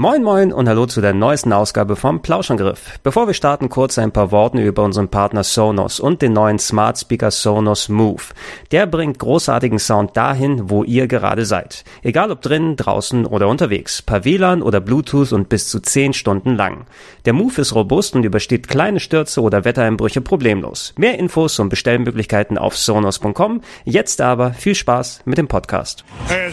[0.00, 3.00] Moin moin und hallo zu der neuesten Ausgabe vom Plauschangriff.
[3.02, 6.96] Bevor wir starten, kurz ein paar Worte über unseren Partner Sonos und den neuen Smart
[6.96, 8.22] Speaker Sonos Move.
[8.70, 11.82] Der bringt großartigen Sound dahin, wo ihr gerade seid.
[12.02, 16.54] Egal ob drinnen, draußen oder unterwegs, per WLAN oder Bluetooth und bis zu 10 Stunden
[16.54, 16.86] lang.
[17.24, 20.94] Der Move ist robust und übersteht kleine Stürze oder Wettereinbrüche problemlos.
[20.96, 23.62] Mehr Infos und Bestellmöglichkeiten auf sonos.com.
[23.84, 26.04] Jetzt aber viel Spaß mit dem Podcast.
[26.28, 26.52] Hey,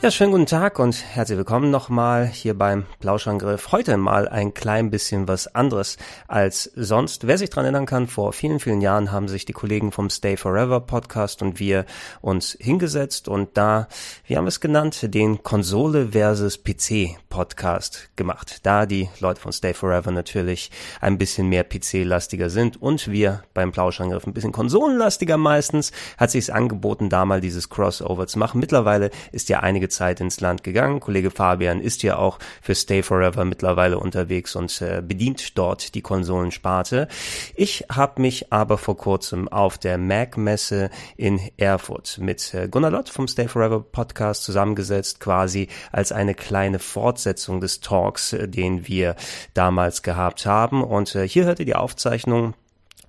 [0.00, 3.72] Ja, schönen guten Tag und herzlich willkommen nochmal hier beim Plauschangriff.
[3.72, 5.96] Heute mal ein klein bisschen was anderes
[6.28, 7.26] als sonst.
[7.26, 10.36] Wer sich dran erinnern kann, vor vielen, vielen Jahren haben sich die Kollegen vom Stay
[10.36, 11.84] Forever Podcast und wir
[12.20, 13.88] uns hingesetzt und da,
[14.24, 18.60] wie haben wir es genannt, den Konsole versus PC Podcast gemacht.
[18.62, 20.70] Da die Leute von Stay Forever natürlich
[21.00, 26.44] ein bisschen mehr PC-lastiger sind und wir beim Plauschangriff ein bisschen konsolenlastiger meistens, hat sich
[26.44, 28.60] es angeboten, da mal dieses Crossover zu machen.
[28.60, 31.00] Mittlerweile ist ja einige Zeit ins Land gegangen.
[31.00, 36.02] Kollege Fabian ist ja auch für Stay Forever mittlerweile unterwegs und äh, bedient dort die
[36.02, 37.08] Konsolensparte.
[37.54, 43.08] Ich habe mich aber vor kurzem auf der Mac-Messe in Erfurt mit äh, Gunnar Lott
[43.08, 49.16] vom Stay Forever Podcast zusammengesetzt, quasi als eine kleine Fortsetzung des Talks, äh, den wir
[49.54, 50.82] damals gehabt haben.
[50.84, 52.54] Und äh, hier hört ihr die Aufzeichnung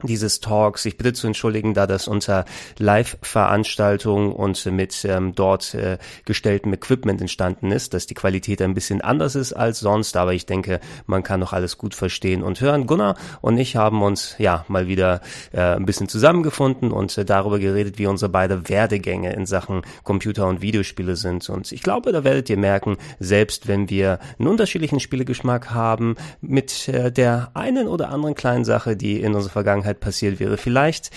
[0.03, 0.85] dieses Talks.
[0.85, 2.45] Ich bitte zu entschuldigen, da das unter
[2.77, 9.01] Live-Veranstaltung und mit ähm, dort äh, gestelltem Equipment entstanden ist, dass die Qualität ein bisschen
[9.01, 12.87] anders ist als sonst, aber ich denke, man kann noch alles gut verstehen und hören.
[12.87, 17.59] Gunnar und ich haben uns ja mal wieder äh, ein bisschen zusammengefunden und äh, darüber
[17.59, 21.49] geredet, wie unsere beide Werdegänge in Sachen Computer- und Videospiele sind.
[21.49, 26.87] Und ich glaube, da werdet ihr merken, selbst wenn wir einen unterschiedlichen Spielegeschmack haben, mit
[26.87, 30.57] äh, der einen oder anderen kleinen Sache, die in unserer Vergangenheit Vergangenheit passiert wäre.
[30.57, 31.11] Vielleicht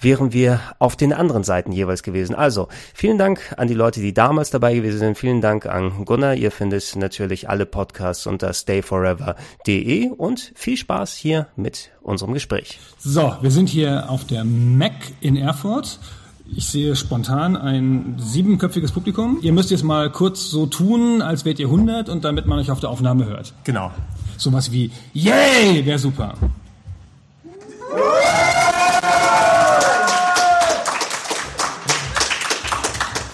[0.00, 2.34] wären wir auf den anderen Seiten jeweils gewesen.
[2.34, 5.16] Also, vielen Dank an die Leute, die damals dabei gewesen sind.
[5.16, 6.34] Vielen Dank an Gunnar.
[6.34, 12.80] Ihr findet natürlich alle Podcasts unter stayforever.de und viel Spaß hier mit unserem Gespräch.
[12.98, 16.00] So, wir sind hier auf der Mac in Erfurt.
[16.54, 19.38] Ich sehe spontan ein siebenköpfiges Publikum.
[19.40, 22.72] Ihr müsst jetzt mal kurz so tun, als wärt ihr 100 und damit man euch
[22.72, 23.54] auf der Aufnahme hört.
[23.62, 23.92] Genau.
[24.36, 26.34] Sowas wie Yay wäre super.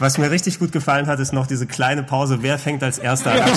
[0.01, 2.39] Was mir richtig gut gefallen hat, ist noch diese kleine Pause.
[2.41, 3.51] Wer fängt als erster an?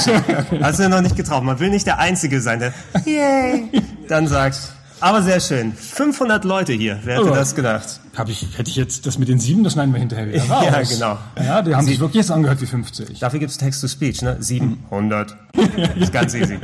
[0.63, 1.43] Hast du noch nicht getraut.
[1.43, 2.73] Man will nicht der Einzige sein, der
[3.05, 3.69] Yay
[4.07, 4.57] dann sagt.
[4.99, 5.73] Aber sehr schön.
[5.73, 6.99] 500 Leute hier.
[7.03, 7.35] Wer hätte Oh.
[7.35, 7.99] das gedacht?
[8.15, 10.65] Hab ich, hätte ich jetzt das mit den sieben, das schneiden wir hinterher wieder raus.
[10.65, 11.17] Ja, genau.
[11.43, 13.19] Ja, die haben sich wirklich jetzt angehört wie 50.
[13.19, 14.37] Dafür gibt's Text-to-Speech, ne?
[14.39, 15.35] 700.
[15.99, 16.59] ist ganz easy.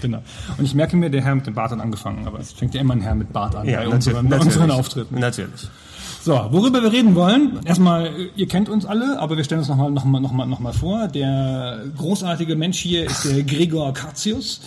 [0.00, 0.22] Genau.
[0.58, 2.80] Und ich merke mir, der Herr mit dem Bart hat angefangen, aber es fängt ja
[2.80, 5.18] immer ein Herr mit Bart an Ja, bei unseren, bei unseren Auftritten.
[5.18, 5.68] Natürlich.
[6.22, 9.92] So, worüber wir reden wollen, erstmal, ihr kennt uns alle, aber wir stellen uns nochmal
[9.92, 11.06] noch mal, noch mal, noch mal vor.
[11.06, 14.60] Der großartige Mensch hier ist der Gregor Katzius.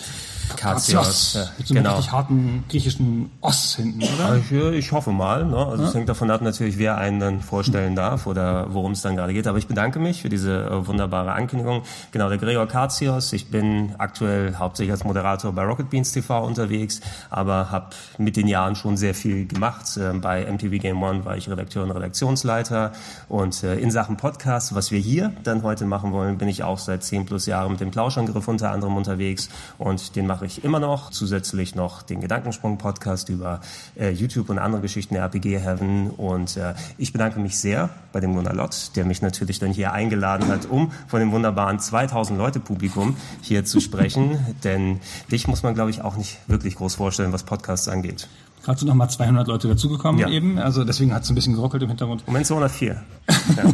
[0.55, 1.33] Katzios.
[1.33, 1.95] Ja, Mit so einem genau.
[1.95, 4.37] richtig harten griechischen Oss hinten, oder?
[4.37, 5.45] Ich, äh, ich hoffe mal.
[5.45, 5.57] Ne?
[5.57, 9.15] Also es hängt davon ab natürlich, wer einen dann vorstellen darf oder worum es dann
[9.15, 9.47] gerade geht.
[9.47, 11.83] Aber ich bedanke mich für diese äh, wunderbare Ankündigung.
[12.11, 13.33] Genau, der Gregor Katzios.
[13.33, 18.47] Ich bin aktuell hauptsächlich als Moderator bei Rocket Beans TV unterwegs, aber habe mit den
[18.47, 19.97] Jahren schon sehr viel gemacht.
[19.97, 22.91] Äh, bei MTV Game One war ich Redakteur und Redaktionsleiter.
[23.27, 26.77] Und äh, in Sachen Podcast, was wir hier dann heute machen wollen, bin ich auch
[26.79, 29.49] seit zehn plus Jahren mit dem Plauschangriff unter anderem unterwegs.
[29.77, 31.09] Und den mache ich immer noch.
[31.11, 33.61] Zusätzlich noch den Gedankensprung-Podcast über
[33.97, 36.09] äh, YouTube und andere Geschichten der RPG Heaven.
[36.11, 39.93] Und äh, ich bedanke mich sehr bei dem Gunnar Lott, der mich natürlich dann hier
[39.93, 44.37] eingeladen hat, um von dem wunderbaren 2000 Leute Publikum hier zu sprechen.
[44.63, 44.99] Denn
[45.31, 48.27] dich muss man, glaube ich, auch nicht wirklich groß vorstellen, was Podcasts angeht.
[48.63, 50.27] Gerade sind nochmal 200 Leute dazugekommen Ja.
[50.29, 52.27] eben, also deswegen hat es ein bisschen geruckelt im Hintergrund.
[52.27, 53.01] Moment 204.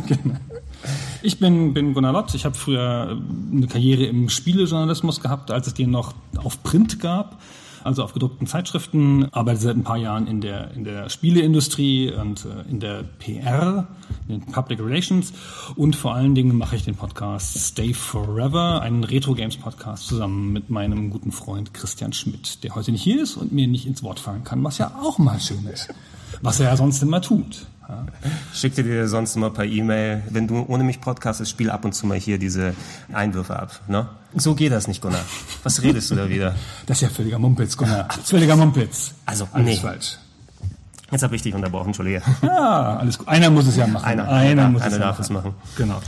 [1.21, 2.33] Ich bin, bin Gunnar Lott.
[2.35, 3.17] Ich habe früher
[3.51, 7.41] eine Karriere im Spielejournalismus gehabt, als es den noch auf Print gab,
[7.83, 9.31] also auf gedruckten Zeitschriften.
[9.31, 13.87] Arbeite seit ein paar Jahren in der, in der Spieleindustrie und äh, in der PR,
[14.27, 15.33] in den Public Relations.
[15.75, 20.53] Und vor allen Dingen mache ich den Podcast Stay Forever, einen Retro Games Podcast zusammen
[20.53, 24.03] mit meinem guten Freund Christian Schmidt, der heute nicht hier ist und mir nicht ins
[24.03, 25.89] Wort fallen kann, was ja auch mal schön ist.
[26.41, 27.67] was er ja sonst immer tut.
[27.87, 28.05] Ja.
[28.53, 32.07] Schickte dir sonst immer per E-Mail, wenn du ohne mich podcastest, spiel ab und zu
[32.07, 32.73] mal hier diese
[33.13, 33.79] Einwürfe ab.
[33.87, 34.07] Ne?
[34.33, 35.23] So geht das nicht, Gunnar.
[35.63, 36.55] Was redest du da wieder?
[36.87, 38.07] Das ist ja völliger Mumpitz, Gunnar.
[38.23, 39.13] Völliger Mumpitz.
[39.25, 39.75] Also, Alles nee.
[39.77, 40.17] falsch.
[41.11, 42.21] Jetzt habe ich dich unterbrochen, Entschuldige.
[42.41, 43.27] Ja, alles gut.
[43.27, 44.05] Einer muss es ja machen.
[44.05, 45.53] Einer, einer, einer, muss einer es ja darf es machen.
[45.77, 46.01] Genau.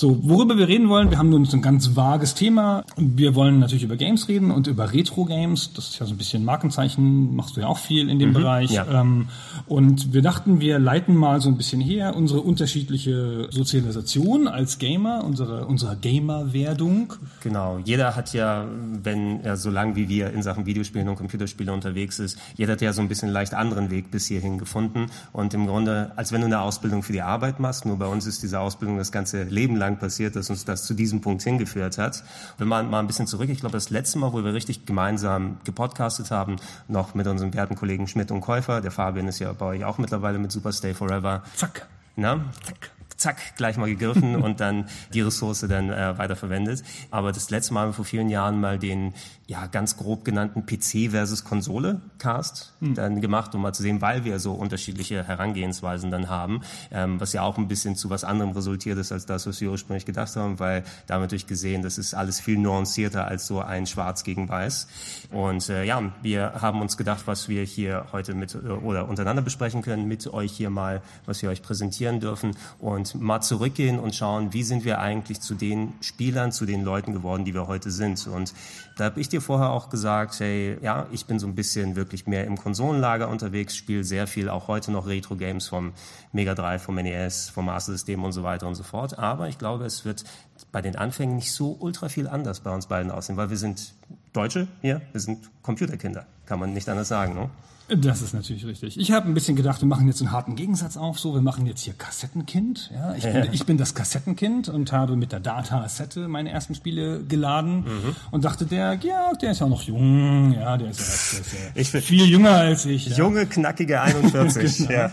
[0.00, 2.84] So, worüber wir reden wollen, wir haben nun so ein ganz vages Thema.
[2.96, 5.74] Wir wollen natürlich über Games reden und über Retro-Games.
[5.74, 8.70] Das ist ja so ein bisschen Markenzeichen, machst du ja auch viel in dem Bereich.
[8.70, 8.86] ja.
[9.02, 9.28] Ähm,
[9.66, 15.22] und wir dachten, wir leiten mal so ein bisschen her unsere unterschiedliche Sozialisation als Gamer,
[15.22, 17.12] unsere, unsere Gamer-Werdung.
[17.42, 17.78] Genau.
[17.84, 18.64] Jeder hat ja,
[19.02, 22.80] wenn er so lang wie wir in Sachen Videospielen und Computerspiele unterwegs ist, jeder hat
[22.80, 25.08] ja so ein bisschen leicht anderen Weg bis hierhin gefunden.
[25.34, 28.26] Und im Grunde, als wenn du eine Ausbildung für die Arbeit machst, nur bei uns
[28.26, 31.98] ist diese Ausbildung das ganze Leben lang passiert, dass uns das zu diesem Punkt hingeführt
[31.98, 32.22] hat.
[32.58, 35.58] Wenn man mal ein bisschen zurück, ich glaube, das letzte Mal, wo wir richtig gemeinsam
[35.64, 36.56] gepodcastet haben,
[36.88, 39.98] noch mit unseren werten Kollegen Schmidt und Käufer, der Fabian ist ja bei euch auch
[39.98, 41.42] mittlerweile mit Super Stay Forever.
[41.56, 41.86] Zack.
[42.16, 42.40] Na?
[42.64, 42.90] Zack.
[43.16, 46.82] Zack, gleich mal gegriffen und dann die Ressource dann äh, weiterverwendet.
[47.10, 49.12] Aber das letzte Mal vor vielen Jahren mal den
[49.50, 54.24] ja ganz grob genannten PC versus Konsole Cast dann gemacht, um mal zu sehen, weil
[54.24, 56.60] wir so unterschiedliche Herangehensweisen dann haben,
[56.92, 59.72] ähm, was ja auch ein bisschen zu was anderem resultiert ist als das, was wir
[59.72, 63.48] ursprünglich gedacht haben, weil da haben wir natürlich gesehen, das ist alles viel nuancierter als
[63.48, 64.86] so ein Schwarz gegen Weiß.
[65.32, 69.42] Und äh, ja, wir haben uns gedacht, was wir hier heute mit äh, oder untereinander
[69.42, 74.14] besprechen können, mit euch hier mal, was wir euch präsentieren dürfen und mal zurückgehen und
[74.14, 77.90] schauen, wie sind wir eigentlich zu den Spielern, zu den Leuten geworden, die wir heute
[77.90, 78.28] sind.
[78.28, 78.54] Und
[78.96, 82.26] da habe ich dir vorher auch gesagt, hey, ja, ich bin so ein bisschen wirklich
[82.26, 85.92] mehr im Konsolenlager unterwegs, spiele sehr viel auch heute noch Retro-Games vom
[86.32, 89.18] Mega Drive, vom NES, vom Master System und so weiter und so fort.
[89.18, 90.24] Aber ich glaube, es wird
[90.72, 93.94] bei den Anfängen nicht so ultra viel anders bei uns beiden aussehen, weil wir sind
[94.32, 97.34] Deutsche hier, wir sind Computerkinder, kann man nicht anders sagen.
[97.34, 97.50] Ne?
[97.96, 98.98] Das ist natürlich richtig.
[98.98, 101.18] Ich habe ein bisschen gedacht, wir machen jetzt einen harten Gegensatz auf.
[101.18, 102.90] So, wir machen jetzt hier Kassettenkind.
[102.94, 107.22] Ja, ich, bin, ich bin das Kassettenkind und habe mit der Datasette meine ersten Spiele
[107.24, 107.84] geladen
[108.30, 110.52] und dachte, der Georg, der ist ja noch jung.
[110.52, 113.06] Ja, der ist ja, der ist ja Ich bin- viel jünger als ich.
[113.08, 113.16] Ja.
[113.16, 114.78] Junge, knackige 41.
[114.88, 114.92] Genau.
[114.92, 115.10] ja.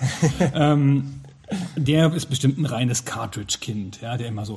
[0.54, 1.22] Ähm,
[1.76, 4.56] der ist bestimmt ein reines Cartridge-Kind, ja, der immer so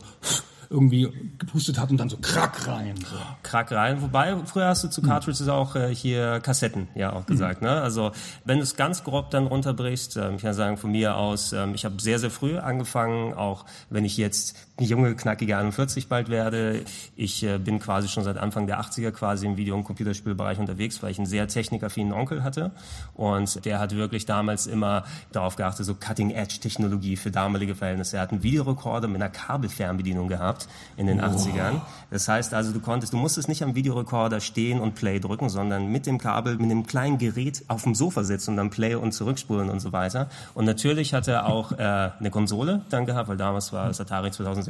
[0.70, 2.94] irgendwie gepustet hat und dann so krack rein.
[2.96, 3.16] So.
[3.42, 4.00] Krack rein.
[4.02, 7.60] Wobei, früher hast du zu Cartridges auch äh, hier Kassetten ja auch gesagt.
[7.60, 7.70] Ne?
[7.70, 8.12] Also
[8.44, 11.74] wenn du es ganz grob dann runterbrichst, ähm, ich kann sagen von mir aus, ähm,
[11.74, 16.30] ich habe sehr, sehr früh angefangen, auch wenn ich jetzt eine junge, knackige 41 bald
[16.30, 16.82] werde.
[17.14, 21.02] Ich äh, bin quasi schon seit Anfang der 80er quasi im Video- und Computerspielbereich unterwegs,
[21.02, 22.70] weil ich einen sehr technikaffinen Onkel hatte.
[23.14, 28.16] Und der hat wirklich damals immer darauf geachtet, so Cutting-Edge-Technologie für damalige Verhältnisse.
[28.16, 30.66] Er hat einen Videorekorder mit einer Kabelfernbedienung gehabt
[30.96, 31.82] in den 80ern.
[32.10, 35.88] Das heißt also, du konntest, du musstest nicht am Videorekorder stehen und Play drücken, sondern
[35.88, 39.12] mit dem Kabel, mit einem kleinen Gerät auf dem Sofa sitzen und dann Play und
[39.12, 40.30] zurückspulen und so weiter.
[40.54, 44.30] Und natürlich hat er auch äh, eine Konsole dann gehabt, weil damals war das Atari
[44.30, 44.69] 2600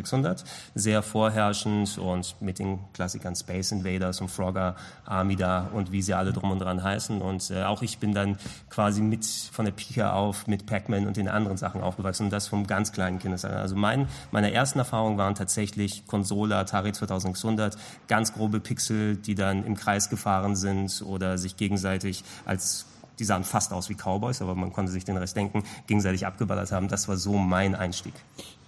[0.74, 6.32] sehr vorherrschend und mit den Klassikern Space Invaders und Frogger, Amida und wie sie alle
[6.32, 7.20] drum und dran heißen.
[7.20, 8.38] Und äh, auch ich bin dann
[8.68, 12.48] quasi mit von der Pika auf mit Pac-Man und den anderen Sachen aufgewachsen und das
[12.48, 13.60] vom ganz kleinen Kindesalter.
[13.60, 17.76] Also mein, meine ersten Erfahrungen waren tatsächlich Konsole, Atari 2600,
[18.08, 22.86] ganz grobe Pixel, die dann im Kreis gefahren sind oder sich gegenseitig als
[23.20, 26.72] die sahen fast aus wie Cowboys, aber man konnte sich den Rest denken, gegenseitig abgeballert
[26.72, 26.88] haben.
[26.88, 28.14] Das war so mein Einstieg.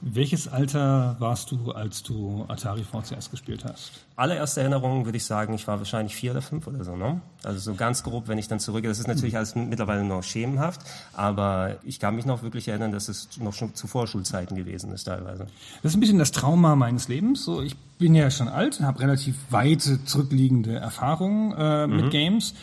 [0.04, 3.92] Welches Alter warst du, als du Atari VCS gespielt hast?
[4.16, 7.20] Allererste Erinnerung würde ich sagen, ich war wahrscheinlich vier oder fünf oder so, ne?
[7.44, 8.90] Also so ganz grob, wenn ich dann zurückgehe.
[8.90, 10.80] Das ist natürlich alles mittlerweile noch schemenhaft,
[11.12, 15.04] aber ich kann mich noch wirklich erinnern, dass es noch schon zu Vorschulzeiten gewesen ist
[15.04, 15.46] teilweise.
[15.82, 17.44] Das ist ein bisschen das Trauma meines Lebens.
[17.44, 22.54] So, ich bin ja schon alt und habe relativ weite zurückliegende Erfahrungen äh, mit Games.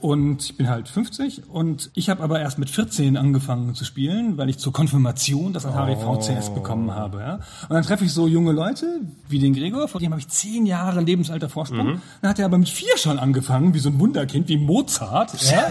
[0.00, 4.36] Und ich bin halt 50 und ich habe aber erst mit 14 angefangen zu spielen,
[4.38, 7.18] weil ich zur Konfirmation das Atari VCS bekommen habe.
[7.18, 7.34] Ja?
[7.34, 10.66] Und dann treffe ich so junge Leute wie den Gregor, vor dem habe ich zehn
[10.66, 12.00] Jahre Lebensalter Vorsprung.
[12.22, 15.32] Dann hat er aber mit vier schon angefangen, wie so ein Wunderkind, wie Mozart.
[15.48, 15.70] Ja?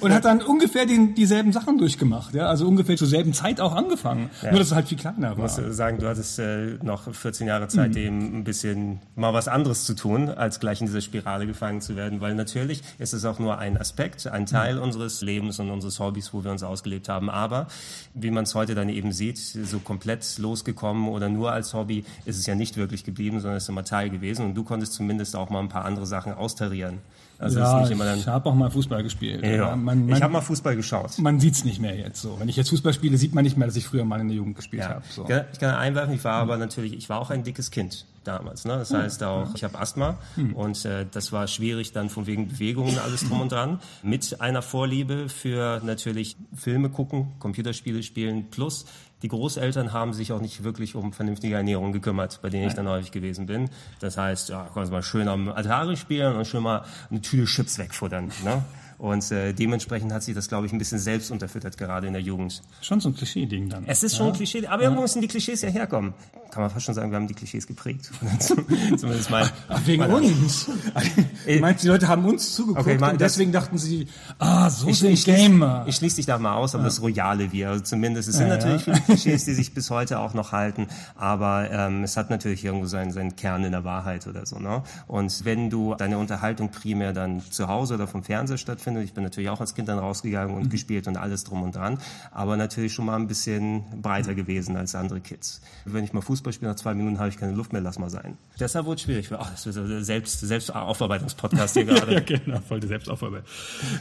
[0.00, 2.34] und hat dann ungefähr den, dieselben Sachen durchgemacht.
[2.34, 2.46] Ja?
[2.48, 4.30] Also ungefähr zur selben Zeit auch angefangen.
[4.42, 5.44] Nur, dass es halt viel kleiner Ich war.
[5.44, 9.84] muss sagen, du hattest äh, noch 14 Jahre Zeit, dem ein bisschen mal was anderes
[9.84, 13.38] zu tun, als gleich in dieser Spirale gefangen zu werden, weil natürlich ist es auch
[13.38, 17.30] nur ein Aspekt, ein Teil unseres Lebens und unseres Hobbys, wo wir uns ausgelebt haben.
[17.30, 17.66] Aber
[18.14, 22.38] wie man es heute dann eben sieht, so komplett losgekommen oder nur als Hobby ist
[22.38, 25.36] es ja nicht wirklich geblieben, sondern es ist immer Teil gewesen und du konntest zumindest
[25.36, 27.00] auch mal ein paar andere Sachen austarieren.
[27.38, 28.18] Also es ist ja, nicht immer dann.
[28.18, 29.44] ich habe auch mal Fußball gespielt.
[29.44, 31.18] Ja, Man, ich man, habe mal Fußball geschaut.
[31.18, 32.36] man sieht's nicht mehr jetzt so.
[32.38, 34.36] Wenn ich jetzt Fußball spiele, sieht man nicht mehr, dass ich früher mal in der
[34.36, 34.88] Jugend gespielt Ja.
[34.90, 35.02] habe.
[35.10, 35.22] So.
[35.22, 38.06] Ich kann- Ich kann einwerfen, ich war aber natürlich, ich war auch ein dickes Kind
[38.24, 38.64] damals.
[38.64, 38.76] Ne?
[38.78, 40.52] Das heißt auch, ich habe Asthma hm.
[40.54, 43.78] und äh, das war schwierig dann von wegen Bewegungen alles drum und dran.
[44.02, 48.86] Mit einer Vorliebe für natürlich Filme gucken, Computerspiele spielen plus
[49.22, 52.88] die Großeltern haben sich auch nicht wirklich um vernünftige Ernährung gekümmert, bei denen ich dann
[52.88, 53.70] häufig gewesen bin.
[54.00, 57.78] Das heißt, ja, kannst mal schön am Atari spielen und schön mal eine Tüte Chips
[57.78, 58.30] wegfuttern.
[58.44, 58.62] Ne?
[58.98, 62.22] Und äh, dementsprechend hat sich das, glaube ich, ein bisschen selbst unterfüttert, gerade in der
[62.22, 62.62] Jugend.
[62.80, 63.84] Schon so ein Klischee-Ding dann.
[63.86, 64.32] Es ist schon ja.
[64.32, 64.88] ein Klischee, aber ja.
[64.88, 66.14] irgendwo müssen die Klischees ja herkommen.
[66.50, 68.10] Kann man fast schon sagen, wir haben die Klischees geprägt.
[68.38, 69.50] Zumindest mal.
[69.84, 70.70] Wegen uns.
[71.60, 74.06] Meinst die Leute haben uns zugeguckt okay, und deswegen dachten sie,
[74.38, 75.82] ah, so ich, sind ich, Gamer.
[75.82, 76.88] Ich, ich schließe dich da mal aus, aber ja.
[76.88, 78.28] das royale Wir, also zumindest.
[78.28, 80.86] Es sind natürlich viele Klischees, die sich bis heute auch noch halten,
[81.16, 84.58] aber ähm, es hat natürlich irgendwo seinen, seinen Kern in der Wahrheit oder so.
[84.58, 84.82] Ne?
[85.06, 89.04] Und wenn du deine Unterhaltung primär dann zu Hause oder vom Fernseher stattfindet, stattfindet.
[89.04, 90.68] Ich bin natürlich auch als Kind dann rausgegangen und mhm.
[90.70, 91.98] gespielt und alles drum und dran,
[92.32, 95.60] aber natürlich schon mal ein bisschen breiter gewesen als andere Kids.
[95.84, 98.10] Wenn ich mal Fußball spiele, nach zwei Minuten habe ich keine Luft mehr, lass mal
[98.10, 98.38] sein.
[98.58, 99.28] Deshalb wurde es schwierig.
[99.32, 102.12] Ach, das ist ein Selbst, Selbstaufarbeitungspodcast hier gerade.
[102.14, 103.46] ja, genau, voll Selbstaufarbeitung.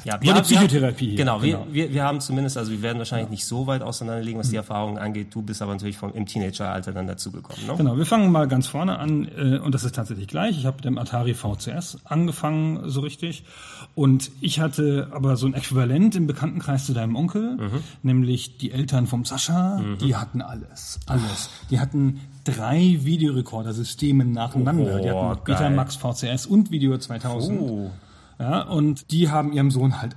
[0.04, 1.10] Ja, wir, Psychotherapie.
[1.10, 1.18] Hier.
[1.18, 1.66] Genau, genau.
[1.72, 3.32] Wir, wir, wir haben zumindest, also wir werden wahrscheinlich ja.
[3.32, 4.60] nicht so weit auseinanderlegen, was die mhm.
[4.60, 5.34] Erfahrungen angeht.
[5.34, 7.66] Du bist aber natürlich vom, im Teenageralter dann dazugekommen.
[7.66, 7.74] Ne?
[7.78, 10.58] Genau, wir fangen mal ganz vorne an äh, und das ist tatsächlich gleich.
[10.58, 13.44] Ich habe mit dem Atari VCS angefangen, so richtig.
[13.96, 17.84] Und ich hatte aber so ein Äquivalent im Bekanntenkreis zu deinem Onkel, mhm.
[18.04, 19.98] nämlich die Eltern vom Sascha, mhm.
[19.98, 21.50] die hatten alles, alles.
[21.70, 24.96] Die hatten drei Videorekordersysteme nacheinander.
[24.96, 27.60] Oh, die hatten Betamax, VCS und Video 2000.
[27.62, 27.92] Oh.
[28.40, 30.16] Ja, und die haben ihrem Sohn halt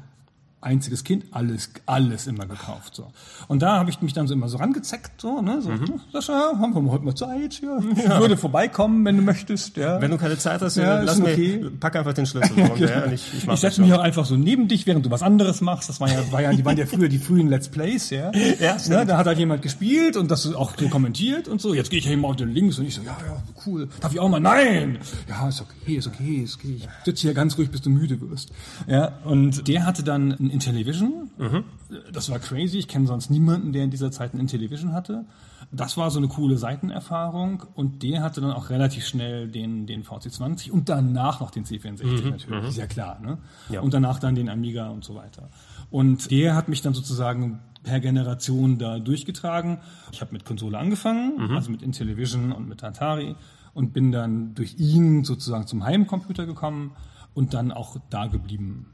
[0.61, 2.95] einziges Kind, alles, alles immer gekauft.
[2.97, 3.07] So.
[3.47, 5.63] Und da habe ich mich dann so immer so rangezeckt, so, ne?
[5.63, 6.01] So, mhm.
[6.13, 7.61] Sascha, haben wir heute mal Zeit?
[7.61, 7.79] Ja.
[7.79, 8.15] ja.
[8.15, 9.77] Ich würde vorbeikommen, wenn du möchtest.
[9.77, 10.01] Ja.
[10.01, 11.71] Wenn du keine Zeit hast, ja, lass mir, okay.
[11.79, 12.51] pack einfach den Schlüssel.
[12.59, 12.91] ja, genau.
[12.91, 15.61] ja, ich ich, ich setze mich auch einfach so neben dich, während du was anderes
[15.61, 15.89] machst.
[15.89, 18.33] Das war ja, war ja, die waren ja früher die frühen Let's Plays, ja.
[18.61, 19.07] ja ne?
[19.07, 21.75] Da hat halt jemand gespielt und das auch kommentiert und so.
[21.75, 23.89] Jetzt gehe ich ja immer auf den Links und ich so, ja, ja, cool.
[24.01, 24.41] Darf ich auch mal?
[24.41, 24.99] Nein!
[25.29, 26.77] Ja, ist okay, ist okay, ist okay.
[26.79, 28.51] Ich sitze hier ganz ruhig, bis du müde wirst.
[28.87, 31.31] Ja, und der hatte dann ein Intellivision.
[31.39, 31.65] Mhm.
[32.13, 32.79] Das war crazy.
[32.79, 35.25] Ich kenne sonst niemanden, der in dieser Zeit ein Intellivision hatte.
[35.71, 40.05] Das war so eine coole Seitenerfahrung und der hatte dann auch relativ schnell den, den
[40.05, 42.15] VC20 und danach noch den C64 mhm.
[42.15, 42.69] natürlich, mhm.
[42.69, 43.21] ist ja klar.
[43.21, 43.39] Ne?
[43.69, 43.81] Ja.
[43.81, 45.51] Und danach dann den Amiga und so weiter.
[45.91, 49.79] Und der hat mich dann sozusagen per Generation da durchgetragen.
[50.13, 51.57] Ich habe mit Konsole angefangen, mhm.
[51.57, 53.37] also mit Intellivision und mit Atari
[53.75, 56.93] und bin dann durch ihn sozusagen zum Heimcomputer gekommen
[57.35, 58.87] und dann auch da geblieben.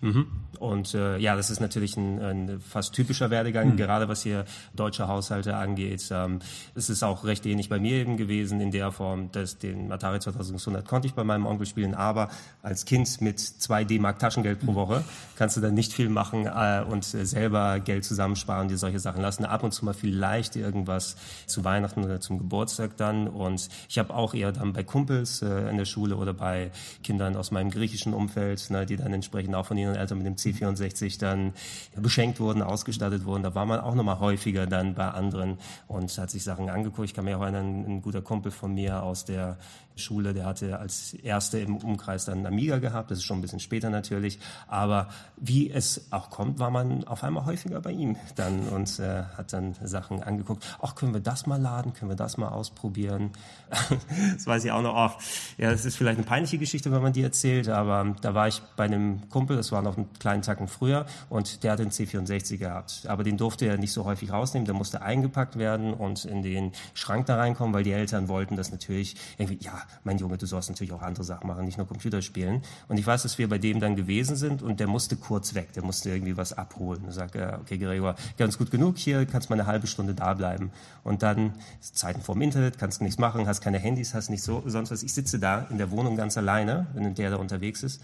[0.00, 0.26] Mhm.
[0.60, 3.76] Und äh, ja, das ist natürlich ein, ein fast typischer Werdegang, mhm.
[3.78, 4.44] gerade was hier
[4.76, 6.04] deutsche Haushalte angeht.
[6.10, 6.40] Ähm,
[6.74, 10.20] es ist auch recht ähnlich bei mir eben gewesen in der Form, dass den Atari
[10.20, 12.28] 2600 konnte ich bei meinem Onkel spielen, aber
[12.62, 15.02] als Kind mit 2 D-Mark Taschengeld pro Woche
[15.36, 19.22] kannst du dann nicht viel machen äh, und äh, selber Geld zusammensparen, dir solche Sachen
[19.22, 19.46] lassen.
[19.46, 23.28] Ab und zu mal vielleicht irgendwas zu Weihnachten oder zum Geburtstag dann.
[23.28, 26.70] Und ich habe auch eher dann bei Kumpels äh, in der Schule oder bei
[27.02, 30.36] Kindern aus meinem griechischen Umfeld, ne, die dann entsprechend auch von ihnen Eltern mit dem
[30.52, 31.52] C64 dann
[31.96, 33.42] beschenkt wurden, ausgestattet wurden.
[33.42, 37.08] Da war man auch nochmal häufiger dann bei anderen und hat sich Sachen angeguckt.
[37.08, 39.58] Ich kann mir auch erinnern, ein guter Kumpel von mir aus der
[40.00, 43.60] Schule, der hatte als Erste im Umkreis dann Amiga gehabt, das ist schon ein bisschen
[43.60, 48.68] später natürlich, aber wie es auch kommt, war man auf einmal häufiger bei ihm dann
[48.68, 50.64] und äh, hat dann Sachen angeguckt.
[50.82, 53.30] Ach, können wir das mal laden, können wir das mal ausprobieren?
[54.34, 54.94] das weiß ich auch noch.
[54.94, 55.16] Ach,
[55.58, 58.60] ja, das ist vielleicht eine peinliche Geschichte, wenn man die erzählt, aber da war ich
[58.76, 62.56] bei einem Kumpel, das war noch einen kleinen Tacken früher und der hat den C64
[62.56, 66.42] gehabt, aber den durfte er nicht so häufig rausnehmen, der musste eingepackt werden und in
[66.42, 70.46] den Schrank da reinkommen, weil die Eltern wollten das natürlich irgendwie, ja, mein Junge, du
[70.46, 72.62] sollst natürlich auch andere Sachen machen, nicht nur Computer spielen.
[72.88, 75.72] Und ich weiß, dass wir bei dem dann gewesen sind und der musste kurz weg,
[75.74, 77.04] der musste irgendwie was abholen.
[77.04, 80.70] Und sagte, okay, Gregor, ganz gut genug hier, kannst mal eine halbe Stunde da bleiben.
[81.04, 84.90] Und dann Zeiten vorm Internet, kannst nichts machen, hast keine Handys, hast nicht so, sonst
[84.90, 85.02] was.
[85.02, 88.00] Ich sitze da in der Wohnung ganz alleine, wenn der da unterwegs ist.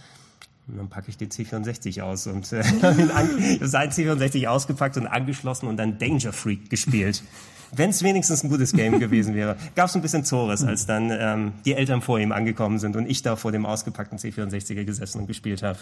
[0.68, 2.62] Und dann packe ich den C64 aus und äh,
[3.62, 7.22] sein C64 ausgepackt und angeschlossen und dann Danger Freak gespielt.
[7.74, 9.56] Wenn es wenigstens ein gutes Game gewesen wäre.
[9.74, 13.08] Gab es ein bisschen Zores, als dann ähm, die Eltern vor ihm angekommen sind und
[13.08, 15.78] ich da vor dem ausgepackten C64er gesessen und gespielt habe.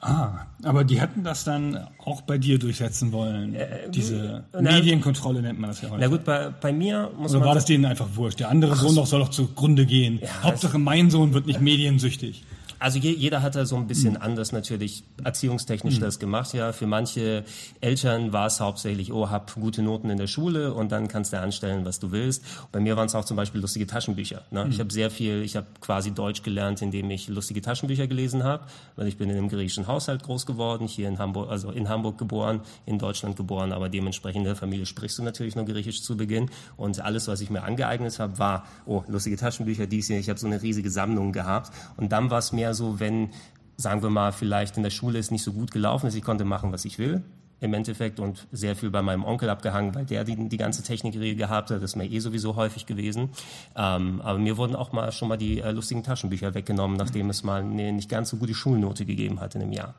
[0.00, 3.54] Ah, aber die hätten das dann auch bei dir durchsetzen wollen.
[3.54, 6.00] Äh, Diese na, Medienkontrolle nennt man das ja heute.
[6.00, 7.48] Na gut, bei, bei mir muss Oder man.
[7.48, 8.40] war das denen einfach wurscht?
[8.40, 10.18] Der andere Ach, Sohn doch soll doch zugrunde gehen.
[10.20, 12.44] Ja, Hauptsache mein Sohn wird nicht mediensüchtig.
[12.82, 14.22] Also je, jeder hat da so ein bisschen mhm.
[14.22, 16.00] anders natürlich erziehungstechnisch mhm.
[16.00, 16.52] das gemacht.
[16.52, 17.44] Ja, für manche
[17.80, 21.38] Eltern war es hauptsächlich, oh, hab gute Noten in der Schule und dann kannst du
[21.38, 22.44] anstellen, was du willst.
[22.72, 24.42] Bei mir waren es auch zum Beispiel lustige Taschenbücher.
[24.50, 24.64] Ne?
[24.64, 24.70] Mhm.
[24.72, 28.64] Ich habe sehr viel, ich habe quasi Deutsch gelernt, indem ich lustige Taschenbücher gelesen habe,
[28.96, 32.18] weil ich bin in einem griechischen Haushalt groß geworden, hier in Hamburg, also in Hamburg
[32.18, 36.16] geboren, in Deutschland geboren, aber dementsprechend in der Familie sprichst du natürlich nur Griechisch zu
[36.16, 36.50] Beginn.
[36.76, 40.18] Und alles, was ich mir angeeignet habe, war, oh, lustige Taschenbücher, dies hier.
[40.18, 41.72] Ich habe so eine riesige Sammlung gehabt.
[41.96, 43.30] Und dann war es mehr so, wenn,
[43.76, 46.44] sagen wir mal, vielleicht in der Schule es nicht so gut gelaufen ist, ich konnte
[46.44, 47.22] machen, was ich will
[47.62, 51.36] im Endeffekt und sehr viel bei meinem Onkel abgehangen, weil der die, die ganze Technikregel
[51.36, 51.76] gehabt hat.
[51.76, 53.30] Das ist mir eh sowieso häufig gewesen.
[53.76, 57.44] Ähm, aber mir wurden auch mal schon mal die äh, lustigen Taschenbücher weggenommen, nachdem es
[57.44, 59.94] mal eine nicht ganz so gute Schulnote gegeben hat in einem Jahr.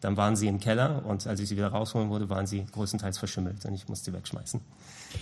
[0.00, 3.18] Dann waren sie im Keller und als ich sie wieder rausholen wurde, waren sie größtenteils
[3.18, 4.60] verschimmelt und ich musste sie wegschmeißen.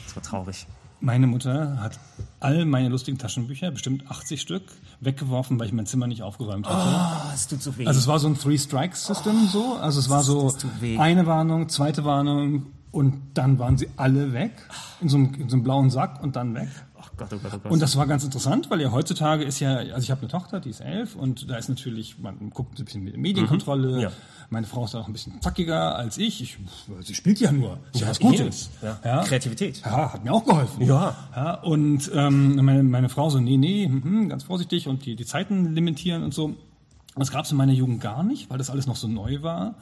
[0.04, 0.66] Das war traurig.
[1.00, 1.98] Meine Mutter hat
[2.40, 4.62] all meine lustigen Taschenbücher, bestimmt 80 Stück,
[5.00, 6.88] weggeworfen, weil ich mein Zimmer nicht aufgeräumt hatte.
[6.88, 7.86] Oh, es tut so weh.
[7.86, 9.74] Also es war so ein Three-Strikes-System oh, so.
[9.74, 10.52] Also es war so
[10.98, 12.66] eine Warnung, zweite Warnung
[12.98, 14.52] und dann waren sie alle weg
[15.00, 16.68] in so einem, in so einem blauen Sack und dann weg.
[17.16, 17.72] Gott, oh Gott, oh Gott.
[17.72, 20.60] Und das war ganz interessant, weil ja heutzutage ist ja, also ich habe eine Tochter,
[20.60, 23.96] die ist elf und da ist natürlich, man guckt ein bisschen mit Medienkontrolle.
[23.96, 24.12] Mhm, ja.
[24.50, 26.40] Meine Frau ist auch ein bisschen zackiger als ich.
[26.42, 26.58] ich
[27.00, 27.78] sie spielt ja nur.
[27.92, 28.70] Ist ja was Gutes.
[28.82, 28.98] Ja.
[29.04, 29.22] Ja.
[29.24, 29.82] Kreativität.
[29.84, 30.86] Ja, hat mir auch geholfen.
[30.86, 31.14] Ja.
[31.36, 35.26] ja und ähm, meine, meine Frau so, nee, nee, mh, ganz vorsichtig und die, die
[35.26, 36.54] Zeiten limitieren und so.
[37.16, 39.74] Das gab es in meiner Jugend gar nicht, weil das alles noch so neu war.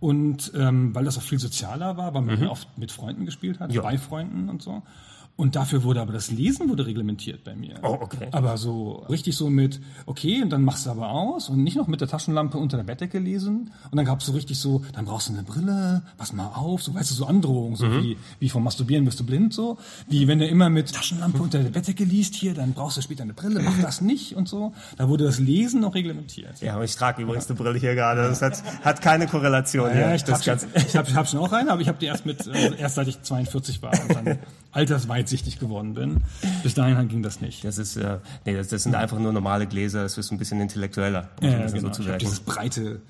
[0.00, 2.46] Und ähm, weil das auch viel sozialer war, weil man mhm.
[2.48, 3.82] oft mit Freunden gespielt hat, ja.
[3.82, 4.82] bei Freunden und so.
[5.38, 7.76] Und dafür wurde aber das Lesen wurde reglementiert bei mir.
[7.82, 8.26] Oh, okay.
[8.32, 11.86] Aber so richtig so mit, okay, und dann machst du aber aus und nicht noch
[11.86, 13.70] mit der Taschenlampe unter der Bettdecke lesen.
[13.88, 16.92] Und dann gab's so richtig so, dann brauchst du eine Brille, pass mal auf, so
[16.92, 18.02] weißt du, so Androhungen, so mhm.
[18.02, 19.78] wie, wie vom Masturbieren wirst du blind, so.
[20.08, 23.22] Wie wenn du immer mit Taschenlampe unter der Bettdecke liest hier, dann brauchst du später
[23.22, 24.72] eine Brille, mach das nicht und so.
[24.96, 26.60] Da wurde das Lesen noch reglementiert.
[26.60, 28.22] Ja, aber ich trage übrigens eine Brille hier gerade.
[28.22, 29.88] Das hat, hat keine Korrelation.
[29.90, 32.06] Ja, ja ich, hab schon, ich ich hab schon auch eine, aber ich habe die
[32.06, 34.38] erst mit, äh, erst seit ich 42 war und dann
[35.28, 36.22] altersweitsichtig geworden bin.
[36.62, 37.64] Bis dahin ging das nicht.
[37.64, 40.60] Das ist, äh, nee, das, das sind einfach nur normale Gläser, das ist ein bisschen
[40.60, 41.80] intellektueller, um ja, genau.
[41.80, 42.18] so zu sagen.
[42.18, 43.00] Dieses breite,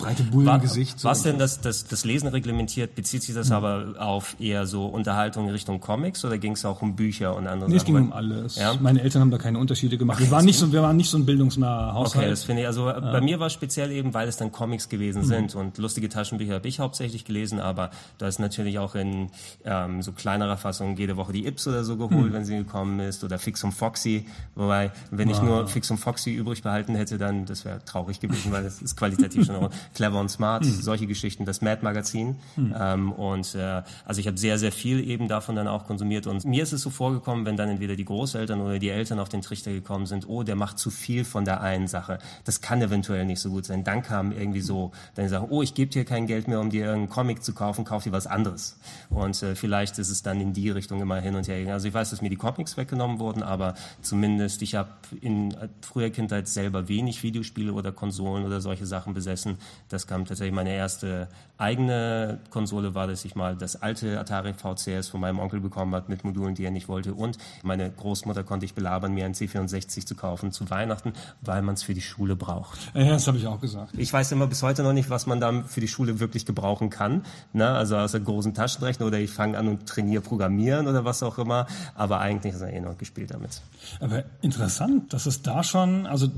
[0.00, 0.98] breite Bullengesicht.
[0.98, 2.94] So was denn das, das, das Lesen reglementiert?
[2.94, 3.54] Bezieht sich das mhm.
[3.54, 7.46] aber auf eher so Unterhaltung in Richtung Comics oder ging es auch um Bücher und
[7.46, 7.94] andere nee, Sachen?
[7.96, 8.56] es ging um alles.
[8.56, 8.74] Ja?
[8.80, 10.18] Meine Eltern haben da keine Unterschiede gemacht.
[10.18, 12.24] Okay, wir, waren nicht so, wir waren nicht so ein bildungsnaher Haushalt.
[12.24, 12.68] Okay, das finde ich.
[12.68, 12.98] Also ja.
[12.98, 15.26] bei mir war es speziell eben, weil es dann Comics gewesen mhm.
[15.26, 19.30] sind und lustige Taschenbücher habe ich hauptsächlich gelesen, aber da ist natürlich auch in
[19.64, 22.32] ähm, so kleinerer Fassung jede Woche die Ips oder so geholt, mhm.
[22.32, 24.26] wenn sie gekommen ist oder Fix und Foxy.
[24.54, 25.36] Wobei, wenn wow.
[25.36, 28.80] ich nur Fix und Foxy übrig behalten hätte, dann das wäre traurig gewesen, weil das
[28.82, 30.80] ist qualitativ schon clever und smart mhm.
[30.80, 32.36] solche Geschichten, das Mad Magazin.
[32.56, 32.74] Mhm.
[32.78, 36.26] Ähm, und äh, also ich habe sehr, sehr viel eben davon dann auch konsumiert.
[36.26, 39.28] Und mir ist es so vorgekommen, wenn dann entweder die Großeltern oder die Eltern auf
[39.28, 42.18] den Trichter gekommen sind, oh, der macht zu viel von der einen Sache.
[42.44, 43.84] Das kann eventuell nicht so gut sein.
[43.84, 46.86] Dann kam irgendwie so, dann sagen, oh, ich gebe dir kein Geld mehr, um dir
[46.86, 48.78] irgendeinen Comic zu kaufen, kauf dir was anderes.
[49.08, 51.74] Und äh, vielleicht ist es dann in die Richtung immer hin und her gegangen.
[51.74, 56.10] Also ich weiß, dass mir die Comics weggenommen wurden, aber zumindest ich habe in früher
[56.10, 59.58] Kindheit selber wenig Videospiele oder Konsolen oder solche Sachen besessen.
[59.88, 61.28] Das kam tatsächlich meine erste
[61.60, 66.08] eigene Konsole war, dass ich mal das alte Atari VCS von meinem Onkel bekommen hat
[66.08, 67.14] mit Modulen, die er nicht wollte.
[67.14, 71.12] Und meine Großmutter konnte ich belabern, mir ein C64 zu kaufen zu Weihnachten,
[71.42, 72.78] weil man es für die Schule braucht.
[72.94, 73.92] Ja, das habe ich auch gesagt.
[73.96, 76.88] Ich weiß immer bis heute noch nicht, was man da für die Schule wirklich gebrauchen
[76.88, 77.24] kann.
[77.52, 77.68] Ne?
[77.68, 81.66] Also außer großen Taschenrechner oder ich fange an und trainiere Programmieren oder was auch immer.
[81.94, 83.60] Aber eigentlich ist er eh noch gespielt damit.
[84.00, 86.28] Aber interessant, dass es da schon, also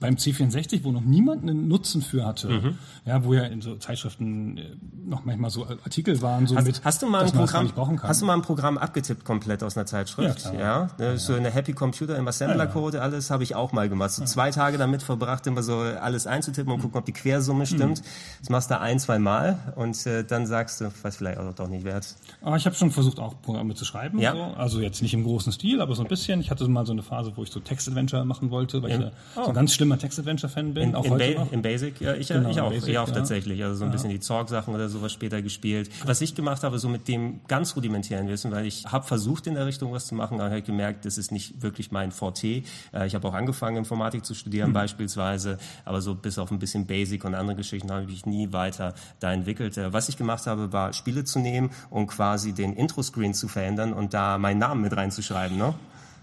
[0.00, 2.78] beim C64, wo noch niemand einen Nutzen für hatte, mhm.
[3.04, 6.84] ja, wo ja in so Zeitschriften äh, noch manchmal so Artikel waren, so hast, mit,
[6.84, 10.44] hast du mal ein Programm, hast du mal ein Programm abgetippt komplett aus einer Zeitschrift,
[10.44, 13.72] ja, ja, ja, ja so eine Happy Computer im Assembler Code, alles habe ich auch
[13.72, 17.12] mal gemacht, so zwei Tage damit verbracht, immer so alles einzutippen und gucken, ob die
[17.12, 17.66] Quersumme mhm.
[17.66, 18.00] stimmt.
[18.00, 18.04] Mhm.
[18.40, 21.68] Das machst du ein, zwei Mal und äh, dann sagst du, weiß vielleicht auch doch
[21.68, 22.14] nicht wert.
[22.42, 24.32] Aber ich habe schon versucht, auch Programme zu schreiben, ja.
[24.32, 24.42] so.
[24.56, 26.40] also jetzt nicht im großen Stil, aber so ein bisschen.
[26.40, 29.06] Ich hatte mal so eine Phase, wo ich so Text-Adventure machen wollte, weil ich
[29.36, 29.46] oh.
[29.46, 30.90] so ganz schlimmer Text-Adventure-Fan bin.
[30.90, 31.52] In, auch in, heute ba noch.
[31.52, 33.14] in Basic, ja, ich, genau, ich auch, Basic, ich auch ja.
[33.14, 33.62] tatsächlich.
[33.62, 33.92] Also so ein ja.
[33.92, 35.90] bisschen die Zorg-Sachen oder sowas später gespielt.
[36.04, 39.54] Was ich gemacht habe, so mit dem ganz rudimentären Wissen, weil ich habe versucht in
[39.54, 42.62] der Richtung was zu machen, aber habe gemerkt, das ist nicht wirklich mein Forte.
[42.92, 44.74] Äh, ich habe auch angefangen, Informatik zu studieren mhm.
[44.74, 48.94] beispielsweise, aber so bis auf ein bisschen Basic und andere Geschichten habe ich nie weiter
[49.20, 49.76] da entwickelt.
[49.78, 53.92] Äh, was ich gemacht habe, war Spiele zu nehmen und quasi den Intro-Screen zu verändern
[53.92, 55.56] und da meinen Namen mit reinzuschreiben.
[55.56, 55.74] Ne?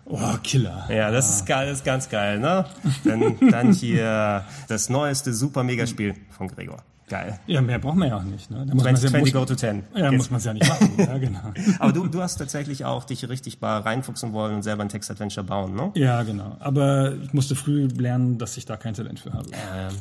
[0.06, 0.88] Oh, Killer.
[0.90, 2.66] Ja, das ist geil, das ist ganz geil, ne?
[3.04, 6.78] Dann, dann hier das neueste Super Megaspiel von Gregor.
[7.08, 7.40] Geil.
[7.46, 8.50] Ja, mehr braucht man ja auch nicht.
[8.50, 8.66] Ne?
[8.68, 9.84] Da muss 20, man 20 go to 10.
[9.96, 10.92] Ja, muss man es ja nicht machen.
[10.98, 11.54] ja, genau.
[11.78, 15.44] Aber du, du hast tatsächlich auch dich richtig mal reinfuchsen wollen und selber ein Text-Adventure
[15.46, 15.92] bauen, ne?
[15.94, 16.58] Ja, genau.
[16.60, 19.50] Aber ich musste früh lernen, dass ich da kein Talent für habe.
[19.54, 19.94] Ähm,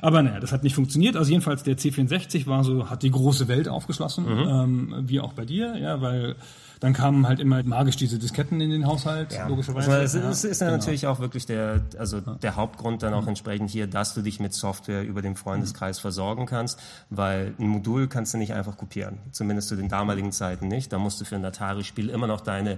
[0.00, 1.16] Aber naja, das hat nicht funktioniert.
[1.16, 4.48] Also jedenfalls der C64 war so, hat die große Welt aufgeschlossen, Mhm.
[4.48, 6.36] ähm, wie auch bei dir, ja, weil
[6.84, 9.48] dann kamen halt immer magisch diese Disketten in den Haushalt, Ja.
[9.48, 9.90] logischerweise.
[9.90, 10.76] Also, es ist, ist ja genau.
[10.78, 14.52] natürlich auch wirklich der, also der Hauptgrund dann auch entsprechend hier, dass du dich mit
[14.52, 19.18] Software über den Freundeskreis versorgen kannst, weil ein Modul kannst du nicht einfach kopieren.
[19.32, 20.92] Zumindest zu den damaligen Zeiten nicht.
[20.92, 22.76] Da musst du für ein Atari-Spiel immer noch deine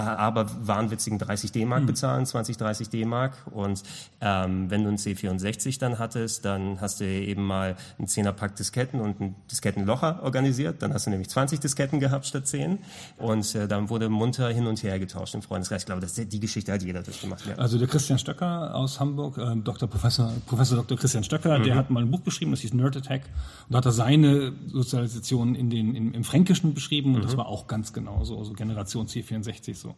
[0.00, 3.34] aber wahnwitzigen 30 D-Mark bezahlen, 20, 30 D-Mark.
[3.52, 3.82] Und
[4.20, 9.00] ähm, wenn du einen C64 dann hattest, dann hast du eben mal einen 10er-Pack Disketten
[9.00, 10.82] und einen Diskettenlocher organisiert.
[10.82, 12.78] Dann hast du nämlich 20 Disketten gehabt statt 10.
[13.18, 15.82] Und äh, dann wurde munter hin und her getauscht im Freundeskreis.
[15.82, 17.46] Ich glaube, das, die Geschichte hat jeder durchgemacht.
[17.46, 17.54] Ja.
[17.56, 19.88] Also der Christian Stöcker aus Hamburg, äh, Dr.
[19.88, 20.98] Professor, Professor Dr.
[20.98, 21.62] Christian Stöcker, Mhm.
[21.64, 23.22] der hat mal ein Buch geschrieben, das hieß Nerd Attack.
[23.68, 27.26] Und da hat er seine Sozialisation in den, im, im Fränkischen beschrieben und Mhm.
[27.26, 29.94] das war auch ganz genau so, also Generation C64 so.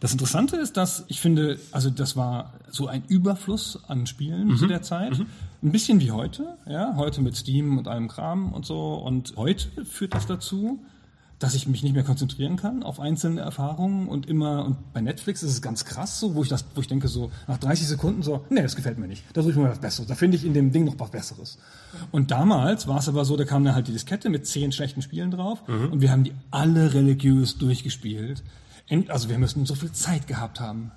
[0.00, 4.56] Das Interessante ist, dass ich finde, also das war so ein Überfluss an Spielen Mhm.
[4.56, 5.12] zu der Zeit.
[5.62, 8.94] Ein bisschen wie heute, ja, heute mit Steam und allem Kram und so.
[8.94, 10.78] Und heute führt das dazu,
[11.40, 15.42] dass ich mich nicht mehr konzentrieren kann auf einzelne Erfahrungen und immer, und bei Netflix
[15.42, 18.22] ist es ganz krass so, wo ich das, wo ich denke so, nach 30 Sekunden
[18.22, 19.24] so, nee, das gefällt mir nicht.
[19.32, 20.06] Da suche ich mir was Besseres.
[20.08, 21.58] Da finde ich in dem Ding noch was Besseres.
[22.12, 25.02] Und damals war es aber so, da kam dann halt die Diskette mit zehn schlechten
[25.02, 28.42] Spielen drauf und wir haben die alle religiös durchgespielt.
[29.08, 30.92] Also wir müssen so viel Zeit gehabt haben.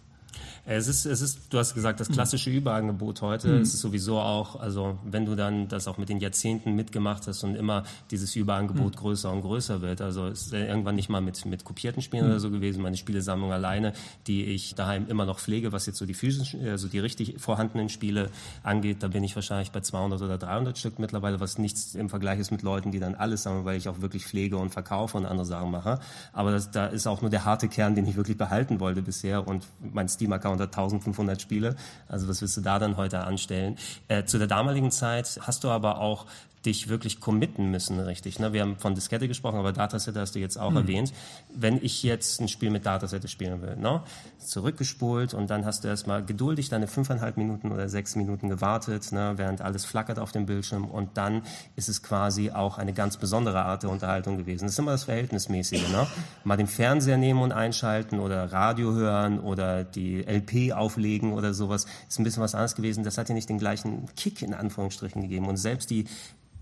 [0.70, 3.58] Es ist, es ist, du hast gesagt, das klassische Überangebot heute.
[3.60, 7.46] Es ist sowieso auch, also wenn du dann das auch mit den Jahrzehnten mitgemacht hast
[7.46, 10.02] und immer dieses Überangebot größer und größer wird.
[10.02, 12.84] Also es ist irgendwann nicht mal mit, mit kopierten Spielen oder so gewesen.
[12.84, 13.94] Meine Spielesammlung alleine,
[14.28, 17.88] die ich daheim immer noch pflege, was jetzt so die physischen, also die richtig vorhandenen
[17.88, 18.30] Spiele
[18.62, 22.42] angeht, da bin ich wahrscheinlich bei 200 oder 300 Stück mittlerweile, was nichts im Vergleich
[22.42, 25.26] ist mit Leuten, die dann alles sammeln, weil ich auch wirklich pflege und verkaufe und
[25.26, 26.02] andere Sachen mache.
[26.34, 29.48] Aber das, da ist auch nur der harte Kern, den ich wirklich behalten wollte bisher
[29.48, 31.76] und mein Steam-Account hat 1500 Spiele.
[32.08, 33.78] Also was willst du da dann heute anstellen?
[34.08, 36.26] Äh, zu der damaligen Zeit hast du aber auch
[36.66, 38.40] dich wirklich committen müssen, richtig.
[38.40, 38.52] Ne?
[38.52, 41.14] Wir haben von Diskette gesprochen, aber Datasette hast du jetzt auch erwähnt.
[41.56, 44.02] Wenn ich jetzt ein Spiel mit Datasette spielen will, ne?
[44.48, 49.34] Zurückgespult und dann hast du erstmal geduldig deine fünfeinhalb Minuten oder sechs Minuten gewartet, ne?
[49.36, 51.44] während alles flackert auf dem Bildschirm und dann
[51.76, 54.66] ist es quasi auch eine ganz besondere Art der Unterhaltung gewesen.
[54.66, 55.90] Das ist immer das Verhältnismäßige.
[55.90, 56.08] Ne?
[56.44, 61.86] Mal den Fernseher nehmen und einschalten oder Radio hören oder die LP auflegen oder sowas,
[62.08, 63.04] ist ein bisschen was anderes gewesen.
[63.04, 66.06] Das hat ja nicht den gleichen Kick in Anführungsstrichen gegeben und selbst die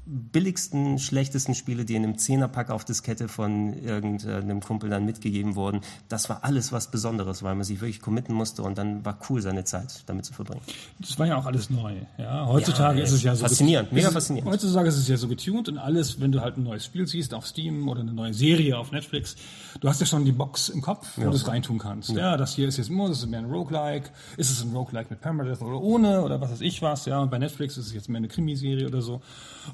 [0.06, 5.82] billigsten, schlechtesten Spiele, die in einem Zehnerpack auf Diskette von irgendeinem Kumpel dann mitgegeben wurden,
[6.10, 9.42] das war alles was Besonderes, weil man sich wirklich committen musste und dann war cool,
[9.42, 10.62] seine Zeit damit zu verbringen.
[11.00, 11.96] Das war ja auch alles neu.
[12.18, 14.52] Ja, heutzutage Ja, ist es ja so faszinierend, mega faszinierend.
[14.52, 17.34] Heutzutage ist es ja so getuned und alles, wenn du halt ein neues Spiel siehst
[17.34, 19.36] auf Steam oder eine neue Serie auf Netflix,
[19.80, 22.12] du hast ja schon die Box im Kopf, wo du es reintun kannst.
[22.12, 22.38] Ja.
[22.38, 25.22] das hier ist jetzt immer, das ist mehr ein Roguelike, ist es ein Roguelike mit
[25.22, 28.08] Permadeath oder ohne oder was weiß ich was, ja, und bei Netflix ist es jetzt
[28.08, 29.22] mehr eine Krimiserie oder so.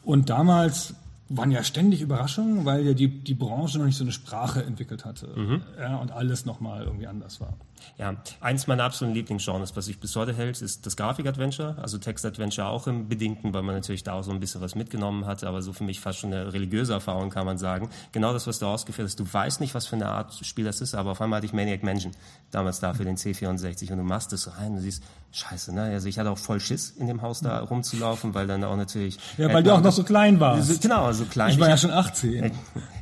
[0.03, 0.95] Und damals
[1.29, 5.05] waren ja ständig Überraschungen, weil ja die, die Branche noch nicht so eine Sprache entwickelt
[5.05, 5.27] hatte.
[5.35, 5.61] Mhm.
[5.79, 7.53] Ja, und alles nochmal irgendwie anders war.
[7.97, 12.67] Ja, eins meiner absoluten Lieblingsgenres, was sich bis heute hält, ist das Grafik-Adventure, also Text-Adventure
[12.67, 15.61] auch im Bedingten, weil man natürlich da auch so ein bisschen was mitgenommen hat, aber
[15.61, 17.89] so für mich fast schon eine religiöse Erfahrung, kann man sagen.
[18.11, 20.81] Genau das, was du ausgeführt hast, du weißt nicht, was für eine Art Spiel das
[20.81, 22.11] ist, aber auf einmal hatte ich Maniac Mansion
[22.51, 25.83] damals da für den C64 und du machst es rein und siehst, scheiße, ne?
[25.83, 29.17] Also ich hatte auch voll Schiss, in dem Haus da rumzulaufen, weil dann auch natürlich...
[29.37, 30.81] Ja, weil du auch noch so klein warst.
[30.81, 31.51] Genau, also klein.
[31.51, 32.51] Ich war Ich ja schon 18.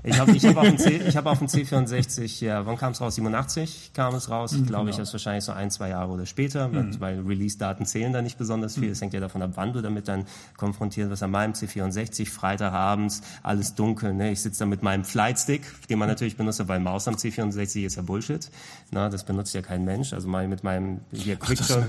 [0.03, 2.91] ich habe ich hab auf, dem C- ich hab auf dem C64, ja, wann kam
[2.91, 3.15] es raus?
[3.15, 4.53] 87 kam es raus.
[4.53, 7.85] Ich glaube, ich habe es wahrscheinlich so ein, zwei Jahre oder später, weil- weil Release-Daten
[7.85, 8.89] zählen da nicht besonders viel.
[8.91, 10.25] Es hängt ja davon ab, wann du damit dann
[10.57, 11.23] konfrontiert wirst.
[11.23, 14.13] An meinem C64, Freitagabends, alles dunkel.
[14.13, 14.31] Ne?
[14.31, 17.95] Ich sitze da mit meinem Flightstick, den man natürlich benutzt, weil Maus am C64 ist
[17.95, 18.49] ja Bullshit.
[18.91, 20.13] Na, das benutzt ja kein Mensch.
[20.13, 21.83] Also mal mit meinem hier das ist Quickshot.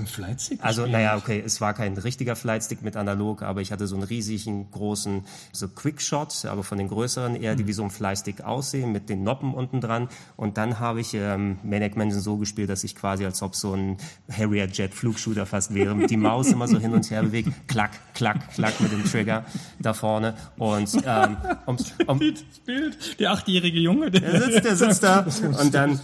[0.61, 4.03] Also, naja, okay, es war kein richtiger Flightstick mit analog, aber ich hatte so einen
[4.03, 8.91] riesigen, großen, so Quickshot, aber von den größeren eher, die wie so ein Flightstick aussehen,
[8.91, 10.07] mit den Noppen unten dran.
[10.37, 13.73] Und dann habe ich ähm, Maniac Mansion so gespielt, dass ich quasi, als ob so
[13.75, 13.97] ein
[14.31, 17.91] Harrier Jet Flugshooter fast wäre, mit die Maus immer so hin und her bewegt, klack,
[18.13, 19.45] klack, klack mit dem Trigger
[19.79, 20.35] da vorne.
[20.57, 25.25] Und ähm, um, um, Das Bild, der achtjährige Junge, der, der sitzt, der sitzt da
[25.59, 25.99] und dann,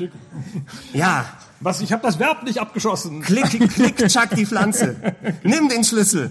[0.94, 1.26] ja,
[1.60, 1.82] Was?
[1.82, 3.22] Ich habe das Verb nicht abgeschossen.
[3.22, 4.96] Klick, klick, tschack die Pflanze.
[5.44, 6.30] Nimm den Schlüssel.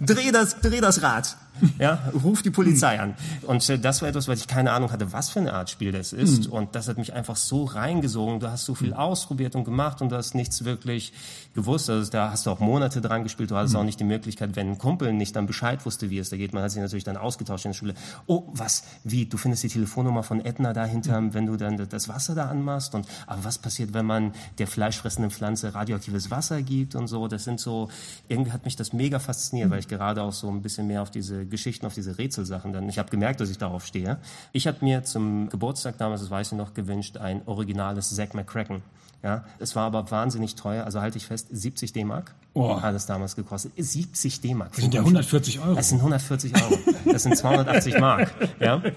[0.00, 1.36] Dreh das, dreh das Rad.
[1.78, 3.14] Ja, ruf die Polizei an.
[3.42, 5.92] Und äh, das war etwas, weil ich keine Ahnung hatte, was für eine Art Spiel
[5.92, 6.46] das ist.
[6.46, 6.52] Mhm.
[6.52, 8.40] Und das hat mich einfach so reingesogen.
[8.40, 8.94] Du hast so viel mhm.
[8.94, 11.12] ausprobiert und gemacht und du hast nichts wirklich
[11.54, 11.88] gewusst.
[11.88, 13.50] Also da hast du auch Monate dran gespielt.
[13.50, 13.80] Du hattest mhm.
[13.80, 16.52] auch nicht die Möglichkeit, wenn ein Kumpel nicht dann Bescheid wusste, wie es da geht.
[16.52, 17.94] Man hat sich natürlich dann ausgetauscht in der Schule.
[18.26, 18.84] Oh, was?
[19.04, 19.26] Wie?
[19.26, 21.34] Du findest die Telefonnummer von Edna dahinter, mhm.
[21.34, 22.94] wenn du dann das Wasser da anmachst.
[22.94, 27.28] Und aber was passiert, wenn man der fleischfressenden Pflanze radioaktives Wasser gibt und so?
[27.28, 27.88] Das sind so,
[28.28, 29.72] irgendwie hat mich das mega fasziniert, mhm.
[29.72, 32.88] weil ich gerade auch so ein bisschen mehr auf diese Geschichten, auf diese Rätselsachen dann,
[32.88, 34.18] ich habe gemerkt, dass ich darauf stehe.
[34.52, 38.82] Ich habe mir zum Geburtstag damals, das weiß ich noch, gewünscht, ein originales Zack McCracken.
[39.24, 42.82] Ja, es war aber wahnsinnig teuer, also halte ich fest, 70 D-Mark oh.
[42.82, 43.72] hat es damals gekostet.
[43.74, 44.72] 70 D-Mark.
[44.72, 45.74] Das sind ja 140 Euro.
[45.74, 46.78] Das sind 140 Euro.
[47.06, 48.32] Das sind 280 Mark.
[48.60, 48.82] Ja.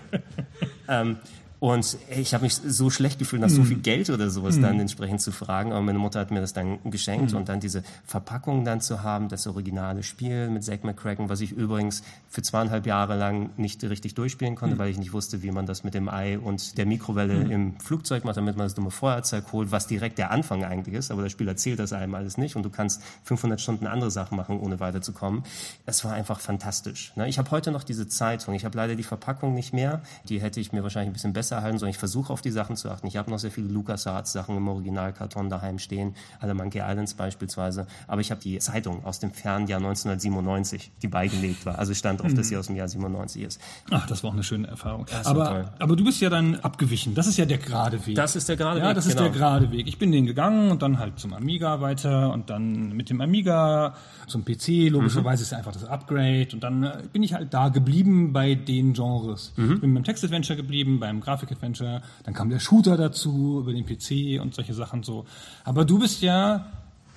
[0.89, 1.17] Ähm,
[1.59, 4.61] und ich habe mich so schlecht gefühlt, nach so viel Geld oder sowas mm.
[4.61, 5.71] dann entsprechend zu fragen.
[5.71, 7.35] Aber meine Mutter hat mir das dann geschenkt mm.
[7.35, 11.51] und dann diese Verpackung dann zu haben, das originale Spiel mit Zack McCracken, was ich
[11.51, 14.79] übrigens für zweieinhalb Jahre lang nicht richtig durchspielen konnte, mm.
[14.79, 17.51] weil ich nicht wusste, wie man das mit dem Ei und der Mikrowelle mm.
[17.51, 21.09] im Flugzeug macht, damit man das dumme Feuerzeug holt, was direkt der Anfang eigentlich ist.
[21.09, 24.37] Aber das Spiel erzählt das einem alles nicht und du kannst 500 Stunden andere Sachen
[24.37, 25.41] machen, ohne weiterzukommen.
[25.87, 27.13] Es war einfach fantastisch.
[27.15, 27.27] Ne?
[27.27, 28.53] Ich habe heute noch diese Zeitung.
[28.53, 30.03] Ich habe leider die Verpackung nicht mehr.
[30.29, 32.75] Die hätte ich mir wahrscheinlich ein bisschen besser erhalten, sondern ich versuche auf die Sachen
[32.75, 33.07] zu achten.
[33.07, 37.87] Ich habe noch sehr viele LucasArts-Sachen im Originalkarton daheim stehen, alle Monkey Islands beispielsweise.
[38.07, 41.79] Aber ich habe die Zeitung aus dem fernen Jahr 1997, die beigelegt war.
[41.79, 42.35] Also stand mhm.
[42.35, 43.61] dass sie aus dem Jahr 97 ist.
[43.91, 45.05] Ach, das war auch eine schöne Erfahrung.
[45.23, 47.15] Aber, aber du bist ja dann abgewichen.
[47.15, 48.15] Das ist ja der gerade Weg.
[48.15, 48.85] Das ist der gerade Weg.
[48.85, 49.29] Ja, das ist genau.
[49.29, 49.87] der gerade Weg.
[49.87, 53.95] Ich bin den gegangen und dann halt zum Amiga weiter und dann mit dem Amiga
[54.27, 54.89] zum PC.
[54.89, 55.45] Logischerweise mhm.
[55.45, 56.49] ist einfach das Upgrade.
[56.53, 59.53] Und dann äh, bin ich halt da geblieben bei den Genres.
[59.55, 59.73] Mhm.
[59.73, 63.85] Ich bin beim Text-Adventure geblieben, beim Grafik-Adventure Adventure, dann kam der Shooter dazu über den
[63.85, 65.25] PC und solche Sachen so.
[65.63, 66.65] Aber du bist ja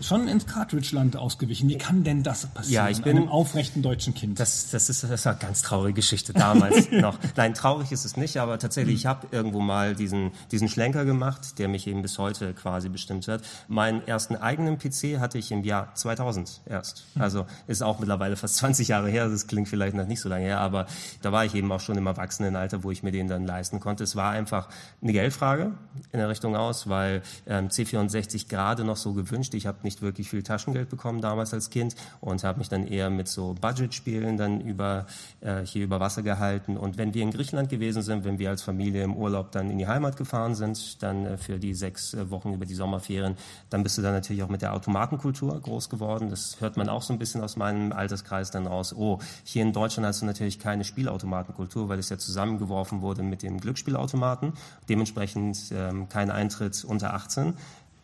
[0.00, 1.68] schon ins Cartridge-Land ausgewichen.
[1.68, 2.86] Wie kann denn das passieren?
[2.86, 4.40] Ja, ich bin einem aufrechten deutschen Kind.
[4.40, 7.18] Das, das ist das ist eine ganz traurige Geschichte damals noch.
[7.36, 11.58] Nein, traurig ist es nicht, aber tatsächlich, ich habe irgendwo mal diesen diesen Schlenker gemacht,
[11.58, 13.42] der mich eben bis heute quasi bestimmt hat.
[13.68, 17.04] Meinen ersten eigenen PC hatte ich im Jahr 2000 erst.
[17.18, 19.28] Also ist auch mittlerweile fast 20 Jahre her.
[19.28, 20.86] Das klingt vielleicht noch nicht so lange her, aber
[21.22, 24.04] da war ich eben auch schon im Erwachsenenalter, wo ich mir den dann leisten konnte.
[24.04, 24.68] Es war einfach
[25.02, 25.72] eine Geldfrage
[26.12, 29.54] in der Richtung aus, weil ähm, C64 gerade noch so gewünscht.
[29.54, 33.10] Ich habe nicht wirklich viel Taschengeld bekommen damals als Kind und habe mich dann eher
[33.10, 35.06] mit so Budgetspielen dann über
[35.40, 36.76] äh, hier über Wasser gehalten.
[36.76, 39.78] Und wenn wir in Griechenland gewesen sind, wenn wir als Familie im Urlaub dann in
[39.78, 43.36] die Heimat gefahren sind, dann äh, für die sechs äh, Wochen über die Sommerferien,
[43.68, 46.30] dann bist du dann natürlich auch mit der Automatenkultur groß geworden.
[46.30, 48.94] Das hört man auch so ein bisschen aus meinem Alterskreis dann raus.
[48.94, 53.42] Oh, hier in Deutschland hast du natürlich keine Spielautomatenkultur, weil es ja zusammengeworfen wurde mit
[53.42, 54.52] dem Glücksspielautomaten.
[54.88, 57.54] Dementsprechend ähm, kein Eintritt unter 18.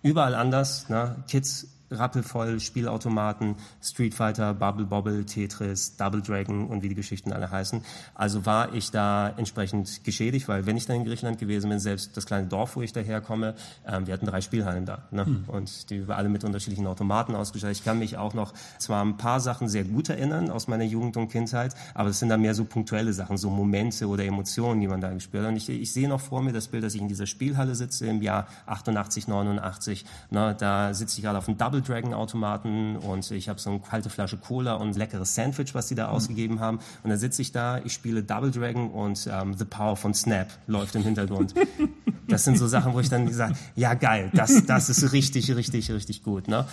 [0.03, 1.17] Überall anders, ne?
[1.29, 7.51] Kids rappelvoll Spielautomaten, Street Fighter, Bubble Bobble, Tetris, Double Dragon und wie die Geschichten alle
[7.51, 7.83] heißen.
[8.15, 12.17] Also war ich da entsprechend geschädigt, weil wenn ich dann in Griechenland gewesen bin, selbst
[12.17, 13.55] das kleine Dorf, wo ich daherkomme,
[13.87, 15.27] ähm, wir hatten drei Spielhallen da ne?
[15.27, 15.45] Hm.
[15.47, 17.79] und die alle mit unterschiedlichen Automaten ausgestattet.
[17.79, 21.17] Ich kann mich auch noch zwar ein paar Sachen sehr gut erinnern aus meiner Jugend
[21.17, 24.89] und Kindheit, aber es sind dann mehr so punktuelle Sachen, so Momente oder Emotionen, die
[24.89, 25.51] man da gespürt hat.
[25.51, 28.07] Und ich, ich sehe noch vor mir das Bild, dass ich in dieser Spielhalle sitze
[28.07, 30.05] im Jahr 88, 89.
[30.31, 30.55] Ne?
[30.59, 33.81] Da sitze ich gerade auf einem Double Double Dragon Automaten und ich habe so eine
[33.81, 36.15] kalte Flasche Cola und leckeres Sandwich, was die da mhm.
[36.15, 36.79] ausgegeben haben.
[37.03, 40.49] Und dann sitze ich da, ich spiele Double Dragon und ähm, The Power von Snap
[40.67, 41.55] läuft im Hintergrund.
[42.29, 45.93] Das sind so Sachen, wo ich dann gesagt, ja geil, das, das ist richtig, richtig,
[45.93, 46.49] richtig gut.
[46.49, 46.67] Ne?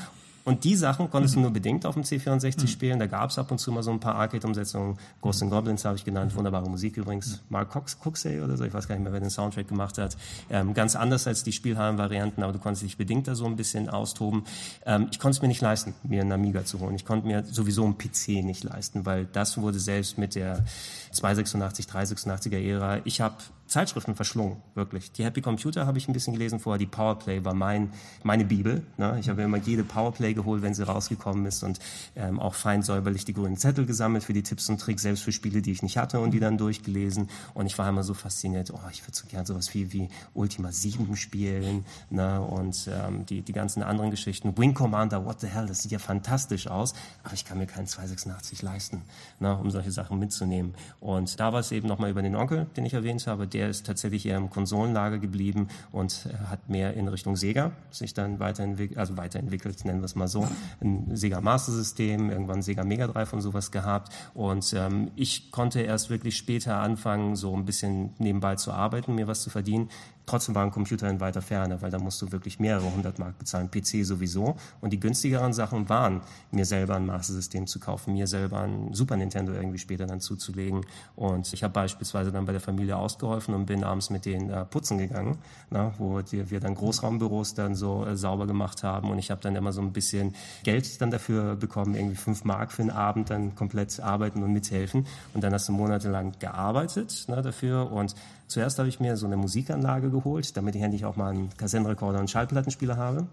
[0.46, 2.68] Und die Sachen konntest du nur bedingt auf dem C64 mhm.
[2.68, 3.00] spielen.
[3.00, 4.98] Da gab es ab und zu mal so ein paar Arcade-Umsetzungen.
[5.22, 6.36] Ghost and Goblins habe ich genannt.
[6.36, 7.42] Wunderbare Musik übrigens.
[7.50, 8.66] Mark Cox, Cooksey oder so.
[8.66, 10.18] Ich weiß gar nicht mehr, wer den Soundtrack gemacht hat.
[10.50, 13.90] Ähm, ganz anders als die Spielhallen-Varianten, aber du konntest dich bedingt da so ein bisschen
[13.90, 14.44] austoben.
[14.86, 16.96] Ähm, ich konnte es mir nicht leisten, mir einen Amiga zu holen.
[16.96, 20.66] Ich konnte mir sowieso einen PC nicht leisten, weil das wurde selbst mit der
[21.12, 23.00] 286, 386er Ära.
[23.06, 23.36] Ich habe
[23.68, 25.12] Zeitschriften verschlungen, wirklich.
[25.14, 28.84] Die Happy Computer habe ich ein bisschen gelesen vorher, die Powerplay war mein, meine Bibel.
[28.98, 29.18] Ne?
[29.20, 31.80] Ich habe immer jede Powerplay geholt, wenn sie rausgekommen ist und
[32.16, 35.32] ähm, auch fein säuberlich die grünen Zettel gesammelt für die Tipps und Tricks, selbst für
[35.32, 37.30] Spiele, die ich nicht hatte und die dann durchgelesen.
[37.54, 40.72] Und ich war immer so fasziniert, oh, ich würde so gern sowas wie, wie Ultima
[40.72, 42.42] 7 spielen ne?
[42.42, 44.58] und ähm, die, die ganzen anderen Geschichten.
[44.58, 47.88] Wing Commander, what the hell, das sieht ja fantastisch aus, aber ich kann mir keinen
[47.88, 49.02] 286 leisten,
[49.40, 49.58] ne?
[49.58, 50.76] um solche Sachen mitzunehmen.
[51.00, 53.86] Und da war es eben nochmal über den Onkel, den ich erwähnt habe, der ist
[53.86, 59.18] tatsächlich eher im Konsolenlager geblieben und hat mehr in Richtung Sega sich dann weiterentwickelt, also
[59.18, 60.48] weiterentwickelt, nennen wir es mal so.
[60.82, 64.12] Ein Sega Master System, irgendwann Sega Mega Drive und sowas gehabt.
[64.34, 69.28] Und ähm, ich konnte erst wirklich später anfangen, so ein bisschen nebenbei zu arbeiten, mir
[69.28, 69.90] was zu verdienen.
[70.26, 73.38] Trotzdem war ein Computer in weiter Ferne, weil da musst du wirklich mehrere hundert Mark
[73.38, 74.56] bezahlen, PC sowieso.
[74.80, 78.94] Und die günstigeren Sachen waren, mir selber ein Master System zu kaufen, mir selber ein
[78.94, 80.86] Super Nintendo irgendwie später dann zuzulegen.
[81.16, 84.64] Und ich habe beispielsweise dann bei der Familie ausgeholfen und bin abends mit denen äh,
[84.66, 85.38] putzen gegangen,
[85.70, 89.12] na, wo die, wir dann Großraumbüros dann so äh, sauber gemacht haben.
[89.12, 92.72] Und ich habe dann immer so ein bisschen Geld dann dafür bekommen, irgendwie fünf Mark
[92.72, 95.06] für einen Abend dann komplett arbeiten und mithelfen.
[95.34, 98.16] Und dann hast du monatelang gearbeitet na, dafür und
[98.54, 102.20] Zuerst habe ich mir so eine Musikanlage geholt, damit ich endlich auch mal einen Kassettenrekorder
[102.20, 103.26] und Schallplattenspieler habe.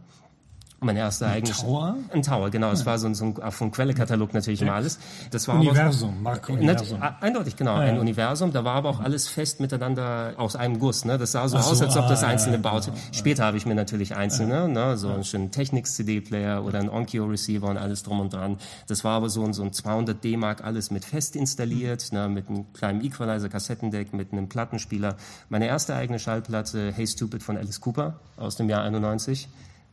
[0.82, 1.60] Mein erster ein eigenes.
[1.60, 1.96] Tower?
[2.08, 2.70] Ein Tower, genau.
[2.72, 4.98] Es war so ein, so ein vom Quellekatalog natürlich immer alles.
[5.30, 7.02] Das war Universum, Mark Universum.
[7.20, 7.76] Eindeutig, genau.
[7.76, 7.92] Ja, ja.
[7.92, 8.50] Ein Universum.
[8.50, 11.04] Da war aber auch alles fest miteinander aus einem Guss.
[11.04, 11.18] Ne?
[11.18, 12.92] Das sah so, so aus, als ob das ah, einzelne ja, baute.
[13.12, 14.96] Später habe ich mir natürlich einzelne, ne?
[14.96, 18.56] so einen schönen Technics-CD-Player oder einen Onkyo-Receiver und alles drum und dran.
[18.86, 22.28] Das war aber so ein, so ein 200 D-Mark alles mit fest installiert, ne?
[22.28, 25.16] mit einem kleinen Equalizer, Kassettendeck, mit einem Plattenspieler.
[25.50, 29.48] Meine erste eigene Schallplatte, Hey Stupid von Alice Cooper aus dem Jahr 91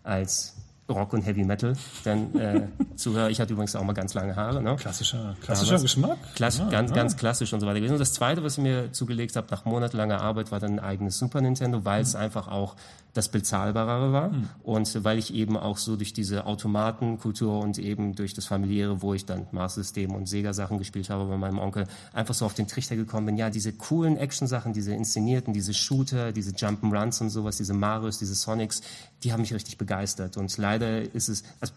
[0.07, 0.56] als
[0.89, 1.73] Rock und Heavy Metal.
[2.05, 4.61] Denn äh, Zuhörer, ich hatte übrigens auch mal ganz lange Haare.
[4.61, 4.75] Ne?
[4.75, 6.17] Klassischer, klassischer Geschmack.
[6.35, 6.95] Klass, ja, ganz, ja.
[6.95, 7.93] ganz klassisch und so weiter gewesen.
[7.93, 11.17] Und das Zweite, was ich mir zugelegt habe nach monatelanger Arbeit, war dann ein eigenes
[11.17, 12.21] Super Nintendo, weil es mhm.
[12.21, 12.75] einfach auch
[13.17, 14.47] das bezahlbarere war mhm.
[14.63, 19.15] und weil ich eben auch so durch diese Automatenkultur und eben durch das familiäre, wo
[19.15, 22.53] ich dann Master System und Sega Sachen gespielt habe bei meinem Onkel, einfach so auf
[22.53, 27.19] den Trichter gekommen bin, ja, diese coolen Action Sachen, diese inszenierten, diese Shooter, diese Jump'n'Runs
[27.21, 28.81] und sowas, diese Marios, diese Sonics,
[29.23, 31.73] die haben mich richtig begeistert und leider ist es, also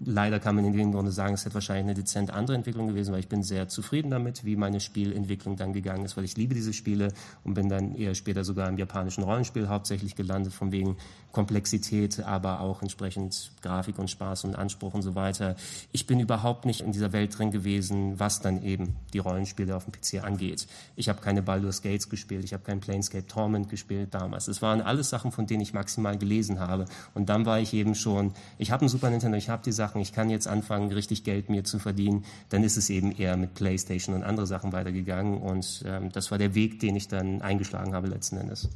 [0.00, 3.12] leider kann man in dem Grunde sagen, es hätte wahrscheinlich eine dezent andere Entwicklung gewesen,
[3.12, 6.54] weil ich bin sehr zufrieden damit, wie meine Spielentwicklung dann gegangen ist, weil ich liebe
[6.54, 7.12] diese Spiele
[7.44, 10.96] und bin dann eher später sogar im japanischen Rollenspiel hauptsächlich gelandet, von wegen
[11.32, 15.56] Komplexität, aber auch entsprechend Grafik und Spaß und Anspruch und so weiter.
[15.92, 19.86] Ich bin überhaupt nicht in dieser Welt drin gewesen, was dann eben die Rollenspiele auf
[19.86, 20.66] dem PC angeht.
[20.94, 24.48] Ich habe keine Baldur's Gates gespielt, ich habe kein Planescape Torment gespielt damals.
[24.48, 26.81] Es waren alles Sachen, von denen ich maximal gelesen habe.
[27.14, 30.00] Und dann war ich eben schon, ich habe ein Super Nintendo, ich habe die Sachen,
[30.00, 32.24] ich kann jetzt anfangen, richtig Geld mir zu verdienen.
[32.48, 35.38] Dann ist es eben eher mit Playstation und andere Sachen weitergegangen.
[35.38, 38.68] Und ähm, das war der Weg, den ich dann eingeschlagen habe letzten Endes.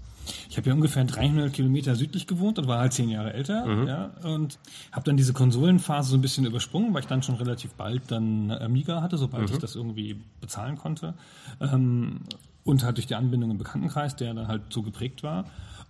[0.49, 3.65] Ich habe ja ungefähr 300 Kilometer südlich gewohnt und war halt zehn Jahre älter.
[3.65, 3.87] Mhm.
[3.87, 4.59] Ja, und
[4.93, 8.51] habe dann diese Konsolenphase so ein bisschen übersprungen, weil ich dann schon relativ bald dann
[8.51, 9.55] Amiga hatte, sobald mhm.
[9.55, 11.15] ich das irgendwie bezahlen konnte.
[11.61, 12.21] Ähm,
[12.65, 15.45] und halt durch die Anbindung im Bekanntenkreis, der dann halt so geprägt war.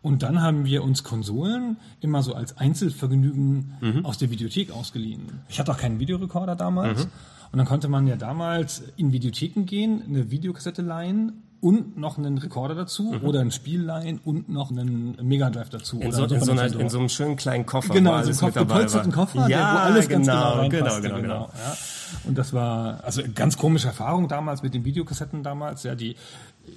[0.06, 4.06] Und dann haben wir uns Konsolen immer so als Einzelvergnügen mhm.
[4.06, 5.40] aus der Videothek ausgeliehen.
[5.48, 7.06] Ich hatte auch keinen Videorekorder damals.
[7.06, 7.10] Mhm.
[7.50, 12.38] Und dann konnte man ja damals in Videotheken gehen, eine Videokassette leihen und noch einen
[12.38, 13.26] Rekorder dazu mhm.
[13.26, 15.98] oder ein Spiel leihen und noch einen Mega Drive dazu.
[15.98, 18.54] In, so, in, so, einer, in so, einem schönen kleinen Koffer, genau, alles so einem
[18.54, 21.50] gepolsterten Koffer, ja, der, wo alles genau, ganz genau genau, genau, genau, genau.
[21.52, 21.76] Ja.
[22.24, 25.82] Und das war also eine ganz komische Erfahrung damals mit den Videokassetten damals.
[25.82, 26.14] Ja, die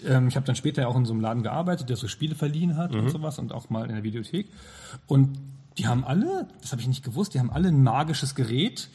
[0.05, 2.77] ähm, ich habe dann später auch in so einem Laden gearbeitet, der so Spiele verliehen
[2.77, 2.99] hat mhm.
[2.99, 4.47] und sowas und auch mal in der Videothek.
[5.07, 5.37] Und
[5.77, 8.89] die haben alle, das habe ich nicht gewusst, die haben alle ein magisches Gerät,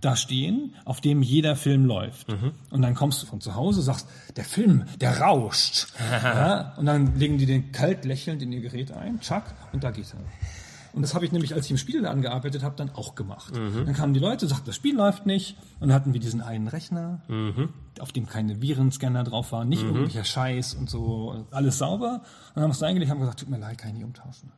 [0.00, 2.28] da stehen, auf dem jeder Film läuft.
[2.28, 2.52] Mhm.
[2.70, 5.88] Und dann kommst du von zu Hause, sagst, der Film, der rauscht.
[6.22, 9.90] ja, und dann legen die den kalt lächelnd in ihr Gerät ein, tschack, und da
[9.90, 10.20] geht er.
[10.98, 13.54] Und das habe ich nämlich, als ich im Spielladen gearbeitet habe, dann auch gemacht.
[13.54, 13.86] Mhm.
[13.86, 15.56] Dann kamen die Leute, sagten, das Spiel läuft nicht.
[15.78, 17.68] Und dann hatten wir diesen einen Rechner, mhm.
[18.00, 19.90] auf dem keine Virenscanner drauf waren, nicht mhm.
[19.90, 22.14] irgendwelcher Scheiß und so, alles sauber.
[22.14, 24.50] Und dann haben wir es eingelegt, haben gesagt, tut mir leid, kann ich nicht umtauschen.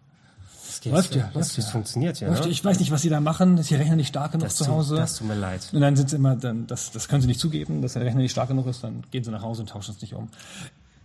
[0.67, 1.71] Das geht, läuft ja, das, läuft das ja.
[1.73, 2.31] funktioniert ja.
[2.31, 2.49] Ne?
[2.49, 3.59] Ich weiß nicht, was sie da machen.
[3.59, 4.97] Ist ihr Rechner nicht stark genug das zu Hause?
[4.97, 5.69] das tut mir leid.
[5.75, 8.23] Und dann sind sie immer, dann, das, das können sie nicht zugeben, dass der Rechner
[8.23, 8.83] nicht stark genug ist.
[8.83, 10.31] Dann gehen sie nach Hause und tauschen es nicht um.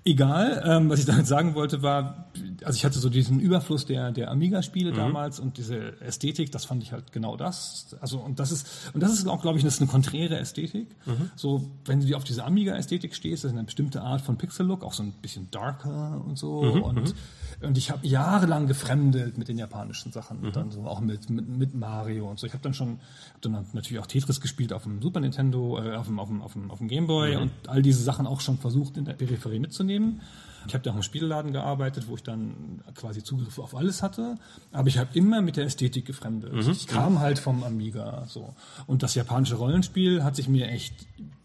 [0.08, 2.28] Egal, ähm, was ich damit sagen wollte, war,
[2.64, 4.96] also ich hatte so diesen Überfluss der, der Amiga-Spiele mhm.
[4.96, 7.96] damals und diese Ästhetik, das fand ich halt genau das.
[8.02, 10.96] Also, und das ist, und das ist auch, glaube ich, das ist eine konträre Ästhetik.
[11.08, 11.32] Mhm.
[11.36, 14.94] So, wenn du auf diese Amiga-Ästhetik stehst, das ist eine bestimmte Art von Pixel-Look, auch
[14.94, 16.62] so ein bisschen darker und so.
[16.62, 16.84] Mhm.
[16.84, 17.68] Und, mhm.
[17.68, 20.52] und ich habe jahrelang gefremdelt mit den japanischen Sachen, mhm.
[20.52, 22.46] dann so auch mit, mit, mit Mario und so.
[22.46, 23.00] Ich habe dann schon,
[23.34, 26.44] hab dann natürlich auch Tetris gespielt auf dem Super Nintendo, äh, auf dem, auf dem,
[26.44, 27.42] auf dem, auf dem Game Boy mhm.
[27.42, 30.22] und all diese Sachen auch schon versucht in der Peripherie mitzunehmen nehmen.
[30.68, 34.36] Ich habe da auch im Spielladen gearbeitet, wo ich dann quasi Zugriff auf alles hatte.
[34.72, 36.54] Aber ich habe immer mit der Ästhetik gefremdet.
[36.54, 36.72] Mhm.
[36.72, 38.54] Ich kam halt vom Amiga so.
[38.88, 40.94] Und das japanische Rollenspiel hat sich mir echt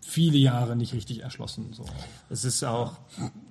[0.01, 1.73] viele Jahre nicht richtig erschlossen.
[1.73, 1.85] So.
[2.29, 2.97] Es ist auch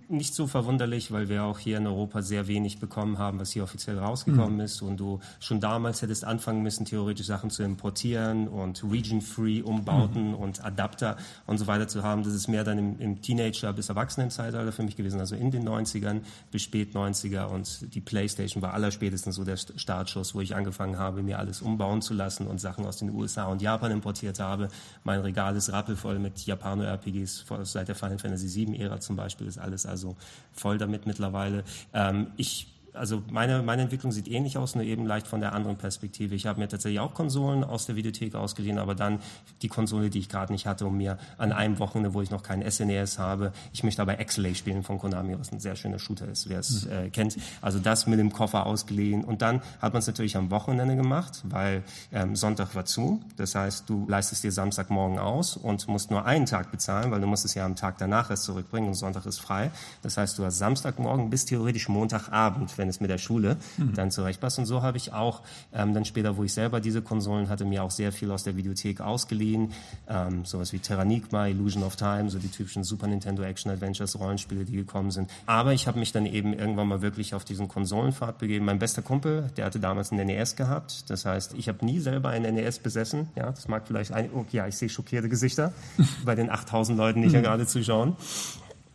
[0.09, 3.63] nicht so verwunderlich, weil wir auch hier in Europa sehr wenig bekommen haben, was hier
[3.63, 4.61] offiziell rausgekommen mhm.
[4.61, 4.81] ist.
[4.81, 10.35] Und du schon damals hättest anfangen müssen, theoretisch Sachen zu importieren und region-free Umbauten mhm.
[10.35, 12.23] und Adapter und so weiter zu haben.
[12.23, 15.67] Das ist mehr dann im, im Teenager- bis Erwachsenenzeitalter für mich gewesen, also in den
[15.67, 17.45] 90ern bis spät 90er.
[17.45, 22.01] Und die Playstation war allerspätestens so der Startschuss, wo ich angefangen habe, mir alles umbauen
[22.01, 24.69] zu lassen und Sachen aus den USA und Japan importiert habe.
[25.03, 29.85] Mein Regal ist rappelvoll mit Japano-RPGs seit der Final Fantasy VII-Ära zum Beispiel ist alles
[29.85, 30.15] also
[30.53, 31.63] voll damit mittlerweile.
[31.93, 35.77] Ähm, ich also meine, meine Entwicklung sieht ähnlich aus, nur eben leicht von der anderen
[35.77, 36.35] Perspektive.
[36.35, 39.19] Ich habe mir tatsächlich auch Konsolen aus der Videothek ausgeliehen, aber dann
[39.61, 42.43] die Konsole, die ich gerade nicht hatte, um mir an einem Wochenende, wo ich noch
[42.43, 46.27] keinen SNES habe, ich möchte aber Exlay spielen von Konami, was ein sehr schöner Shooter
[46.27, 46.91] ist, wer es mhm.
[46.91, 47.37] äh, kennt.
[47.61, 49.23] Also das mit dem Koffer ausgeliehen.
[49.23, 53.21] Und dann hat man es natürlich am Wochenende gemacht, weil ähm, Sonntag war zu.
[53.37, 57.27] Das heißt, du leistest dir Samstagmorgen aus und musst nur einen Tag bezahlen, weil du
[57.27, 59.71] musst es ja am Tag danach erst zurückbringen und Sonntag ist frei.
[60.01, 63.93] Das heißt, du hast Samstagmorgen bis theoretisch Montagabend, wenn es mit der Schule mhm.
[63.93, 64.57] dann zurechtpasst.
[64.57, 67.83] Und so habe ich auch ähm, dann später, wo ich selber diese Konsolen hatte, mir
[67.83, 69.73] auch sehr viel aus der Videothek ausgeliehen.
[70.07, 74.65] Ähm, sowas wie Terranigma, Illusion of Time, so die typischen Super Nintendo Action Adventures Rollenspiele,
[74.65, 75.29] die gekommen sind.
[75.45, 78.65] Aber ich habe mich dann eben irgendwann mal wirklich auf diesen Konsolenpfad begeben.
[78.65, 81.09] Mein bester Kumpel, der hatte damals einen NES gehabt.
[81.09, 83.27] Das heißt, ich habe nie selber einen NES besessen.
[83.35, 85.73] Ja, das mag vielleicht ein, oh, ja, ich sehe schockierte Gesichter
[86.25, 87.43] bei den 8000 Leuten, die hier mhm.
[87.43, 88.15] gerade zuschauen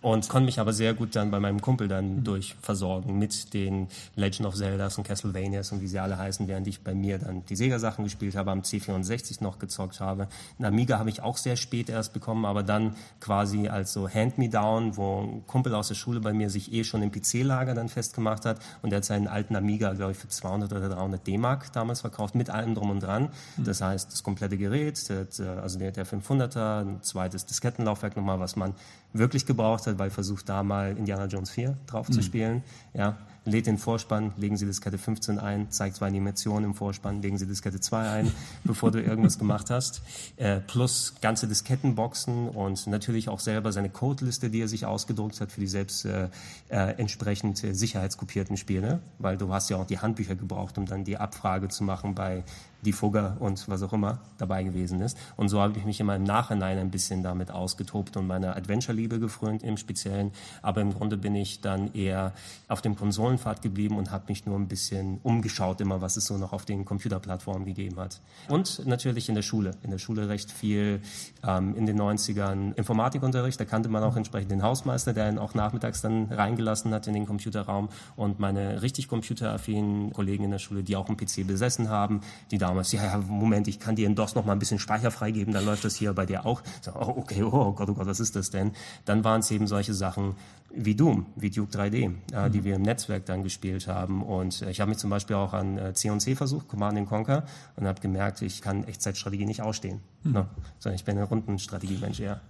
[0.05, 2.25] und konnte mich aber sehr gut dann bei meinem Kumpel dann mhm.
[2.25, 6.67] durch versorgen mit den Legend of Zeldas und Castlevanias und wie sie alle heißen, während
[6.67, 10.29] ich bei mir dann die Sega-Sachen gespielt habe, am C64 noch gezockt habe.
[10.59, 14.99] Ein Amiga habe ich auch sehr spät erst bekommen, aber dann quasi als so Hand-Me-Down,
[14.99, 18.45] wo ein Kumpel aus der Schule bei mir sich eh schon im PC-Lager dann festgemacht
[18.45, 22.03] hat und der hat seinen alten Amiga, glaube ich, für 200 oder 300 D-Mark damals
[22.03, 23.31] verkauft, mit allem drum und dran.
[23.57, 23.65] Mhm.
[23.65, 28.55] Das heißt, das komplette Gerät, der, also der, der 500er, ein zweites Diskettenlaufwerk nochmal, was
[28.55, 28.75] man
[29.15, 32.13] wirklich gebraucht hat, weil versucht da mal Indiana Jones 4 drauf mhm.
[32.13, 32.63] zu spielen.
[32.93, 37.39] Ja, lädt den Vorspann, legen Sie Diskette 15 ein, zeigt zwei Animationen im Vorspann, legen
[37.39, 38.33] Sie Diskette 2 ein,
[38.65, 40.03] bevor du irgendwas gemacht hast.
[40.37, 45.53] Äh, plus ganze Diskettenboxen und natürlich auch selber seine Codeliste, die er sich ausgedruckt hat
[45.53, 46.29] für die selbst äh,
[46.69, 51.19] äh, entsprechend sicherheitskopierten Spiele, weil du hast ja auch die Handbücher gebraucht, um dann die
[51.19, 52.45] Abfrage zu machen bei
[52.85, 55.19] die Fugger und was auch immer dabei gewesen ist.
[55.37, 59.19] Und so habe ich mich immer im Nachhinein ein bisschen damit ausgetobt und meine Adventure-Liebe
[59.19, 60.33] gefrönt im Speziellen.
[60.63, 62.33] Aber im Grunde bin ich dann eher
[62.69, 66.37] auf dem Konsolenpfad geblieben und habe mich nur ein bisschen umgeschaut, immer was es so
[66.37, 68.21] noch auf den Computerplattformen gegeben hat.
[68.49, 69.73] Und natürlich in der Schule.
[69.83, 71.01] In der Schule recht viel
[71.47, 73.59] ähm, in den 90ern Informatikunterricht.
[73.59, 77.15] Da kannte man auch entsprechend den Hausmeister, der ihn auch nachmittags dann reingelassen hat in
[77.15, 77.89] den Computerraum.
[78.17, 82.21] Und meine richtig computeraffinen Kollegen in der Schule, die auch einen PC besessen haben,
[82.51, 84.81] die damals damals, ja, ja, Moment, ich kann dir in DOS noch mal ein bisschen
[84.81, 86.61] Speicher freigeben, dann läuft das hier bei dir auch.
[86.81, 88.73] So, oh, okay, oh Gott, oh Gott, was ist das denn?
[89.05, 90.35] Dann waren es eben solche Sachen
[90.75, 91.95] wie Doom, wie Duke 3D,
[92.33, 92.53] äh, mhm.
[92.53, 94.25] die wir im Netzwerk dann gespielt haben.
[94.25, 97.45] Und äh, ich habe mich zum Beispiel auch an äh, C&C versucht, Command Conquer,
[97.77, 100.01] und habe gemerkt, ich kann Echtzeitstrategie nicht ausstehen.
[100.25, 100.33] Mhm.
[100.33, 100.47] Ne?
[100.81, 102.41] Sondern ich bin ein Rundenstrategiemensch eher.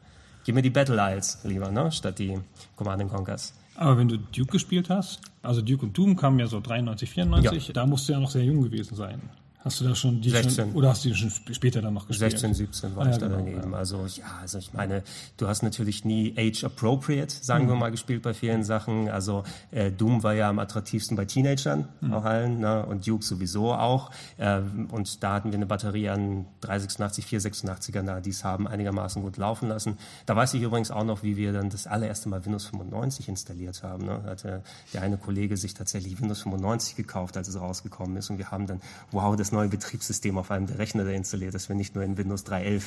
[0.44, 1.92] Gib mir die Battle Isles lieber, ne?
[1.92, 2.38] statt die
[2.76, 3.52] Command Conquers.
[3.76, 7.68] Aber wenn du Duke gespielt hast, also Duke und Doom kamen ja so 93, 94,
[7.68, 7.74] ja.
[7.74, 9.20] da musst du ja noch sehr jung gewesen sein.
[9.64, 10.50] Hast du da schon die 16.
[10.50, 12.32] Schon, oder hast du die schon später dann noch gespielt?
[12.32, 13.72] 16, 17 war ah, ich da genau, daneben.
[13.72, 13.78] Ja.
[13.78, 15.02] Also ja, also ich meine,
[15.38, 17.68] du hast natürlich nie age appropriate, sagen mhm.
[17.70, 19.08] wir mal, gespielt bei vielen Sachen.
[19.08, 22.12] Also äh, Doom war ja am attraktivsten bei Teenagern mhm.
[22.12, 22.84] auch allen, ne?
[22.84, 24.10] und Duke sowieso auch.
[24.36, 24.60] Äh,
[24.90, 29.38] und da hatten wir eine Batterie an 386, 486er, na, die es haben einigermaßen gut
[29.38, 29.96] laufen lassen.
[30.26, 33.82] Da weiß ich übrigens auch noch, wie wir dann das allererste Mal Windows 95 installiert
[33.82, 34.04] haben.
[34.04, 34.20] Ne?
[34.24, 34.62] Da hatte
[34.92, 38.66] der eine Kollege sich tatsächlich Windows 95 gekauft, als es rausgekommen ist, und wir haben
[38.66, 42.04] dann, wow, das neue Betriebssystem auf einem der Rechner der installiert ist, wenn nicht nur
[42.04, 42.82] in Windows 3.11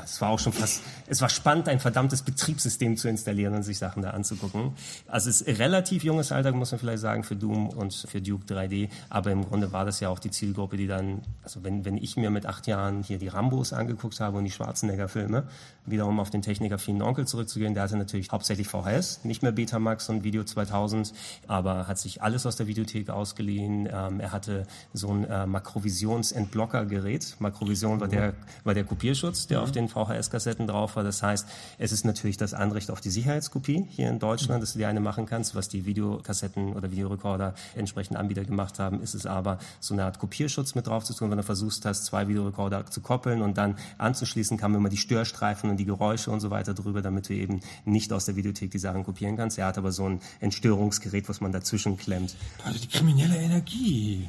[0.00, 3.78] das war auch schon fast, es war spannend, ein verdammtes Betriebssystem zu installieren und sich
[3.78, 4.72] Sachen da anzugucken.
[5.06, 8.44] Also es ist relativ junges Alter, muss man vielleicht sagen, für Doom und für Duke
[8.46, 8.88] 3D.
[9.10, 12.16] Aber im Grunde war das ja auch die Zielgruppe, die dann, also wenn, wenn ich
[12.16, 15.44] mir mit acht Jahren hier die Rambos angeguckt habe und die Schwarzenegger-Filme,
[15.86, 20.24] wiederum auf den technikaffinen Onkel zurückzugehen, der hatte natürlich hauptsächlich VHS, nicht mehr Betamax und
[20.24, 21.12] Video 2000,
[21.46, 23.88] aber hat sich alles aus der Videothek ausgeliehen.
[23.90, 27.36] Ähm, er hatte so ein äh, Makrovisions-Entblocker-Gerät.
[27.38, 28.34] Makrovision war der,
[28.64, 31.04] war der Kopierschutz, der auf den VHS-Kassetten drauf war.
[31.04, 31.46] Das heißt,
[31.78, 35.00] es ist natürlich das Anrecht auf die Sicherheitskopie hier in Deutschland, dass du dir eine
[35.00, 39.94] machen kannst, was die Videokassetten oder Videorekorder entsprechend Anbieter gemacht haben, ist es aber so
[39.94, 43.42] eine Art Kopierschutz mit drauf zu tun, wenn du versuchst hast, zwei Videorekorder zu koppeln
[43.42, 47.28] und dann anzuschließen, kamen immer die Störstreifen und die Geräusche und so weiter drüber, damit
[47.28, 49.58] du eben nicht aus der Videothek die Sachen kopieren kannst.
[49.58, 52.34] Er hat aber so ein Entstörungsgerät, was man dazwischen klemmt.
[52.64, 54.28] Also die kriminelle Energie.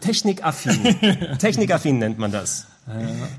[0.00, 1.38] Technikaffin.
[1.38, 2.66] Technikaffin nennt man das.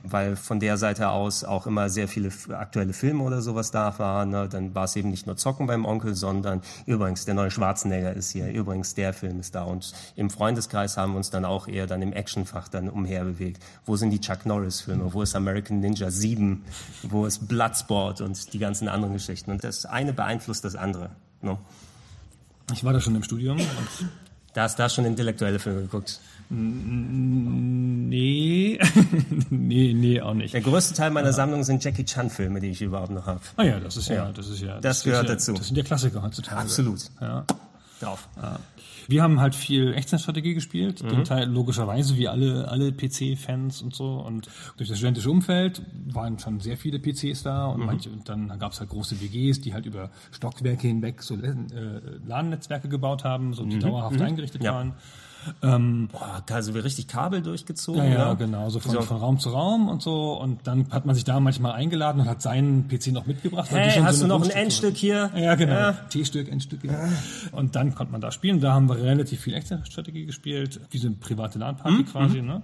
[0.03, 4.29] Weil von der Seite aus auch immer sehr viele aktuelle Filme oder sowas da waren.
[4.29, 4.47] Ne?
[4.49, 8.31] Dann war es eben nicht nur Zocken beim Onkel, sondern übrigens, der neue Schwarzenegger ist
[8.31, 9.63] hier, übrigens, der Film ist da.
[9.63, 13.63] Und im Freundeskreis haben wir uns dann auch eher dann im Actionfach dann umherbewegt.
[13.85, 15.13] Wo sind die Chuck Norris-Filme?
[15.13, 16.63] Wo ist American Ninja 7?
[17.03, 19.51] Wo ist Bloodsport und die ganzen anderen Geschichten?
[19.51, 21.09] Und das eine beeinflusst das andere.
[21.41, 21.57] Ne?
[22.73, 23.57] Ich war da schon im Studium.
[24.53, 26.19] da hast du da schon intellektuelle Filme geguckt.
[26.51, 28.09] Nee,
[29.51, 30.53] nee, nee, auch nicht.
[30.53, 31.33] Der größte Teil meiner ja.
[31.33, 33.41] Sammlung sind Jackie Chan-Filme, die ich überhaupt noch habe.
[33.55, 34.79] Ah ja, das ist ja, ja, das ist ja.
[34.79, 35.53] Das, das gehört ja, dazu.
[35.53, 36.61] Das sind ja Klassiker heutzutage.
[36.61, 37.01] Absolut.
[37.21, 37.45] Ja.
[37.99, 38.27] Drauf.
[39.09, 41.09] Wir haben halt viel Echtzeitstrategie gespielt, mhm.
[41.09, 44.13] den Teil logischerweise wie alle, alle PC-Fans und so.
[44.19, 44.47] Und
[44.77, 47.85] durch das studentische Umfeld waren schon sehr viele PCs da und, mhm.
[47.87, 51.55] manche, und dann gab es halt große WGs, die halt über Stockwerke hinweg so äh,
[52.25, 53.81] LAN-Netzwerke gebaut haben, so die mhm.
[53.81, 54.25] dauerhaft mhm.
[54.25, 54.73] eingerichtet ja.
[55.61, 58.03] Ähm, Boah, also wir richtig Kabel durchgezogen.
[58.03, 59.01] Ja, ja, genau, so von, so.
[59.01, 60.33] von, Raum zu Raum und so.
[60.33, 63.69] Und dann hat man sich da manchmal eingeladen und hat seinen PC noch mitgebracht.
[63.71, 65.31] Hey, hast so du noch ein Endstück hier?
[65.35, 65.73] Ja, genau.
[65.73, 65.91] Ja.
[66.09, 66.83] T-Stück, Endstück.
[66.83, 67.09] Ja.
[67.51, 68.59] Und dann konnte man da spielen.
[68.59, 72.05] Da haben wir relativ viel Echtzeitstrategie gespielt, wie so eine private LAN-Party mhm.
[72.05, 72.41] quasi.
[72.41, 72.61] Ne?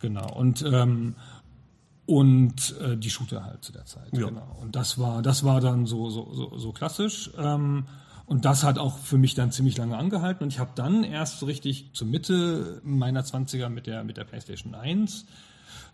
[0.00, 0.32] Genau.
[0.34, 1.14] Und ähm,
[2.06, 4.08] und äh, die Shooter halt zu der Zeit.
[4.12, 4.28] Ja.
[4.28, 4.58] Genau.
[4.60, 7.30] Und das war das war dann so so so, so klassisch.
[7.38, 7.84] Ähm,
[8.32, 10.42] und das hat auch für mich dann ziemlich lange angehalten.
[10.42, 14.24] Und ich habe dann erst so richtig zur Mitte meiner 20er mit der, mit der
[14.24, 15.26] PlayStation 1,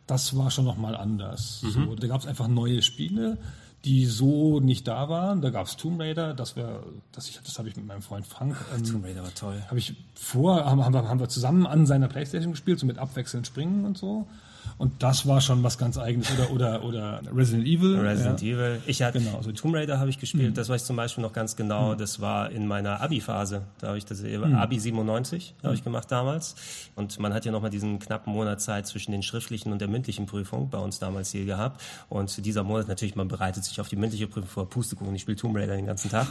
[0.06, 1.64] das war schon nochmal anders.
[1.64, 1.70] Mhm.
[1.70, 3.38] So, da gab es einfach neue Spiele,
[3.84, 5.42] die so nicht da waren.
[5.42, 8.24] Da gab es Tomb Raider, das wäre, das, ich, das habe ich mit meinem Freund
[8.24, 8.56] Frank.
[8.72, 9.60] Ähm, Tomb Raider war toll.
[9.66, 12.98] Habe ich vor, haben, haben, wir, haben wir zusammen an seiner Playstation gespielt, so mit
[12.98, 14.28] abwechselnd springen und so.
[14.76, 16.30] Und das war schon was ganz eigenes.
[16.30, 17.98] Oder, oder, oder Resident Evil.
[17.98, 18.54] Resident ja.
[18.54, 18.82] Evil.
[18.86, 19.40] Ich hatte, genau.
[19.42, 20.50] so Tomb Raider habe ich gespielt.
[20.50, 20.54] Mhm.
[20.54, 21.94] Das weiß ich zum Beispiel noch ganz genau.
[21.94, 21.98] Mhm.
[21.98, 23.62] Das war in meiner Abi-Phase.
[23.80, 24.54] Da habe ich das, mhm.
[24.54, 26.54] Abi 97 habe ich gemacht damals.
[26.94, 30.26] Und man hat ja nochmal diesen knappen Monat Zeit zwischen den schriftlichen und der mündlichen
[30.26, 31.80] Prüfung bei uns damals hier gehabt.
[32.08, 34.68] Und dieser Monat natürlich, man bereitet sich auf die mündliche Prüfung vor.
[34.68, 36.26] Pustekuchen, ich spiele Tomb Raider den ganzen Tag.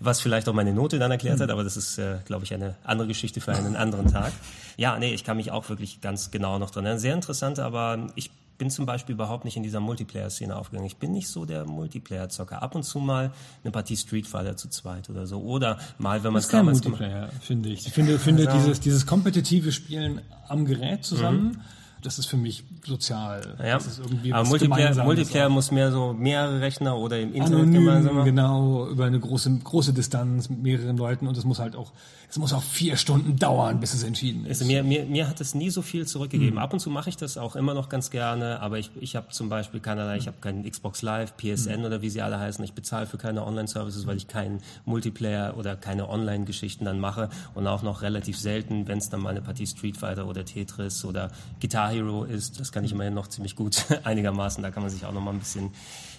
[0.00, 2.76] Was vielleicht auch meine Note dann erklärt hat, aber das ist, äh, glaube ich, eine
[2.84, 4.32] andere Geschichte für einen anderen Tag.
[4.76, 7.00] Ja, nee, ich kann mich auch wirklich ganz genau noch dran erinnern.
[7.00, 10.86] Sehr interessant, aber ich bin zum Beispiel überhaupt nicht in dieser Multiplayer-Szene aufgegangen.
[10.86, 12.60] Ich bin nicht so der Multiplayer-Zocker.
[12.60, 13.32] Ab und zu mal
[13.62, 15.40] eine Partie Street Fighter zu zweit oder so.
[15.40, 17.86] Oder mal, wenn man es damals Multiplayer, finde ich.
[17.86, 21.52] Ich finde, finde also, dieses, dieses kompetitive Spielen am Gerät zusammen.
[21.52, 21.60] Mhm
[22.02, 23.56] das ist für mich sozial.
[23.58, 23.74] Ja.
[23.74, 27.84] Das ist irgendwie Aber Multiplayer, Multiplayer muss mehr so mehrere Rechner oder im Internet Anonym,
[27.84, 28.24] gemeinsam.
[28.24, 31.92] Genau, über eine große, große Distanz mit mehreren Leuten und es muss halt auch,
[32.30, 34.60] es muss auch vier Stunden dauern, bis es entschieden ist.
[34.60, 36.54] Also mir, mir, mir hat es nie so viel zurückgegeben.
[36.54, 36.58] Mhm.
[36.58, 39.28] Ab und zu mache ich das auch immer noch ganz gerne, aber ich, ich habe
[39.30, 41.86] zum Beispiel keinerlei, ich habe keinen Xbox Live, PSN mhm.
[41.86, 42.64] oder wie sie alle heißen.
[42.64, 47.66] Ich bezahle für keine Online-Services, weil ich keinen Multiplayer oder keine Online-Geschichten dann mache und
[47.66, 51.30] auch noch relativ selten, wenn es dann mal eine Partie Street Fighter oder Tetris oder
[51.58, 54.90] Gitarre Guitar Hero ist, das kann ich immerhin noch ziemlich gut einigermaßen, da kann man
[54.90, 55.70] sich auch noch mal ein bisschen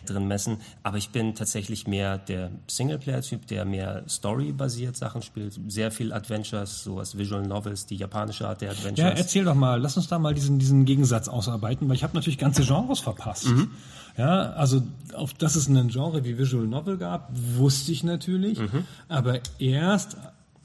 [0.06, 0.58] drin messen.
[0.84, 5.60] Aber ich bin tatsächlich mehr der Singleplayer-Typ, der mehr Story-basiert Sachen spielt.
[5.68, 8.98] Sehr viel Adventures, sowas Visual Novels, die japanische Art der Adventures.
[8.98, 12.16] Ja, erzähl doch mal, lass uns da mal diesen, diesen Gegensatz ausarbeiten, weil ich habe
[12.16, 13.48] natürlich ganze Genres verpasst.
[13.48, 13.72] Mhm.
[14.18, 14.82] Ja, also
[15.14, 18.86] auf dass es einen Genre wie Visual Novel gab, wusste ich natürlich, mhm.
[19.08, 20.18] aber erst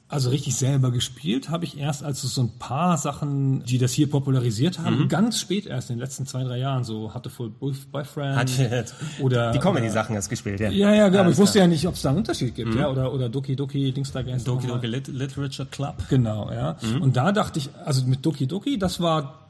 [0.09, 3.93] also richtig selber gespielt habe ich erst, als es so ein paar Sachen, die das
[3.93, 5.09] hier popularisiert haben, mhm.
[5.09, 9.51] ganz spät erst in den letzten zwei, drei Jahren, so hatte Full Boyfriend Hat, oder
[9.53, 10.71] die Comedy-Sachen hast gespielt, ja.
[10.71, 12.81] Ja, ja, genau, aber ich wusste ja nicht, ob es da einen Unterschied gibt, mhm.
[12.81, 15.97] ja, oder, oder Doki Doki, Dings da Doki Doki Lit Literature Club.
[16.11, 16.77] Genau, ja.
[16.83, 17.03] Mhm.
[17.03, 19.41] Und da dachte ich, also mit Doki Doki, das war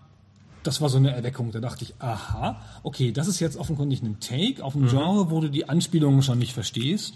[0.63, 1.53] das war so eine Erweckung.
[1.53, 4.89] Da dachte ich, aha, okay, das ist jetzt offenkundig ein Take auf ein mhm.
[4.89, 7.13] Genre, wo du die Anspielungen schon nicht verstehst.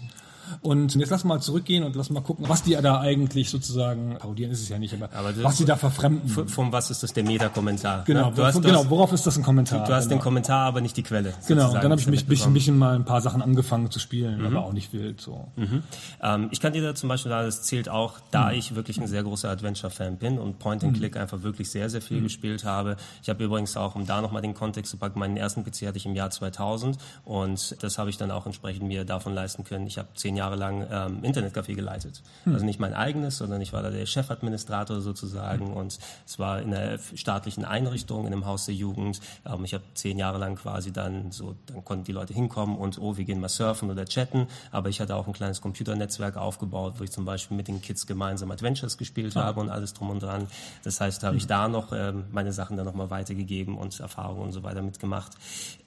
[0.61, 4.51] Und jetzt lass mal zurückgehen und lass mal gucken, was die da eigentlich sozusagen, parodieren
[4.51, 6.47] ist es ja nicht, aber, aber was sie da verfremden.
[6.47, 8.03] Von was ist das der Meta-Kommentar?
[8.05, 9.85] Genau, du hast, von, genau, worauf ist das ein Kommentar?
[9.85, 10.17] Du, hast genau.
[10.17, 11.33] den Kommentar, aber nicht die Quelle.
[11.47, 14.39] Genau, dann habe ich mich ein bisschen, bisschen, mal ein paar Sachen angefangen zu spielen,
[14.39, 14.47] mhm.
[14.47, 15.47] aber auch nicht wild so.
[15.55, 15.83] Mhm.
[16.21, 18.57] Ähm, ich kann dir da zum Beispiel sagen, das zählt auch, da mhm.
[18.57, 21.21] ich wirklich ein sehr großer Adventure-Fan bin und Point-and-Click mhm.
[21.21, 22.23] einfach wirklich sehr, sehr viel mhm.
[22.23, 22.97] gespielt habe.
[23.21, 25.97] Ich habe übrigens auch, um da nochmal den Kontext zu packen, meinen ersten PC hatte
[25.97, 29.87] ich im Jahr 2000 und das habe ich dann auch entsprechend mir davon leisten können.
[29.87, 32.21] Ich habe zehn Jahre lang ähm, Internetcafé geleitet.
[32.43, 32.53] Hm.
[32.53, 35.73] Also nicht mein eigenes, sondern ich war da der Chefadministrator sozusagen hm.
[35.73, 39.19] und es war in einer staatlichen Einrichtung, in einem Haus der Jugend.
[39.45, 42.99] Ähm, ich habe zehn Jahre lang quasi dann so, dann konnten die Leute hinkommen und
[42.99, 44.47] oh, wir gehen mal surfen oder chatten.
[44.71, 48.07] Aber ich hatte auch ein kleines Computernetzwerk aufgebaut, wo ich zum Beispiel mit den Kids
[48.07, 49.43] gemeinsam Adventures gespielt ah.
[49.43, 50.47] habe und alles drum und dran.
[50.83, 51.39] Das heißt, da habe hm.
[51.39, 55.33] ich da noch ähm, meine Sachen dann nochmal weitergegeben und Erfahrungen und so weiter mitgemacht.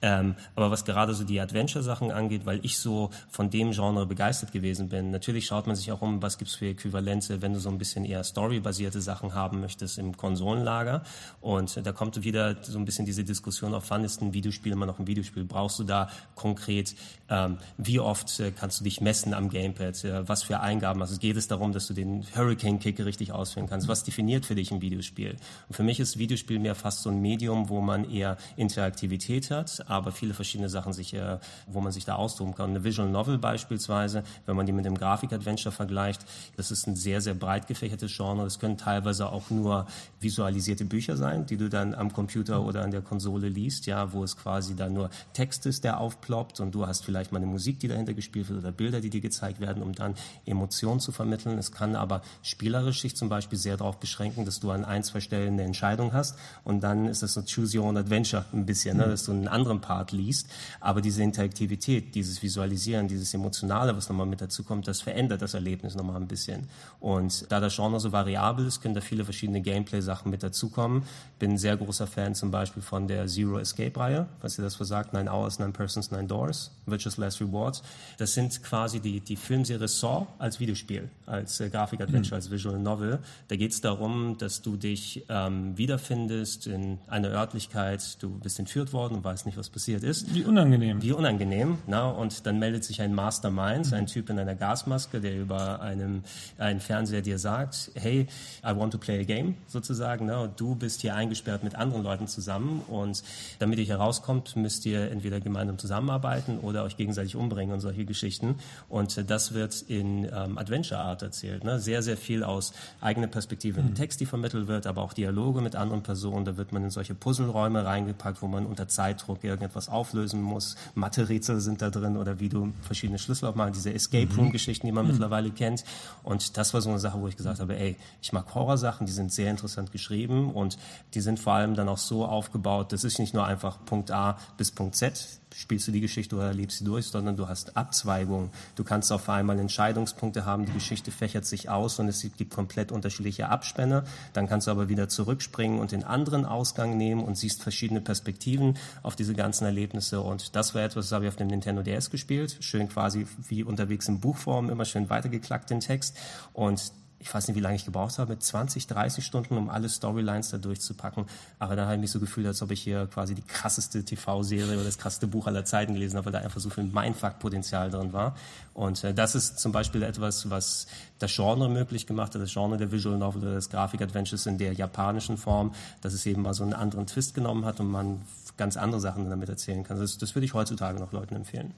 [0.01, 4.42] Ähm, aber was gerade so die Adventure-Sachen angeht, weil ich so von dem Genre begeistert
[4.51, 7.69] gewesen bin, natürlich schaut man sich auch um, was gibt's für Äquivalente, wenn du so
[7.69, 11.03] ein bisschen eher storybasierte Sachen haben möchtest im Konsolenlager.
[11.41, 14.85] Und da kommt wieder so ein bisschen diese Diskussion auf, wann ist ein Videospiel immer
[14.85, 15.45] noch ein Videospiel?
[15.45, 16.95] Brauchst du da konkret,
[17.29, 20.03] ähm, wie oft äh, kannst du dich messen am Gamepad?
[20.03, 21.19] Äh, was für Eingaben hast du?
[21.19, 23.87] Geht es darum, dass du den Hurricane-Kick richtig ausführen kannst?
[23.87, 25.35] Was definiert für dich ein Videospiel?
[25.67, 29.89] Und für mich ist Videospiel mehr fast so ein Medium, wo man eher Interaktivität hat,
[29.89, 32.71] aber viele verschiedene Sachen sich, äh, wo man sich da austoben kann.
[32.71, 36.25] Eine Visual Novel beispielsweise wenn man die mit dem Grafik-Adventure vergleicht.
[36.57, 38.43] Das ist ein sehr, sehr breit gefächertes Genre.
[38.43, 39.87] Das können teilweise auch nur
[40.19, 44.23] visualisierte Bücher sein, die du dann am Computer oder an der Konsole liest, ja, wo
[44.23, 47.79] es quasi dann nur Text ist, der aufploppt und du hast vielleicht mal eine Musik,
[47.79, 50.15] die dahinter gespielt wird oder Bilder, die dir gezeigt werden, um dann
[50.45, 51.57] Emotionen zu vermitteln.
[51.57, 55.19] Es kann aber spielerisch sich zum Beispiel sehr darauf beschränken, dass du an ein, zwei
[55.19, 58.97] Stellen eine Entscheidung hast und dann ist das so Choose Your Own Adventure ein bisschen,
[58.97, 60.47] ne, dass du einen anderen Part liest.
[60.79, 65.53] Aber diese Interaktivität, dieses Visualisieren, dieses Emotionale, was nochmal mit dazu kommt, das verändert das
[65.53, 66.67] Erlebnis nochmal ein bisschen.
[66.99, 71.03] Und da das Genre so variabel ist, können da viele verschiedene Gameplay-Sachen mit dazukommen.
[71.39, 75.13] Bin ein sehr großer Fan zum Beispiel von der Zero Escape-Reihe, was ihr das versagt,
[75.13, 77.83] Nine Hours, Nine Persons, Nine Doors, Virtuous Last Rewards.
[78.17, 82.41] Das sind quasi die, die Filmserie Saw als Videospiel, als äh, Grafik-Adventure, mhm.
[82.41, 83.19] als Visual Novel.
[83.47, 88.93] Da geht es darum, dass du dich ähm, wiederfindest in einer Örtlichkeit, du bist entführt
[88.93, 90.33] worden und weißt nicht, was passiert ist.
[90.33, 91.01] Wie unangenehm.
[91.01, 91.77] Wie unangenehm.
[91.87, 93.93] Na, und dann meldet sich ein Mastermind, mhm.
[93.93, 96.23] ein Typ in einer Gasmaske, der über einem,
[96.57, 98.27] einen Fernseher dir sagt, hey,
[98.63, 100.25] I want to play a game, sozusagen.
[100.25, 103.23] Na, und du bist hier eingesperrt mit anderen Leuten zusammen und
[103.59, 108.05] damit ihr hier rauskommt, müsst ihr entweder gemeinsam zusammenarbeiten oder euch gegenseitig umbringen und solche
[108.05, 108.55] Geschichten.
[108.89, 111.63] Und äh, das wird in ähm, Adventure Art erzählt.
[111.63, 111.79] Ne?
[111.79, 113.95] Sehr, sehr viel aus eigener Perspektive mhm.
[113.95, 116.45] Text, die vermittelt wird, aber auch Dialoge mit anderen Personen.
[116.45, 120.75] Da wird man in solche Puzzleräume reingepackt, wo man unter Zeitdruck irgendetwas auflösen muss.
[120.95, 125.05] Mathe-Rätsel sind da drin oder wie du verschiedene Schlüssel aufmachst, diese Escape Room-Geschichten, die man
[125.05, 125.11] mhm.
[125.11, 125.83] mittlerweile kennt.
[126.23, 129.13] Und das war so eine Sache, wo ich gesagt habe, ey, ich mag Horrorsachen, die
[129.13, 130.77] sind sehr interessant geschrieben und
[131.13, 134.37] die sind vor allem dann auch so aufgebaut, das ist nicht nur einfach Punkt A
[134.57, 138.49] bis Punkt Z, spielst du die Geschichte oder lebst sie durch, sondern du hast Abzweigungen.
[138.75, 142.91] Du kannst auf einmal Entscheidungspunkte haben, die Geschichte fächert sich aus und es gibt komplett
[142.91, 144.03] unterschiedliche Abspänne.
[144.33, 148.77] Dann kannst du aber wieder zurückspringen und den anderen Ausgang nehmen und siehst verschiedene Perspektiven
[149.01, 150.21] auf diese ganzen Erlebnisse.
[150.21, 152.57] Und das war etwas, das habe ich auf dem Nintendo DS gespielt.
[152.59, 156.17] Schön quasi wie unterwegs in Buchform, immer schön weitergeklackt den Text.
[156.53, 156.91] Und
[157.23, 160.57] ich weiß nicht, wie lange ich gebraucht habe, 20, 30 Stunden, um alle Storylines da
[160.57, 161.25] durchzupacken.
[161.57, 164.75] Aber da habe ich mich so gefühlt, als ob ich hier quasi die krasseste TV-Serie
[164.75, 168.11] oder das krasseste Buch aller Zeiten gelesen habe, weil da einfach so viel Mindfuck-Potenzial drin
[168.11, 168.35] war.
[168.73, 170.87] Und äh, das ist zum Beispiel etwas, was
[171.19, 174.73] das Genre möglich gemacht hat, das Genre der Visual Novel oder des Grafik-Adventures in der
[174.73, 178.21] japanischen Form, dass es eben mal so einen anderen Twist genommen hat und man
[178.57, 179.97] ganz andere Sachen damit erzählen kann.
[179.97, 181.73] Das, das würde ich heutzutage noch Leuten empfehlen.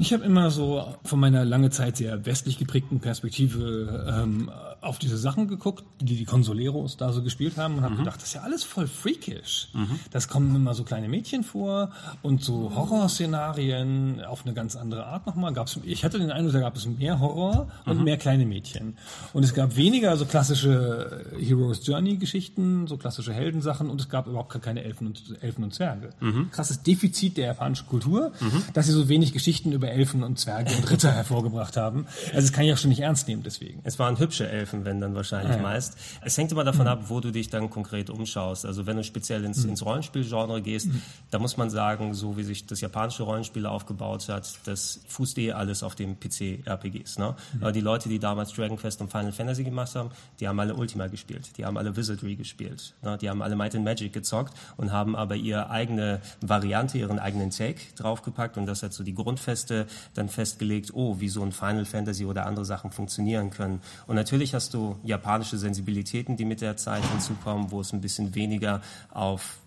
[0.00, 5.18] Ich habe immer so von meiner lange Zeit sehr westlich geprägten Perspektive ähm, auf diese
[5.18, 7.98] Sachen geguckt, die die Consoleros da so gespielt haben und habe mhm.
[7.98, 9.68] gedacht, das ist ja alles voll freakish.
[9.74, 10.00] Mhm.
[10.10, 11.90] Das kommen immer so kleine Mädchen vor
[12.22, 15.52] und so Horrorszenarien auf eine ganz andere Art nochmal.
[15.52, 18.04] Gab's, ich hatte den Eindruck, da gab es mehr Horror und mhm.
[18.04, 18.96] mehr kleine Mädchen.
[19.34, 24.26] Und es gab weniger so klassische Heroes Journey Geschichten, so klassische Heldensachen und es gab
[24.26, 26.10] überhaupt keine Elfen und, Elfen und Zwerge.
[26.20, 26.50] Mhm.
[26.52, 28.62] Krasses Defizit der japanischen Kultur, mhm.
[28.72, 32.06] dass sie so wenig Geschichten über Elfen und Zwerge und Ritter hervorgebracht haben.
[32.28, 33.80] Also das kann ich auch schon nicht ernst nehmen deswegen.
[33.84, 35.62] Es waren hübsche Elfen, wenn dann wahrscheinlich ja.
[35.62, 35.96] meist.
[36.22, 36.92] Es hängt immer davon mhm.
[36.92, 38.66] ab, wo du dich dann konkret umschaust.
[38.66, 39.70] Also wenn du speziell ins, mhm.
[39.70, 41.02] ins Rollenspielgenre gehst, mhm.
[41.30, 45.52] da muss man sagen, so wie sich das japanische Rollenspiel aufgebaut hat, das fußt eh
[45.52, 47.18] alles auf dem PC-RPGs.
[47.18, 47.34] Ne?
[47.60, 47.72] Mhm.
[47.72, 51.06] Die Leute, die damals Dragon Quest und Final Fantasy gemacht haben, die haben alle Ultima
[51.06, 53.18] gespielt, die haben alle Wizardry gespielt, ne?
[53.18, 57.50] die haben alle Might and Magic gezockt und haben aber ihre eigene Variante, ihren eigenen
[57.50, 59.79] Take draufgepackt und das hat so die Grundfeste
[60.14, 63.80] dann festgelegt, oh, wie so ein Final Fantasy oder andere Sachen funktionieren können.
[64.06, 68.34] Und natürlich hast du japanische Sensibilitäten, die mit der Zeit hinzukommen, wo es ein bisschen
[68.34, 69.60] weniger auf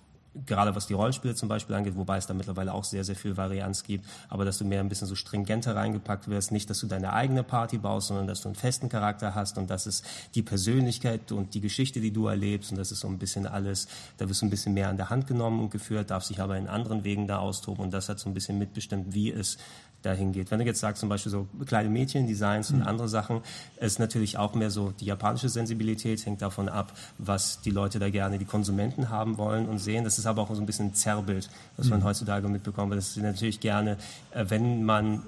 [0.45, 3.38] gerade was die Rollenspiele zum Beispiel angeht, wobei es da mittlerweile auch sehr, sehr viel
[3.38, 6.88] Varianz gibt, aber dass du mehr ein bisschen so stringenter reingepackt wirst, nicht, dass du
[6.88, 10.05] deine eigene Party baust, sondern dass du einen festen Charakter hast und das ist
[10.36, 13.88] die Persönlichkeit und die Geschichte, die du erlebst und das ist so ein bisschen alles,
[14.18, 16.57] da wirst du ein bisschen mehr an der Hand genommen und geführt, darf sich aber
[16.57, 19.57] in anderen Wegen da austoben und das hat so ein bisschen mitbestimmt, wie es
[20.04, 20.51] dahin geht.
[20.51, 22.88] Wenn du jetzt sagst, zum Beispiel so kleine Mädchen-Designs und mhm.
[22.88, 23.41] andere Sachen,
[23.80, 28.10] ist natürlich auch mehr so die japanische Sensibilität, hängt davon ab, was die Leute da
[28.10, 30.04] gerne, die Konsumenten haben wollen und sehen.
[30.04, 32.06] Das ist aber auch so ein bisschen ein Zerrbild, was man mhm.
[32.06, 32.91] heutzutage mitbekommt.
[32.91, 33.97] Weil das ist natürlich gerne,
[34.32, 35.24] äh, wenn man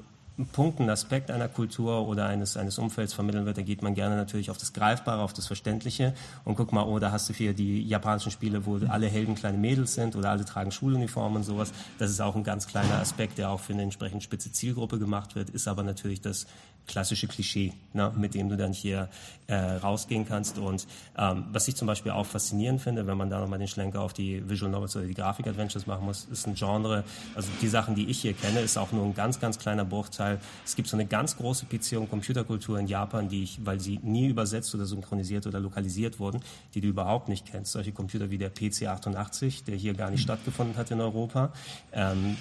[0.52, 4.18] Punkt, einen Aspekt einer Kultur oder eines, eines Umfelds vermitteln wird, da geht man gerne
[4.18, 6.14] natürlich auf das Greifbare, auf das Verständliche
[6.44, 9.58] und guck mal, oh, da hast du hier die japanischen Spiele, wo alle Helden kleine
[9.58, 11.72] Mädels sind oder alle tragen Schuluniformen und sowas.
[12.00, 15.36] Das ist auch ein ganz kleiner Aspekt, der auch für eine entsprechend spitze Zielgruppe gemacht
[15.36, 16.48] wird, ist aber natürlich das
[16.88, 19.10] klassische Klischee, ne, mit dem du dann hier
[19.48, 20.58] äh, rausgehen kannst.
[20.58, 20.86] Und
[21.18, 24.14] ähm, was ich zum Beispiel auch faszinierend finde, wenn man da nochmal den Schlenker auf
[24.14, 27.04] die Visual Novels oder die Grafik-Adventures machen muss, ist ein Genre,
[27.36, 30.25] also die Sachen, die ich hier kenne, ist auch nur ein ganz, ganz kleiner Bruchteil.
[30.64, 34.00] Es gibt so eine ganz große PC- und Computerkultur in Japan, die ich, weil sie
[34.04, 36.42] nie übersetzt oder synchronisiert oder lokalisiert wurden,
[36.74, 37.72] die du überhaupt nicht kennst.
[37.72, 41.52] Solche Computer wie der PC-88, der hier gar nicht stattgefunden hat in Europa.
[41.92, 42.38] Ähm,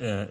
[0.00, 0.26] äh,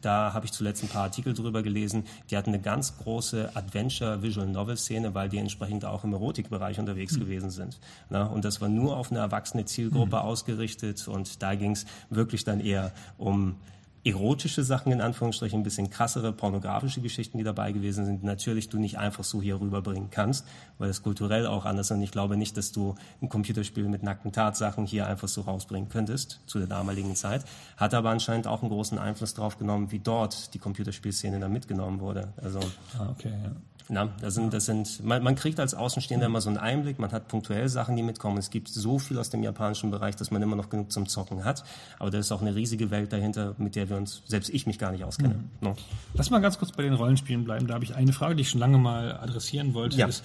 [0.00, 2.04] da habe ich zuletzt ein paar Artikel drüber gelesen.
[2.30, 7.20] Die hatten eine ganz große Adventure-Visual-Novel-Szene, weil die entsprechend auch im Erotikbereich unterwegs mhm.
[7.20, 7.78] gewesen sind.
[8.10, 10.22] Na, und das war nur auf eine erwachsene Zielgruppe mhm.
[10.22, 13.56] ausgerichtet und da ging es wirklich dann eher um
[14.04, 18.78] erotische Sachen in Anführungsstrichen, ein bisschen krassere pornografische Geschichten, die dabei gewesen sind, natürlich du
[18.78, 20.44] nicht einfach so hier rüberbringen kannst,
[20.78, 21.96] weil es kulturell auch anders ist.
[21.96, 25.88] Und ich glaube nicht, dass du ein Computerspiel mit nackten Tatsachen hier einfach so rausbringen
[25.88, 27.44] könntest zu der damaligen Zeit.
[27.76, 32.00] Hat aber anscheinend auch einen großen Einfluss darauf genommen, wie dort die Computerspielszene dann mitgenommen
[32.00, 32.32] wurde.
[32.42, 32.58] Also
[32.98, 33.52] ah, okay, ja.
[33.88, 37.12] Na, das sind, das sind, man, man kriegt als Außenstehender immer so einen Einblick, man
[37.12, 38.38] hat punktuell Sachen, die mitkommen.
[38.38, 41.44] Es gibt so viel aus dem japanischen Bereich, dass man immer noch genug zum Zocken
[41.44, 41.64] hat.
[41.98, 44.78] Aber da ist auch eine riesige Welt dahinter, mit der wir uns, selbst ich mich
[44.78, 45.34] gar nicht auskenne.
[45.34, 45.50] Mhm.
[45.60, 45.76] No.
[46.14, 47.66] Lass mal ganz kurz bei den Rollenspielen bleiben.
[47.66, 49.96] Da habe ich eine Frage, die ich schon lange mal adressieren wollte.
[49.96, 50.06] Ja.
[50.06, 50.24] Ist,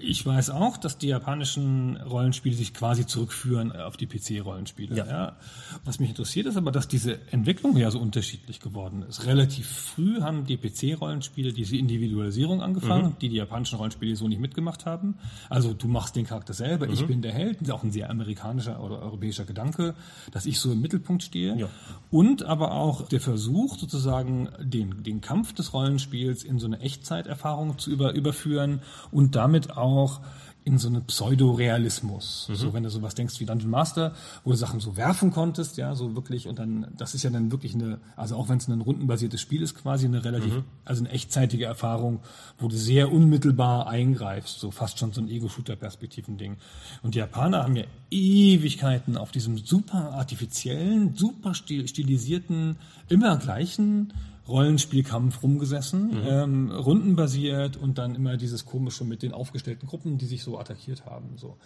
[0.00, 4.96] ich weiß auch, dass die japanischen Rollenspiele sich quasi zurückführen auf die PC-Rollenspiele.
[4.96, 5.06] Ja.
[5.06, 5.36] ja.
[5.84, 9.24] Was mich interessiert ist aber, dass diese Entwicklung ja so unterschiedlich geworden ist.
[9.24, 13.18] Relativ früh haben die PC-Rollenspiele diese Individualisierung angefangen, mhm.
[13.20, 15.16] die die japanischen Rollenspiele so nicht mitgemacht haben.
[15.48, 16.92] Also du machst den Charakter selber, mhm.
[16.92, 17.60] ich bin der Held.
[17.60, 19.94] Das ist auch ein sehr amerikanischer oder europäischer Gedanke,
[20.32, 21.56] dass ich so im Mittelpunkt stehe.
[21.56, 21.68] Ja.
[22.10, 27.78] Und aber auch der Versuch sozusagen den, den Kampf des Rollenspiels in so eine Echtzeiterfahrung
[27.78, 28.80] zu über, überführen
[29.10, 30.20] und damit auch auch
[30.66, 32.48] in so einen Pseudorealismus.
[32.48, 32.54] Mhm.
[32.56, 35.94] So, wenn du sowas denkst wie Dungeon Master, wo du Sachen so werfen konntest, ja,
[35.94, 38.80] so wirklich, und dann, das ist ja dann wirklich eine, also auch wenn es ein
[38.80, 40.64] rundenbasiertes Spiel ist, quasi eine relativ, mhm.
[40.84, 42.18] also eine echtzeitige Erfahrung,
[42.58, 46.56] wo du sehr unmittelbar eingreifst, so fast schon so ein Ego-Shooter-Perspektiven-Ding.
[47.04, 52.74] Und die Japaner haben ja Ewigkeiten auf diesem super artifiziellen, super stilisierten,
[53.08, 54.12] immer gleichen
[54.48, 56.26] Rollenspielkampf rumgesessen, mhm.
[56.26, 61.06] ähm, rundenbasiert und dann immer dieses komische mit den aufgestellten Gruppen, die sich so attackiert
[61.06, 61.36] haben.
[61.36, 61.56] So.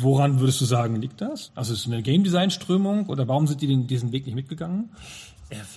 [0.00, 1.52] Woran würdest du sagen, liegt das?
[1.54, 4.34] Also ist es eine Game Design Strömung oder warum sind die den, diesen Weg nicht
[4.34, 4.90] mitgegangen?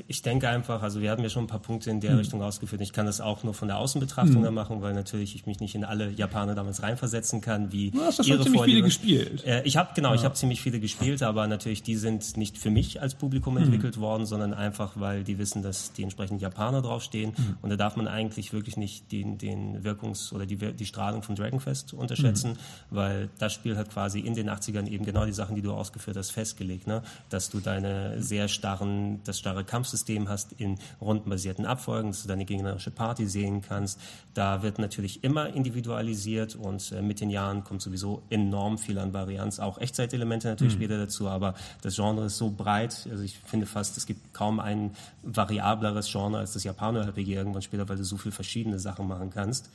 [0.08, 2.18] Ich denke einfach, also wir hatten ja schon ein paar Punkte in der mhm.
[2.18, 2.82] Richtung ausgeführt.
[2.82, 4.54] Ich kann das auch nur von der Außenbetrachtung mhm.
[4.54, 8.20] machen, weil natürlich ich mich nicht in alle Japaner damals reinversetzen kann, wie du hast
[8.20, 9.46] das ihre schon ziemlich viele gespielt.
[9.46, 10.16] Äh, ich habe genau, ja.
[10.16, 13.64] ich habe ziemlich viele gespielt, aber natürlich die sind nicht für mich als Publikum mhm.
[13.64, 17.34] entwickelt worden, sondern einfach, weil die wissen, dass die entsprechenden Japaner draufstehen.
[17.38, 17.58] Mhm.
[17.62, 21.36] Und da darf man eigentlich wirklich nicht den, den Wirkungs- oder die, die Strahlung von
[21.36, 22.96] Dragonfest unterschätzen, mhm.
[22.96, 26.18] weil das Spiel hat quasi in den 80ern eben genau die Sachen, die du ausgeführt
[26.18, 27.04] hast, festgelegt, ne?
[27.30, 32.45] dass du deine sehr starren, das starre Kampfsystem hast in rundenbasierten Abfolgen, dass du deine
[32.45, 33.99] gegnerische Party sehen kannst.
[34.34, 39.14] Da wird natürlich immer individualisiert und äh, mit den Jahren kommt sowieso enorm viel an
[39.14, 40.80] Varianz, auch Echtzeitelemente natürlich mhm.
[40.80, 44.59] später dazu, aber das Genre ist so breit, also ich finde fast, es gibt kaum
[44.59, 44.91] ein
[45.24, 49.70] variableres Genre als das Japaner-RPG irgendwann später, weil du so viele verschiedene Sachen machen kannst.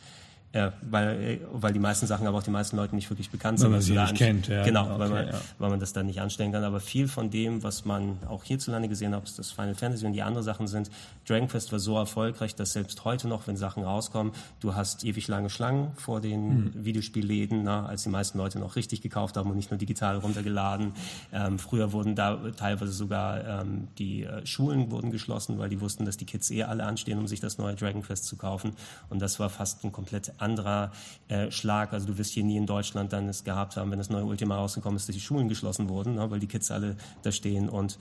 [0.54, 3.66] Ja, weil, weil die meisten Sachen aber auch die meisten Leuten nicht wirklich bekannt sind.
[3.66, 4.64] Weil man sie nicht kennt, ja.
[4.64, 5.40] Genau, okay, weil, man, ja.
[5.58, 6.64] weil man das dann nicht anstellen kann.
[6.64, 10.06] Aber viel von dem, was man auch hierzulande gesehen hat, ob es das Final Fantasy
[10.06, 10.90] und die anderen Sachen sind,
[11.28, 15.28] Dragon Quest war so erfolgreich, dass selbst heute noch, wenn Sachen rauskommen, du hast ewig
[15.28, 16.84] lange Schlangen vor den mhm.
[16.84, 20.92] Videospielläden, na, als die meisten Leute noch richtig gekauft haben und nicht nur digital runtergeladen.
[21.32, 26.04] Ähm, früher wurden da teilweise sogar ähm, die äh, Schulen wurden geschlossen, weil die wussten,
[26.06, 28.72] dass die Kids eh alle anstehen, um sich das neue Dragon Quest zu kaufen.
[29.10, 30.92] Und das war fast ein komplett anderer
[31.28, 31.92] äh, Schlag.
[31.92, 34.56] Also du wirst hier nie in Deutschland dann es gehabt haben, wenn das neue Ultima
[34.56, 37.98] rausgekommen ist, dass die Schulen geschlossen wurden, ne, weil die Kids alle da stehen und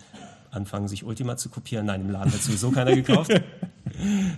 [0.55, 1.85] anfangen, sich Ultima zu kopieren.
[1.85, 3.31] Nein, im Laden hat sowieso keiner gekauft.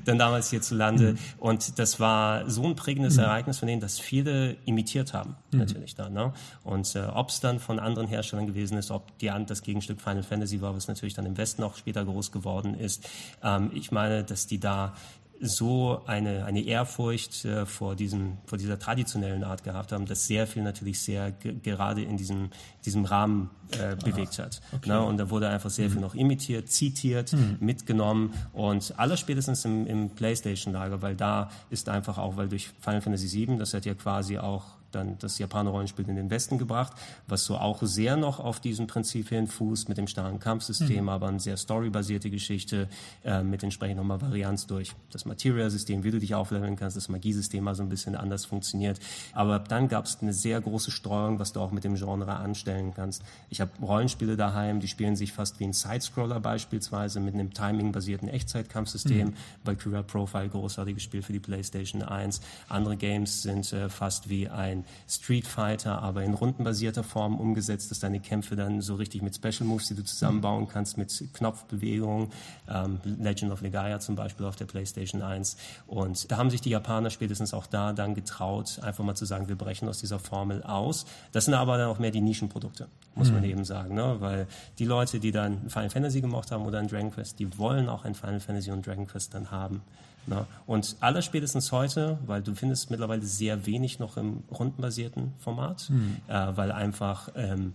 [0.05, 1.14] Dann damals hierzulande.
[1.14, 1.18] Mhm.
[1.38, 3.24] Und das war so ein prägendes mhm.
[3.24, 5.60] Ereignis von denen, dass viele imitiert haben, mhm.
[5.60, 6.14] natürlich dann.
[6.14, 6.34] Ne?
[6.64, 10.24] Und äh, ob es dann von anderen Herstellern gewesen ist, ob die, das Gegenstück Final
[10.24, 13.08] Fantasy war, was natürlich dann im Westen auch später groß geworden ist.
[13.43, 14.93] Ähm, ich meine, dass die da
[15.39, 20.47] so eine, eine Ehrfurcht äh, vor, diesem, vor dieser traditionellen Art gehabt haben, dass sehr
[20.47, 22.49] viel natürlich sehr gerade in diesem,
[22.85, 24.61] diesem Rahmen äh, bewegt hat.
[24.71, 24.85] Okay.
[24.88, 25.93] Na, und da wurde einfach sehr mhm.
[25.93, 27.57] viel noch imitiert, zitiert, mhm.
[27.59, 33.01] mitgenommen und aller spätestens im, im PlayStation-Lager, weil da ist einfach auch, weil durch Final
[33.01, 36.93] Fantasy VII, das hat ja quasi auch dann das Japaner-Rollenspiel in den Westen gebracht,
[37.27, 41.09] was so auch sehr noch auf diesen Prinzipien fußt, mit dem starren Kampfsystem, mhm.
[41.09, 42.89] aber eine sehr storybasierte Geschichte,
[43.23, 47.63] äh, mit entsprechend nochmal Varianz durch das Material-System, wie du dich aufleveln kannst, das Magiesystem
[47.63, 48.99] mal so ein bisschen anders funktioniert.
[49.33, 52.93] Aber dann gab es eine sehr große Streuung, was du auch mit dem Genre anstellen
[52.95, 53.23] kannst.
[53.49, 58.27] Ich habe Rollenspiele daheim, die spielen sich fast wie ein Sidescroller beispielsweise mit einem timing-basierten
[58.27, 59.27] Echtzeitkampfsystem.
[59.27, 59.33] Mhm.
[59.63, 62.41] Valkyria Profile, großartiges Spiel für die PlayStation 1.
[62.69, 67.99] Andere Games sind äh, fast wie ein Street Fighter, aber in rundenbasierter Form umgesetzt, dass
[67.99, 72.29] deine Kämpfe dann so richtig mit Special Moves, die du zusammenbauen kannst, mit Knopfbewegungen,
[72.69, 75.57] ähm, Legend of Legaia zum Beispiel auf der PlayStation 1.
[75.88, 79.47] Und da haben sich die Japaner spätestens auch da dann getraut, einfach mal zu sagen,
[79.47, 81.05] wir brechen aus dieser Formel aus.
[81.31, 83.33] Das sind aber dann auch mehr die Nischenprodukte, muss mhm.
[83.35, 84.17] man eben sagen, ne?
[84.19, 84.47] weil
[84.79, 88.05] die Leute, die dann Final Fantasy gemacht haben oder ein Dragon Quest, die wollen auch
[88.05, 89.81] ein Final Fantasy und Dragon Quest dann haben.
[90.28, 90.45] Ne?
[90.65, 96.17] Und allerspätestens heute, weil du findest mittlerweile sehr wenig noch im rundenbasierten Format, mhm.
[96.28, 97.73] äh, weil einfach ähm,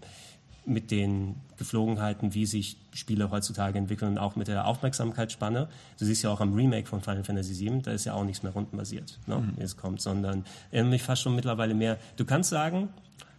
[0.64, 5.68] mit den Geflogenheiten, wie sich Spiele heutzutage entwickeln und auch mit der Aufmerksamkeitsspanne.
[5.98, 8.42] Du siehst ja auch am Remake von Final Fantasy VII, da ist ja auch nichts
[8.42, 9.52] mehr rundenbasiert, ne, mhm.
[9.56, 11.98] wie es kommt, sondern irgendwie fast schon mittlerweile mehr.
[12.16, 12.90] Du kannst sagen,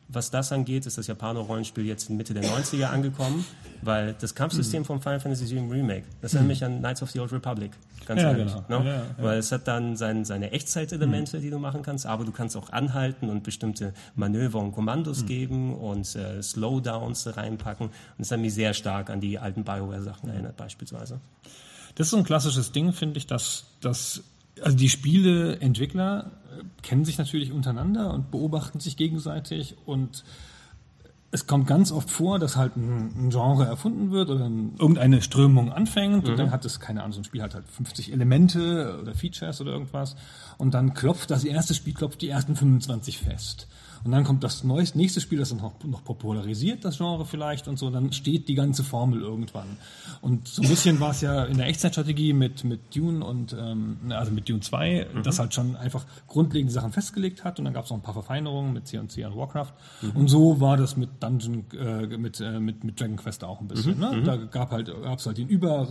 [0.07, 3.45] was das angeht, ist das Japaner-Rollenspiel jetzt in Mitte der 90er angekommen,
[3.81, 4.85] weil das Kampfsystem mhm.
[4.85, 7.71] von Final Fantasy VII Remake, das erinnert mich an Knights of the Old Republic,
[8.05, 8.53] ganz ja, ehrlich.
[8.67, 8.79] Genau.
[8.79, 8.85] Ne?
[8.85, 9.05] Ja, ja.
[9.17, 11.41] Weil es hat dann sein, seine Echtzeitelemente, mhm.
[11.41, 15.27] die du machen kannst, aber du kannst auch anhalten und bestimmte Manöver und Kommandos mhm.
[15.27, 17.87] geben und äh, Slowdowns reinpacken.
[17.87, 21.19] Und das hat mich sehr stark an die alten Bioware-Sachen erinnert, beispielsweise.
[21.95, 24.23] Das ist so ein klassisches Ding, finde ich, dass, dass
[24.61, 26.31] also die Spieleentwickler
[26.81, 30.23] kennen sich natürlich untereinander und beobachten sich gegenseitig und
[31.33, 36.25] es kommt ganz oft vor, dass halt ein, Genre erfunden wird oder irgendeine Strömung anfängt
[36.25, 36.29] mhm.
[36.29, 39.59] und dann hat es, keine Ahnung, so ein Spiel hat halt 50 Elemente oder Features
[39.59, 40.15] oder irgendwas
[40.59, 43.67] und dann klopft das erste Spiel, klopft die ersten 25 fest.
[44.05, 47.67] Und dann kommt das neueste, nächste Spiel, das dann noch, noch popularisiert, das Genre vielleicht
[47.69, 49.77] und so, dann steht die ganze Formel irgendwann.
[50.21, 53.97] Und so ein bisschen war es ja in der Echtzeitstrategie mit, mit Dune und, ähm,
[54.09, 55.23] also mit Dune 2, mhm.
[55.23, 58.13] das halt schon einfach grundlegende Sachen festgelegt hat und dann gab es noch ein paar
[58.13, 59.73] Verfeinerungen mit C&C und Warcraft.
[60.01, 60.11] Mhm.
[60.11, 63.69] Und so war das mit Dungeon, äh, mit, äh, mit, mit Dragon Quest auch ein
[63.69, 63.95] bisschen.
[63.95, 64.01] Mhm.
[64.01, 64.17] Ne?
[64.17, 64.23] Mhm.
[64.25, 65.87] Da gab halt, gab's halt den Über,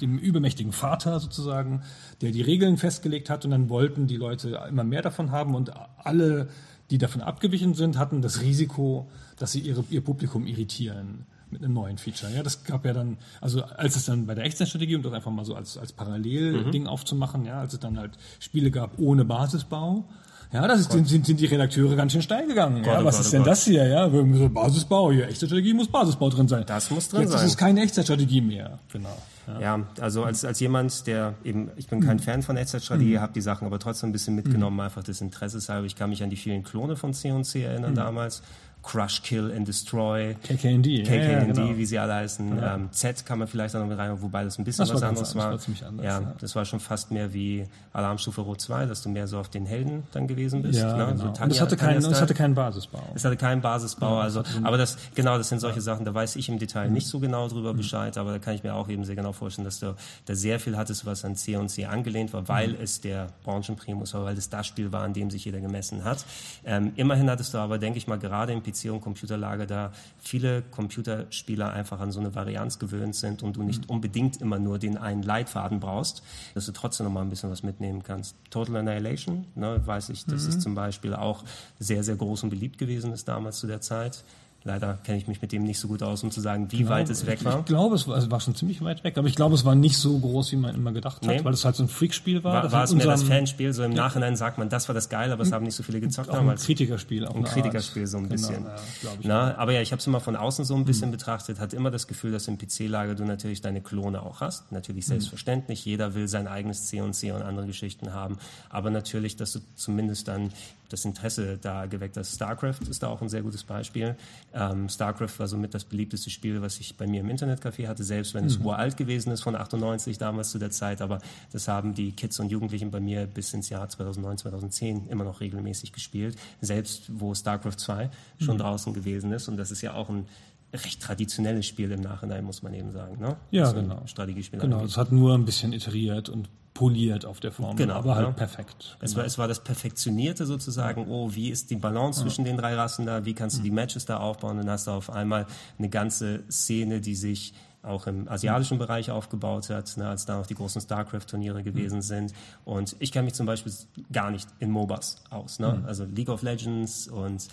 [0.00, 1.82] dem übermächtigen Vater sozusagen,
[2.20, 5.72] der die Regeln festgelegt hat und dann wollten die Leute immer mehr davon haben und
[5.98, 6.48] alle
[6.92, 11.72] die davon abgewichen sind, hatten das Risiko, dass sie ihre, ihr Publikum irritieren mit einem
[11.72, 12.30] neuen Feature.
[12.32, 15.30] Ja, das gab ja dann, also als es dann bei der Echtzeitstrategie, um das einfach
[15.30, 16.88] mal so als, als Parallelding mhm.
[16.88, 20.04] aufzumachen, ja, als es dann halt Spiele gab ohne Basisbau,
[20.52, 22.82] ja, das ist, sind, sind die Redakteure ganz schön steil gegangen.
[22.82, 23.52] Gott, ja, was Gott, ist denn Gott.
[23.52, 23.86] das hier?
[23.86, 26.64] Ja, Basisbau, hier, Echtzeitstrategie muss Basisbau drin sein.
[26.66, 27.40] Das muss drin Jetzt sein.
[27.40, 28.78] Jetzt ist keine Echtzeitstrategie mehr.
[28.92, 29.16] Genau.
[29.46, 29.60] Ja.
[29.60, 32.20] ja, also als, als jemand, der eben, ich bin kein.
[32.20, 33.20] Fan von Echtzeitstrategie, mhm.
[33.20, 34.82] habe die Sachen aber trotzdem ein bisschen mitgenommen, mhm.
[34.82, 35.86] einfach des Interesses halber.
[35.86, 37.96] Ich kann mich an die vielen Klone von C&C erinnern mhm.
[37.96, 38.42] damals.
[38.82, 40.34] Crush, Kill and Destroy.
[40.42, 41.04] KKND.
[41.04, 41.76] KKND, ja, genau.
[41.76, 42.56] wie sie alle heißen.
[42.56, 42.74] Ja.
[42.74, 45.02] Ähm, Z kann man vielleicht auch noch mit rein, wobei das ein bisschen das was
[45.02, 45.52] anderes war.
[45.52, 49.02] Das war anders, ja, ja, das war schon fast mehr wie Alarmstufe Rot 2, dass
[49.02, 50.80] du mehr so auf den Helden dann gewesen bist.
[50.80, 51.06] Ja, ne?
[51.12, 51.16] genau.
[51.16, 53.02] so Tanja, und es hatte, keinen, es hatte keinen Basisbau.
[53.14, 56.48] Es hatte keinen Basisbau, also, aber das, genau, das sind solche Sachen, da weiß ich
[56.48, 56.94] im Detail mhm.
[56.94, 57.78] nicht so genau drüber mhm.
[57.78, 59.94] Bescheid, aber da kann ich mir auch eben sehr genau vorstellen, dass du
[60.26, 62.82] da sehr viel hattest, was an C und C angelehnt war, weil mhm.
[62.82, 66.24] es der Branchenprimus war, weil es das Spiel war, an dem sich jeder gemessen hat.
[66.64, 69.92] Ähm, immerhin hattest du aber, denke ich mal, gerade im PC und Computerlager Lage, da
[70.18, 73.96] viele Computerspieler einfach an so eine Varianz gewöhnt sind und du nicht mhm.
[73.96, 76.22] unbedingt immer nur den einen Leitfaden brauchst,
[76.54, 78.36] dass du trotzdem noch mal ein bisschen was mitnehmen kannst.
[78.50, 80.48] Total Annihilation, ne, weiß ich, das mhm.
[80.48, 81.44] ist zum Beispiel auch
[81.78, 84.24] sehr, sehr groß und beliebt gewesen ist damals zu der Zeit.
[84.64, 86.90] Leider kenne ich mich mit dem nicht so gut aus, um zu sagen, wie glaube,
[86.90, 87.58] weit es weg war.
[87.60, 89.74] Ich glaube, es war, es war, schon ziemlich weit weg, aber ich glaube, es war
[89.74, 91.38] nicht so groß, wie man immer gedacht nee.
[91.38, 92.64] hat, weil es halt so ein Freakspiel war.
[92.64, 94.04] War, war es mehr das Fanspiel, so im ja.
[94.04, 96.34] Nachhinein sagt man, das war das Geil, aber es haben nicht so viele gezockt auch
[96.34, 96.62] damals.
[96.62, 97.26] Ein Kritikerspiel.
[97.26, 98.64] Auch ein Kritikerspiel so ein genau, bisschen.
[98.64, 101.12] Ja, Na, aber ja, ich habe es immer von außen so ein bisschen mhm.
[101.12, 104.70] betrachtet, hatte immer das Gefühl, dass im PC-Lager du natürlich deine Klone auch hast.
[104.70, 105.10] Natürlich mhm.
[105.10, 105.90] selbstverständlich, mhm.
[105.90, 108.38] jeder will sein eigenes C und C und andere Geschichten haben,
[108.70, 110.52] aber natürlich, dass du zumindest dann
[110.92, 112.34] das Interesse da geweckt hast.
[112.34, 114.16] StarCraft ist da auch ein sehr gutes Beispiel.
[114.52, 118.34] Ähm, StarCraft war somit das beliebteste Spiel, was ich bei mir im Internetcafé hatte, selbst
[118.34, 118.66] wenn es mhm.
[118.66, 121.00] uralt gewesen ist von 98 damals zu der Zeit.
[121.00, 121.20] Aber
[121.52, 125.40] das haben die Kids und Jugendlichen bei mir bis ins Jahr 2009, 2010 immer noch
[125.40, 126.36] regelmäßig gespielt.
[126.60, 128.60] Selbst wo StarCraft 2 schon mhm.
[128.60, 129.48] draußen gewesen ist.
[129.48, 130.26] Und das ist ja auch ein
[130.72, 133.20] recht traditionelles Spiel im Nachhinein, muss man eben sagen.
[133.20, 133.36] Ne?
[133.50, 134.02] Ja, also genau.
[134.06, 134.58] Strategiespiel.
[134.58, 138.26] Genau, es hat nur ein bisschen iteriert und poliert auf der Form, genau, aber halt
[138.26, 138.32] ja.
[138.32, 138.96] perfekt.
[139.00, 142.26] Es, war, es war das Perfektionierte sozusagen, oh, wie ist die Balance ja.
[142.26, 143.72] zwischen den drei Rassen da, wie kannst du die.
[143.72, 145.46] Matches da aufbauen, dann hast du auf einmal
[145.78, 150.46] eine ganze Szene, die sich auch im asiatischen Bereich aufgebaut hat, ne, als da noch
[150.46, 152.02] die großen StarCraft-Turniere gewesen mhm.
[152.02, 152.34] sind.
[152.64, 153.72] Und ich kenne mich zum Beispiel
[154.12, 155.58] gar nicht in MOBAs aus.
[155.58, 155.80] Ne?
[155.80, 155.86] Mhm.
[155.86, 157.48] Also League of Legends und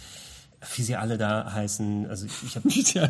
[0.75, 2.07] wie sie alle da heißen.
[2.09, 3.09] Also ich habe ja,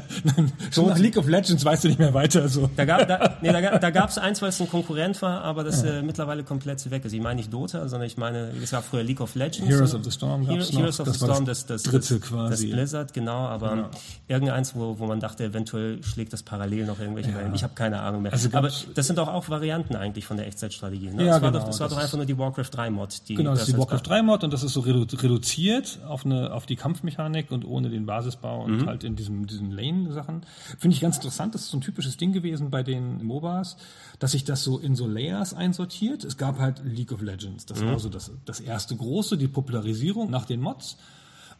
[0.72, 2.48] schon nach League of Legends weißt du nicht mehr weiter.
[2.48, 2.70] So.
[2.76, 5.82] Da gab da, nee, da, da gab's eins, weil es ein Konkurrent war, aber das
[5.82, 6.00] ja.
[6.00, 7.14] äh, mittlerweile komplett weg ist.
[7.14, 9.68] Ich meine nicht Dota, sondern ich meine, es war früher League of Legends.
[9.68, 11.08] Heroes of the Storm gab's Heroes noch.
[11.08, 12.68] of the Storm, das, das, dritte quasi.
[12.68, 13.90] Das Blizzard, genau, aber genau.
[14.28, 17.52] irgendeins, wo, wo man dachte, eventuell schlägt das parallel noch irgendwelche ja.
[17.54, 18.32] Ich habe keine Ahnung mehr.
[18.32, 21.10] Also aber das sind doch auch Varianten eigentlich von der Echtzeitstrategie.
[21.10, 21.26] Ne?
[21.26, 23.28] Ja, das, war genau, doch, das war doch einfach nur die Warcraft 3 Mod.
[23.28, 26.54] Die genau, das ist die Warcraft 3 Mod und das ist so reduziert auf, eine,
[26.54, 28.86] auf die Kampfmechanik und ohne den Basisbau und mhm.
[28.86, 30.42] halt in diesem, diesen Lane-Sachen.
[30.78, 31.56] Finde ich ganz interessant.
[31.56, 33.78] Das ist so ein typisches Ding gewesen bei den MOBAs,
[34.20, 36.24] dass sich das so in so Layers einsortiert.
[36.24, 37.66] Es gab halt League of Legends.
[37.66, 37.88] Das mhm.
[37.88, 40.98] war so das, das erste große, die Popularisierung nach den Mods.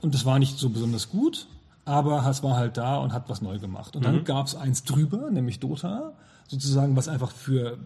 [0.02, 1.48] Und das war nicht so besonders gut,
[1.86, 3.96] aber es war halt da und hat was neu gemacht.
[3.96, 4.24] Und dann mhm.
[4.24, 6.14] gab es eins drüber, nämlich Dota,
[6.48, 7.78] sozusagen, was einfach für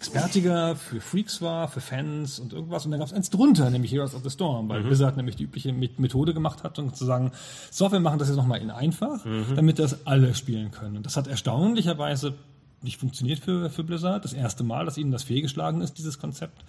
[0.00, 2.86] Expertiger, für Freaks war, für Fans und irgendwas.
[2.86, 4.86] Und dann gab es eins drunter, nämlich Heroes of the Storm, weil mhm.
[4.86, 7.32] Blizzard nämlich die übliche Methode gemacht hat und zu sagen,
[7.70, 9.56] so, wir machen das jetzt nochmal in einfach, mhm.
[9.56, 10.96] damit das alle spielen können.
[10.96, 12.34] Und das hat erstaunlicherweise
[12.82, 14.24] nicht funktioniert für, für Blizzard.
[14.24, 16.64] Das erste Mal, dass ihnen das fehlgeschlagen ist, dieses Konzept.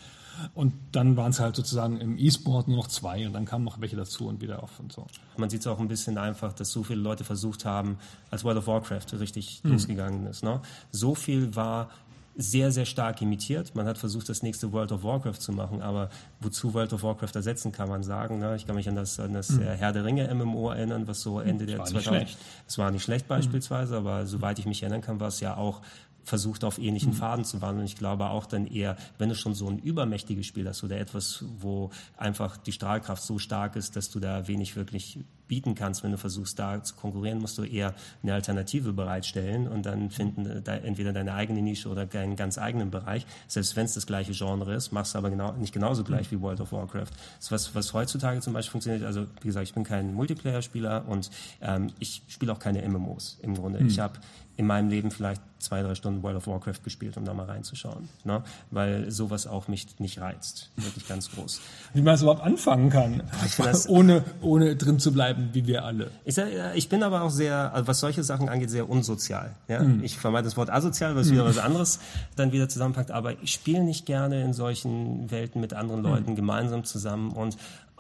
[0.54, 3.80] Und dann waren es halt sozusagen im E-Sport nur noch zwei und dann kamen noch
[3.80, 5.06] welche dazu und wieder auf und so.
[5.38, 7.98] Man sieht es auch ein bisschen einfach, dass so viele Leute versucht haben,
[8.30, 9.72] als World of Warcraft richtig hm.
[9.72, 10.44] losgegangen ist.
[10.44, 10.62] Ne?
[10.92, 11.90] So viel war
[12.36, 13.76] sehr, sehr stark imitiert.
[13.76, 16.10] Man hat versucht, das nächste World of Warcraft zu machen, aber
[16.40, 18.40] wozu World of Warcraft ersetzen, kann man sagen.
[18.40, 18.56] Ne?
[18.56, 19.64] Ich kann mich an das, an das mhm.
[19.64, 24.00] Herr der Ringe MMO erinnern, was so Ende der 2000 Es war nicht schlecht beispielsweise,
[24.00, 24.08] mhm.
[24.08, 25.82] aber soweit ich mich erinnern kann, war es ja auch
[26.24, 27.18] versucht auf ähnlichen mhm.
[27.18, 27.86] Faden zu wandeln.
[27.86, 31.44] Ich glaube auch dann eher, wenn du schon so ein übermächtiges Spiel hast oder etwas,
[31.60, 35.20] wo einfach die Strahlkraft so stark ist, dass du da wenig wirklich
[35.52, 37.94] bieten kannst, wenn du versuchst, da zu konkurrieren, musst du eher
[38.24, 42.58] eine Alternative bereitstellen und dann finden äh, da entweder deine eigene Nische oder deinen ganz
[42.58, 43.26] eigenen Bereich.
[43.50, 46.38] Selbst wenn es das gleiche Genre ist, machst du aber genau, nicht genauso gleich mhm.
[46.38, 47.12] wie World of Warcraft.
[47.36, 49.04] Das ist was, was heutzutage zum Beispiel funktioniert.
[49.04, 53.56] Also wie gesagt, ich bin kein Multiplayer-Spieler und ähm, ich spiele auch keine MMOs im
[53.56, 53.82] Grunde.
[53.82, 53.88] Mhm.
[53.88, 54.20] Ich habe
[54.62, 58.10] in meinem Leben vielleicht zwei, drei Stunden World of Warcraft gespielt, um da mal reinzuschauen.
[58.24, 58.44] Ne?
[58.70, 60.70] Weil sowas auch mich nicht reizt.
[60.76, 61.62] Wirklich ganz groß.
[61.96, 63.24] Wie man es überhaupt anfangen kann,
[63.58, 66.12] das, ohne, ohne drin zu bleiben, wie wir alle.
[66.26, 69.56] Ich, sag, ich bin aber auch sehr, also was solche Sachen angeht, sehr unsozial.
[69.68, 69.82] Ja?
[69.82, 70.04] Mhm.
[70.04, 72.00] Ich vermeide das Wort asozial, weil es wieder was anderes
[72.36, 73.10] dann wieder zusammenpackt.
[73.10, 76.36] Aber ich spiele nicht gerne in solchen Welten mit anderen Leuten mhm.
[76.36, 77.58] gemeinsam zusammen und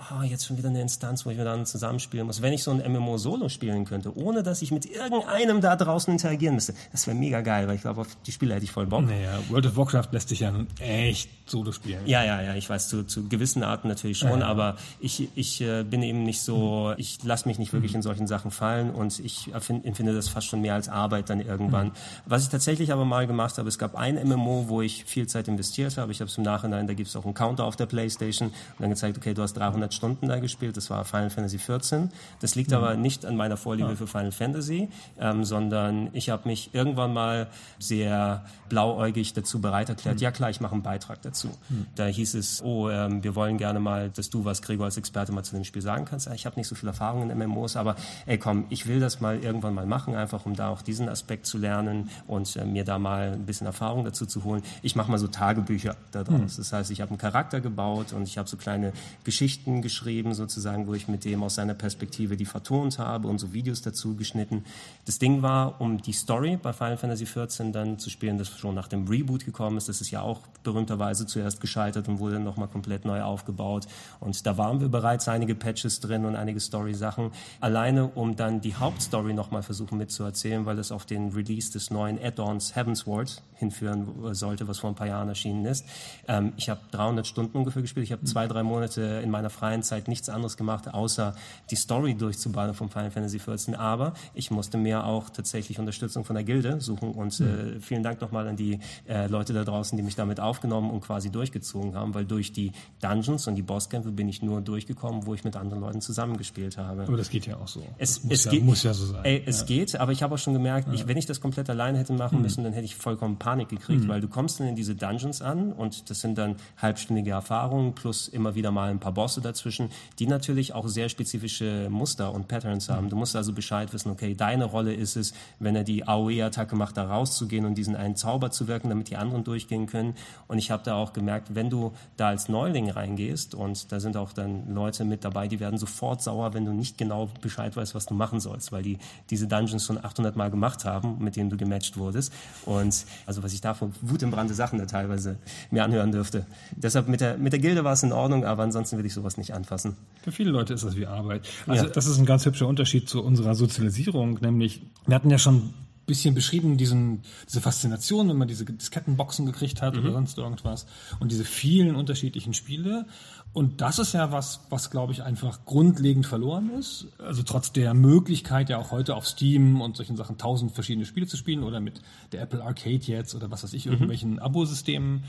[0.10, 2.42] oh, jetzt schon wieder eine Instanz, wo ich mir dann zusammenspielen muss.
[2.42, 6.12] Wenn ich so ein MMO Solo spielen könnte, ohne dass ich mit irgendeinem da draußen
[6.12, 8.88] interagieren müsste, das wäre mega geil, weil ich glaube, auf die Spiele hätte ich voll
[8.88, 9.06] Bock.
[9.06, 12.06] Naja, World of Warcraft lässt sich ja nun echt Solo spielen.
[12.06, 15.62] Ja, ja, ja, ich weiß, zu, zu gewissen Arten natürlich schon, ja, aber ich, ich
[15.62, 16.96] äh, bin eben nicht so, mhm.
[16.98, 17.98] ich lasse mich nicht wirklich mhm.
[17.98, 21.88] in solchen Sachen fallen und ich empfinde das fast schon mehr als Arbeit dann irgendwann.
[21.88, 21.92] Mhm.
[22.26, 25.48] Was ich tatsächlich aber mal gemacht habe, es gab ein MMO, wo ich viel Zeit
[25.48, 26.12] investiert habe.
[26.12, 28.56] Ich habe es im Nachhinein, da gibt es auch einen Counter auf der Playstation und
[28.80, 32.10] dann gezeigt, okay, du hast 300 Stunden da gespielt, das war Final Fantasy XIV.
[32.40, 32.78] Das liegt mhm.
[32.78, 33.96] aber nicht an meiner Vorliebe ja.
[33.96, 34.90] für Final Fantasy,
[35.20, 37.48] ähm, sondern ich habe mich irgendwann mal
[37.80, 40.22] sehr blauäugig dazu bereit erklärt, mhm.
[40.22, 41.50] ja klar, ich mache einen Beitrag dazu.
[41.70, 41.88] Mhm.
[41.96, 45.32] Da hieß es, oh, ähm, wir wollen gerne mal, dass du was, Gregor, als Experte
[45.32, 46.28] mal zu dem Spiel sagen kannst.
[46.34, 49.40] Ich habe nicht so viel Erfahrung in MMOs, aber ey komm, ich will das mal
[49.40, 53.00] irgendwann mal machen, einfach um da auch diesen Aspekt zu lernen und äh, mir da
[53.00, 54.64] mal ein bisschen Erfahrung dazu zu holen.
[54.82, 56.54] Ich mache mal so Tagebücher daraus.
[56.54, 56.58] Mhm.
[56.58, 60.88] Das heißt, ich habe einen Charakter gebaut und ich habe so kleine Geschichten geschrieben sozusagen,
[60.88, 64.66] wo ich mit dem aus seiner Perspektive die vertont habe und so Videos dazu geschnitten.
[65.06, 68.76] Das Ding war, um die Story bei Final Fantasy XIV dann zu spielen, das schon
[68.76, 69.88] nach dem Reboot gekommen ist.
[69.88, 73.88] Das ist ja auch berühmterweise zuerst gescheitert und wurde nochmal komplett neu aufgebaut.
[74.20, 77.32] Und da waren wir bereits einige Patches drin und einige Story-Sachen.
[77.60, 82.20] Alleine, um dann die Hauptstory nochmal versuchen mitzuerzählen, weil es auf den Release des neuen
[82.22, 85.86] Add-ons Heavensward hinführen sollte, was vor ein paar Jahren erschienen ist.
[86.28, 88.06] Ähm, ich habe 300 Stunden ungefähr gespielt.
[88.06, 91.36] Ich habe zwei, drei Monate in meiner freien Zeit nichts anderes gemacht, außer
[91.70, 93.78] die Story durchzubauen vom Final Fantasy XIV.
[93.78, 98.20] Aber ich musste mir auch tatsächlich Unterstützung von der Gilde suchen und äh, vielen Dank
[98.22, 102.16] nochmal an die äh, Leute da draußen, die mich damit aufgenommen und quasi durchgezogen haben,
[102.16, 105.82] weil durch die Dungeons und die Bosskämpfe bin ich nur durchgekommen, wo ich mit anderen
[105.82, 107.04] Leuten zusammengespielt habe.
[107.04, 107.84] Aber das geht ja auch so.
[108.00, 109.24] Es, muss, es ja, geht, muss ja so sein.
[109.24, 109.66] Ey, es ja.
[109.68, 110.94] geht, aber ich habe auch schon gemerkt, ja.
[110.96, 112.42] ich, wenn ich das komplett alleine hätte machen mhm.
[112.42, 114.08] müssen, dann hätte ich vollkommen Panik gekriegt, mhm.
[114.08, 118.28] weil du kommst dann in diese Dungeons an und das sind dann halbstündige Erfahrungen plus
[118.28, 119.90] immer wieder mal ein paar Bosse dazwischen,
[120.20, 123.10] die natürlich auch sehr spezifische Muster und Patterns haben.
[123.10, 126.98] Du musst also Bescheid wissen, okay, deine Rolle ist es, wenn er die AOE-Attacke macht,
[126.98, 130.16] da rauszugehen und diesen einen Zauber zu wirken, damit die anderen durchgehen können.
[130.48, 134.18] Und ich habe da auch gemerkt, wenn du da als Neuling reingehst und da sind
[134.18, 137.96] auch dann Leute mit dabei, die werden sofort sauer, wenn du nicht genau Bescheid weißt,
[137.96, 138.98] was du machen sollst, weil die
[139.30, 142.32] diese Dungeons schon 800 Mal gemacht haben, mit denen du gematcht wurdest.
[142.66, 145.38] Und also was ich da von wutentbrannte Sachen da teilweise
[145.70, 146.46] mir anhören dürfte.
[146.76, 149.38] Deshalb mit der, mit der Gilde war es in Ordnung, aber ansonsten will ich sowas
[149.38, 149.98] nicht anfassen.
[150.22, 151.48] Für viele Leute ist das wie Arbeit.
[151.68, 151.90] Also ja.
[151.92, 155.74] das ist ein ganz hübscher Unterschied zu unserer Sozialisierung, nämlich wir hatten ja schon
[156.06, 160.02] bisschen beschrieben, diesen, diese Faszination, wenn man diese Diskettenboxen gekriegt hat mhm.
[160.02, 160.86] oder sonst irgendwas
[161.20, 163.06] und diese vielen unterschiedlichen Spiele.
[163.54, 167.08] Und das ist ja was, was glaube ich einfach grundlegend verloren ist.
[167.18, 171.28] Also trotz der Möglichkeit ja auch heute auf Steam und solchen Sachen tausend verschiedene Spiele
[171.28, 173.92] zu spielen oder mit der Apple Arcade jetzt oder was weiß ich, mhm.
[173.92, 174.40] irgendwelchen mhm.
[174.40, 175.26] Abo-Systemen.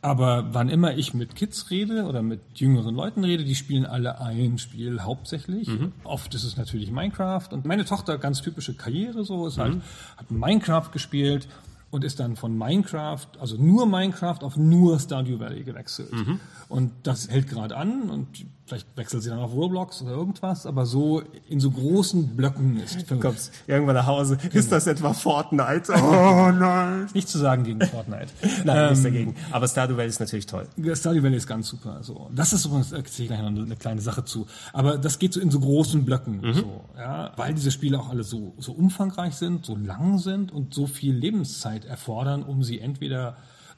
[0.00, 4.22] Aber wann immer ich mit Kids rede oder mit jüngeren Leuten rede, die spielen alle
[4.22, 5.68] ein Spiel hauptsächlich.
[5.68, 5.92] Mhm.
[6.02, 9.82] Oft ist es natürlich Minecraft und meine Tochter ganz typische Karriere so, ist halt, mhm.
[10.16, 11.46] hat Minecraft gespielt
[11.90, 16.12] und ist dann von Minecraft, also nur Minecraft auf nur Stardew Valley gewechselt.
[16.12, 16.40] Mhm.
[16.68, 20.86] Und das hält gerade an und vielleicht wechselt sie dann auf Roblox oder irgendwas, aber
[20.86, 23.08] so in so großen Blöcken ist.
[23.08, 24.36] Du kommst irgendwann nach Hause.
[24.36, 24.54] Genau.
[24.54, 25.92] Ist das etwa Fortnite?
[25.92, 27.08] Oh nein.
[27.14, 28.26] Nicht zu sagen gegen Fortnite.
[28.64, 29.36] nein, ähm, nichts dagegen.
[29.52, 30.66] Aber Stardew Valley ist natürlich toll.
[30.94, 32.02] Stardew Valley ist ganz super.
[32.02, 32.28] So.
[32.34, 34.46] Das ist übrigens, da ich gleich noch eine kleine Sache zu.
[34.72, 36.40] Aber das geht so in so großen Blöcken.
[36.40, 36.54] Mhm.
[36.54, 40.74] So, ja, weil diese Spiele auch alle so, so umfangreich sind, so lang sind und
[40.74, 43.36] so viel Lebenszeit erfordern, um sie entweder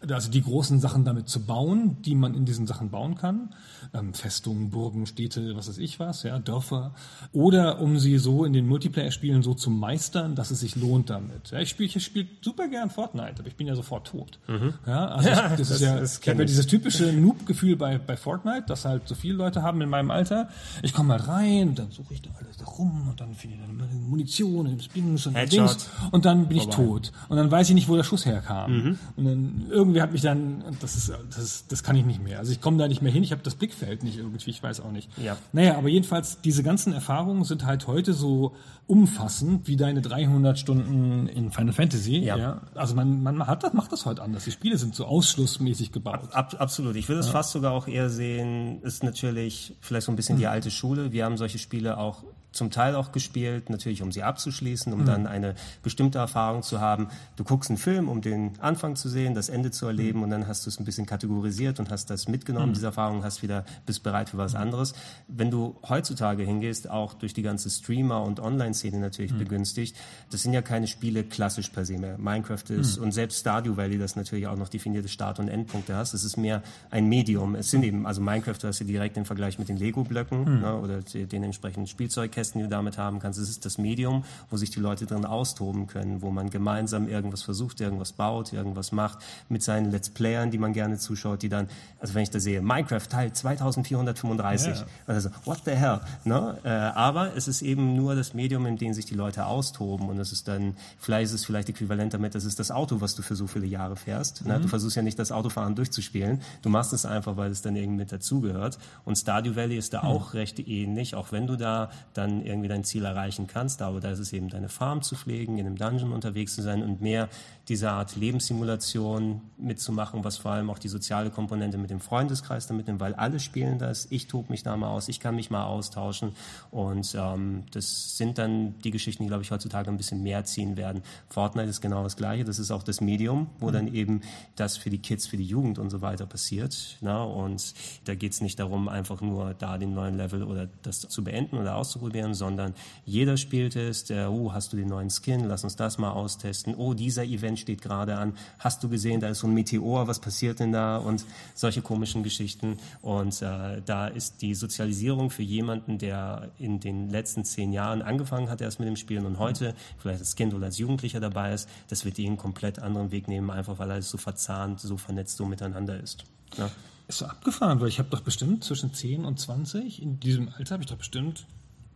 [0.08, 3.54] also die großen Sachen damit zu bauen, die man in diesen Sachen bauen kann,
[3.94, 6.94] ähm, Festungen, Burgen, Städte, was weiß ich was, ja, Dörfer,
[7.32, 11.50] oder um sie so in den Multiplayer-Spielen so zu meistern, dass es sich lohnt damit.
[11.50, 14.38] Ja, ich spiele ich spiel super gern Fortnite, aber ich bin ja sofort tot.
[14.46, 14.74] Mhm.
[14.86, 17.98] Ja, also ja, das, das, ist ja, das ich habe ja dieses typische Noob-Gefühl bei,
[17.98, 20.48] bei Fortnite, das halt so viele Leute haben in meinem Alter.
[20.82, 23.56] Ich komme halt rein, und dann suche ich da alles da rum und dann finde
[23.56, 27.12] ich dann Munition und Dings und Dings und dann bin ich tot.
[27.28, 28.72] Und dann weiß ich nicht, wo der Schuss herkam.
[28.72, 28.98] Mhm.
[29.16, 32.38] Und dann irgendwie hat mich dann, das ist, das, das kann ich nicht mehr.
[32.38, 34.80] Also ich komme da nicht mehr hin, ich habe das Blickfeld nicht irgendwie, ich weiß
[34.80, 35.08] auch nicht.
[35.18, 35.36] Ja.
[35.52, 38.54] Naja, aber jedenfalls, diese ganzen Erfahrungen sind halt heute so
[38.86, 42.18] umfassend wie deine 300 Stunden in Final Fantasy.
[42.18, 42.36] Ja.
[42.36, 42.60] ja.
[42.74, 44.44] Also man, man hat das, macht das heute anders.
[44.44, 46.20] Die Spiele sind so ausschlussmäßig gebaut.
[46.32, 46.96] Ab, absolut.
[46.96, 47.32] Ich würde es ja.
[47.32, 50.50] fast sogar auch eher sehen, ist natürlich vielleicht so ein bisschen die mhm.
[50.50, 51.12] alte Schule.
[51.12, 52.24] Wir haben solche Spiele auch
[52.58, 55.06] zum Teil auch gespielt, natürlich um sie abzuschließen, um mhm.
[55.06, 57.08] dann eine bestimmte Erfahrung zu haben.
[57.36, 60.24] Du guckst einen Film, um den Anfang zu sehen, das Ende zu erleben mhm.
[60.24, 62.74] und dann hast du es ein bisschen kategorisiert und hast das mitgenommen, mhm.
[62.74, 64.60] diese Erfahrung, hast wieder, bist bereit für was mhm.
[64.60, 64.94] anderes.
[65.28, 69.38] Wenn du heutzutage hingehst, auch durch die ganze Streamer- und Online-Szene natürlich mhm.
[69.38, 69.96] begünstigt,
[70.30, 72.18] das sind ja keine Spiele klassisch per se mehr.
[72.18, 73.04] Minecraft ist mhm.
[73.04, 76.36] und selbst Stardew Valley, das natürlich auch noch definierte Start- und Endpunkte hast, es ist
[76.36, 77.54] mehr ein Medium.
[77.54, 80.74] Es sind eben, also Minecraft, du hast ja direkt den Vergleich mit den Lego-Blöcken ne,
[80.76, 83.38] oder den entsprechenden Spielzeug Kästen, die du damit haben kannst.
[83.38, 87.42] Es ist das Medium, wo sich die Leute drin austoben können, wo man gemeinsam irgendwas
[87.42, 89.18] versucht, irgendwas baut, irgendwas macht,
[89.48, 91.68] mit seinen Let's Playern, die man gerne zuschaut, die dann,
[92.00, 94.86] also wenn ich da sehe, Minecraft Teil 2435, yeah.
[95.06, 96.58] also what the hell, ne?
[96.64, 100.18] Äh, aber es ist eben nur das Medium, in dem sich die Leute austoben und
[100.18, 103.22] es ist dann, vielleicht ist es vielleicht äquivalent damit, das ist das Auto, was du
[103.22, 104.46] für so viele Jahre fährst.
[104.46, 104.58] Ne?
[104.58, 104.62] Mhm.
[104.62, 107.98] Du versuchst ja nicht das Autofahren durchzuspielen, du machst es einfach, weil es dann irgendwie
[107.98, 110.08] mit dazugehört und Stardew Valley ist da mhm.
[110.08, 113.82] auch recht ähnlich, auch wenn du da dann irgendwie irgendwie dein Ziel erreichen kannst.
[113.82, 116.82] Aber da ist es eben deine Farm zu pflegen, in einem Dungeon unterwegs zu sein
[116.82, 117.28] und mehr
[117.68, 122.86] diese Art Lebenssimulation mitzumachen, was vor allem auch die soziale Komponente mit dem Freundeskreis damit
[122.86, 124.06] nimmt, weil alle spielen das.
[124.10, 126.32] Ich tobe mich da mal aus, ich kann mich mal austauschen
[126.70, 130.76] und ähm, das sind dann die Geschichten, die glaube ich heutzutage ein bisschen mehr ziehen
[130.76, 131.02] werden.
[131.28, 132.44] Fortnite ist genau das Gleiche.
[132.44, 133.72] Das ist auch das Medium, wo mhm.
[133.72, 134.20] dann eben
[134.56, 136.96] das für die Kids, für die Jugend und so weiter passiert.
[137.00, 137.22] Na?
[137.22, 137.74] Und
[138.04, 141.58] da geht es nicht darum, einfach nur da den neuen Level oder das zu beenden
[141.58, 145.64] oder auszuprobieren, sondern sondern jeder spielt es, der, oh, hast du den neuen Skin, lass
[145.64, 149.40] uns das mal austesten, oh, dieser Event steht gerade an, hast du gesehen, da ist
[149.40, 154.42] so ein Meteor, was passiert denn da und solche komischen Geschichten und äh, da ist
[154.42, 158.96] die Sozialisierung für jemanden, der in den letzten zehn Jahren angefangen hat erst mit dem
[158.96, 162.78] Spielen und heute vielleicht als Kind oder als Jugendlicher dabei ist, das wird ihn komplett
[162.80, 166.24] anderen Weg nehmen, einfach weil alles so verzahnt, so vernetzt, so miteinander ist.
[166.56, 166.70] Ja.
[167.06, 170.72] Ist so abgefahren, weil ich habe doch bestimmt zwischen 10 und 20, in diesem Alter
[170.72, 171.46] habe ich doch bestimmt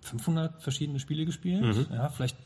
[0.03, 1.63] 500 verschiedene Spiele gespielt.
[1.63, 1.87] Mhm.
[1.93, 2.37] Ja, vielleicht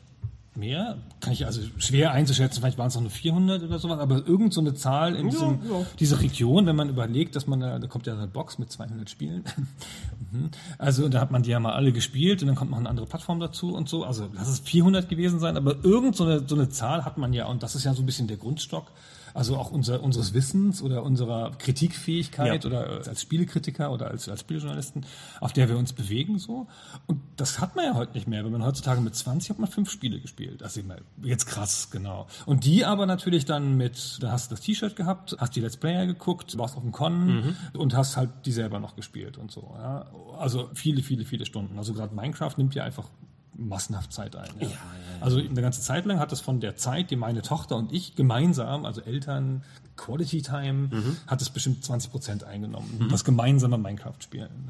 [0.57, 0.97] mehr.
[1.21, 2.61] Kann ich also schwer einzuschätzen.
[2.61, 3.99] Vielleicht waren es noch nur 400 oder sowas.
[3.99, 5.85] Aber irgend so eine Zahl in diesem, ja, ja.
[5.99, 9.09] dieser Region, wenn man überlegt, dass man da, da kommt ja eine Box mit 200
[9.09, 9.43] Spielen.
[10.29, 10.49] Mhm.
[10.77, 13.05] also da hat man die ja mal alle gespielt und dann kommt noch eine andere
[13.05, 14.03] Plattform dazu und so.
[14.03, 15.55] Also lass es 400 gewesen sein.
[15.55, 17.45] Aber irgend so eine, so eine Zahl hat man ja.
[17.45, 18.91] Und das ist ja so ein bisschen der Grundstock
[19.37, 22.67] also auch unser, unseres Wissens oder unserer Kritikfähigkeit ja.
[22.67, 25.05] oder als Spielekritiker oder als, als Spieljournalisten,
[25.39, 26.65] auf der wir uns bewegen so.
[27.05, 28.43] Und das hat man ja heute nicht mehr.
[28.43, 30.63] Wenn man heutzutage mit 20 hat man fünf Spiele gespielt.
[30.63, 30.81] Also
[31.21, 32.25] jetzt krass, genau.
[32.47, 35.77] Und die aber natürlich dann mit, da hast du das T-Shirt gehabt, hast die Let's
[35.77, 37.55] Player geguckt, warst auf dem Con mhm.
[37.73, 39.75] und hast halt die selber noch gespielt und so.
[39.77, 40.07] Ja.
[40.39, 41.77] Also viele, viele, viele Stunden.
[41.77, 43.07] Also gerade Minecraft nimmt ja einfach
[43.57, 44.49] massenhaft Zeit ein.
[44.59, 44.67] Ja.
[44.67, 44.77] Ja, ja,
[45.21, 48.15] also eine ganze Zeit lang hat es von der Zeit, die meine Tochter und ich
[48.15, 49.63] gemeinsam, also Eltern,
[49.95, 51.17] Quality Time, mhm.
[51.25, 52.99] hat es bestimmt 20 Prozent eingenommen.
[52.99, 53.09] Mhm.
[53.09, 54.69] Das gemeinsame Minecraft-Spielen.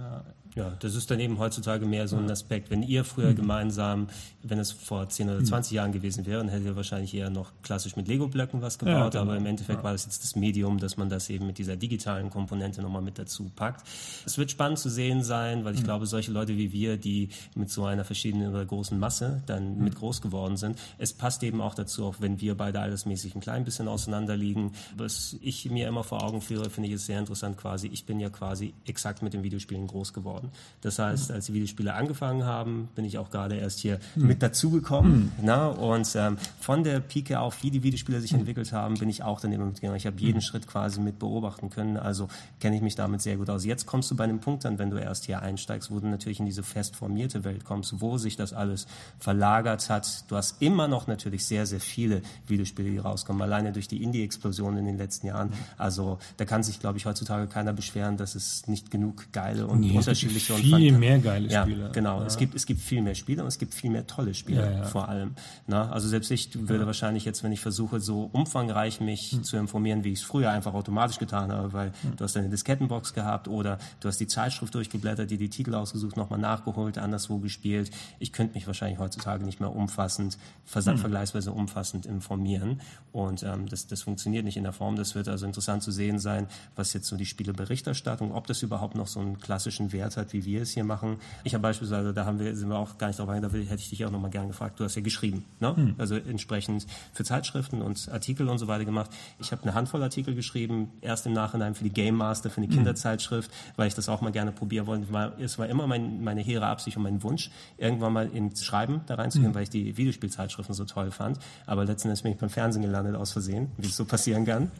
[0.57, 2.71] Ja, das ist dann eben heutzutage mehr so ein Aspekt.
[2.71, 3.35] Wenn ihr früher mhm.
[3.35, 4.07] gemeinsam,
[4.41, 5.75] wenn es vor 10 oder 20 mhm.
[5.75, 9.09] Jahren gewesen wäre, dann hättet ihr wahrscheinlich eher noch klassisch mit Lego-Blöcken was gebaut, ja,
[9.09, 9.21] genau.
[9.21, 9.83] aber im Endeffekt ja.
[9.83, 13.19] war das jetzt das Medium, dass man das eben mit dieser digitalen Komponente nochmal mit
[13.19, 13.87] dazu packt.
[14.25, 15.85] Es wird spannend zu sehen sein, weil ich mhm.
[15.85, 19.83] glaube, solche Leute wie wir, die mit so einer verschiedenen oder großen Masse dann mhm.
[19.83, 23.41] mit groß geworden sind, es passt eben auch dazu, auch wenn wir beide altersmäßig ein
[23.41, 24.71] klein bisschen auseinander liegen.
[24.95, 27.87] Was ich mir immer vor Augen führe, finde ich es sehr interessant quasi.
[27.93, 30.46] Ich bin ja quasi exakt mit den Videospielen groß geworden.
[30.81, 34.27] Das heißt, als die Videospiele angefangen haben, bin ich auch gerade erst hier mhm.
[34.27, 35.31] mit dazugekommen.
[35.41, 35.49] Mhm.
[35.49, 38.39] Und ähm, von der Pike auf, wie die Videospiele sich mhm.
[38.39, 39.97] entwickelt haben, bin ich auch dann immer mitgegangen.
[39.97, 40.41] Ich habe jeden hm.
[40.41, 41.97] Schritt quasi mit beobachten können.
[41.97, 42.27] Also
[42.59, 43.65] kenne ich mich damit sehr gut aus.
[43.65, 46.39] Jetzt kommst du bei einem Punkt dann, wenn du erst hier einsteigst, wo du natürlich
[46.39, 48.87] in diese fest formierte Welt kommst, wo sich das alles
[49.19, 50.29] verlagert hat.
[50.29, 53.41] Du hast immer noch natürlich sehr, sehr viele Videospiele, die rauskommen.
[53.41, 55.49] Alleine durch die Indie-Explosion in den letzten Jahren.
[55.49, 55.57] Hm.
[55.77, 59.81] Also da kann sich, glaube ich, heutzutage keiner beschweren, dass es nicht genug geile und
[59.81, 61.83] nee, unterschiedliche und viel mehr geile Spiele.
[61.83, 62.21] Ja, genau.
[62.21, 62.25] Ja.
[62.25, 64.83] Es, gibt, es gibt viel mehr Spiele und es gibt viel mehr tolle Spiele ja,
[64.83, 65.35] vor allem.
[65.67, 69.43] Na, also selbst ich würde wahrscheinlich jetzt, wenn ich versuche, so umfangreich mich hm.
[69.43, 72.15] zu informieren, wie ich es früher einfach automatisch getan habe, weil hm.
[72.17, 76.17] du hast deine Diskettenbox gehabt oder du hast die Zeitschrift durchgeblättert, dir die Titel ausgesucht,
[76.17, 77.91] nochmal nachgeholt, anderswo gespielt.
[78.19, 80.37] Ich könnte mich wahrscheinlich heutzutage nicht mehr umfassend,
[80.71, 80.97] hm.
[80.97, 82.81] vergleichsweise umfassend informieren.
[83.11, 84.95] Und ähm, das, das funktioniert nicht in der Form.
[84.95, 88.95] Das wird also interessant zu sehen sein, was jetzt so die Spieleberichterstattung, ob das überhaupt
[88.95, 91.17] noch so einen klassischen Wert hat, wie wir es hier machen.
[91.43, 93.81] Ich habe beispielsweise, da haben wir, sind wir auch gar nicht drauf eingegangen, da hätte
[93.81, 95.75] ich dich auch nochmal gerne gefragt, du hast ja geschrieben, ne?
[95.75, 95.95] Hm.
[95.97, 99.11] also entsprechend für Zeitschriften und Artikel und so weiter gemacht.
[99.39, 102.67] Ich habe eine Handvoll Artikel geschrieben, erst im Nachhinein für die Game Master, für eine
[102.67, 102.75] hm.
[102.75, 105.33] Kinderzeitschrift, weil ich das auch mal gerne probieren wollte.
[105.39, 109.15] Es war immer mein, meine hehre Absicht und mein Wunsch, irgendwann mal ins Schreiben da
[109.15, 109.55] reinzugehen, hm.
[109.55, 111.39] weil ich die Videospielzeitschriften so toll fand.
[111.65, 114.71] Aber letztendlich bin ich beim Fernsehen gelandet aus Versehen, wie es so passieren kann.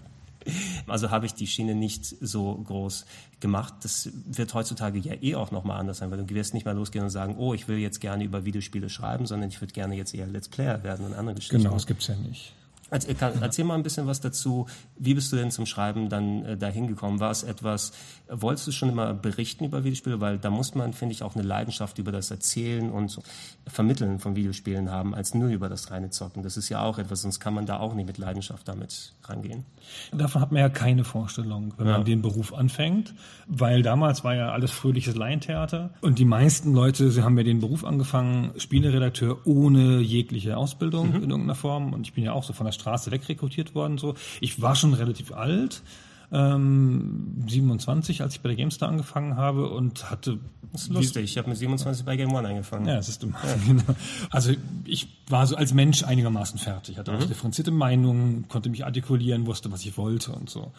[0.88, 3.06] Also habe ich die Schiene nicht so groß
[3.40, 3.74] gemacht.
[3.82, 7.03] Das wird heutzutage ja eh auch nochmal anders sein, weil du wirst nicht mal losgehen
[7.03, 10.14] und sagen, oh, ich will jetzt gerne über Videospiele schreiben, sondern ich würde gerne jetzt
[10.14, 11.57] eher Let's Player werden und andere Geschichten.
[11.57, 12.53] Genau, das gibt's ja nicht.
[12.90, 14.68] Erzähl mal ein bisschen was dazu.
[14.98, 17.19] Wie bist du denn zum Schreiben dann äh, dahin gekommen?
[17.19, 17.91] War es etwas,
[18.30, 20.22] wolltest du schon immer berichten über Videospiele?
[20.22, 23.19] Weil da muss man, finde ich, auch eine Leidenschaft über das Erzählen und
[23.65, 26.44] Vermitteln von Videospielen haben, als nur über das reine Zocken.
[26.44, 29.66] Das ist ja auch etwas, sonst kann man da auch nicht mit Leidenschaft damit rangehen.
[30.12, 31.94] Davon hat man ja keine Vorstellung, wenn ja.
[31.94, 33.14] man den Beruf anfängt,
[33.48, 37.60] weil damals war ja alles fröhliches Laientheater und die meisten Leute, sie haben ja den
[37.60, 41.24] Beruf angefangen, Spieleredakteur ohne jegliche Ausbildung mhm.
[41.24, 43.98] in irgendeiner Form und ich bin ja auch so von der Straße wegrekrutiert worden.
[43.98, 45.84] So, ich war schon relativ alt,
[46.32, 50.40] ähm, 27, als ich bei der GameStar angefangen habe und hatte.
[50.74, 52.86] Das ist lustig, ich habe mit 27 bei Game One angefangen.
[52.86, 53.30] Ja, das ist ja.
[53.68, 53.84] Genau.
[54.30, 54.54] Also
[54.86, 57.20] ich war so als Mensch einigermaßen fertig, hatte mhm.
[57.20, 60.72] auch differenzierte Meinungen, konnte mich artikulieren, wusste, was ich wollte und so.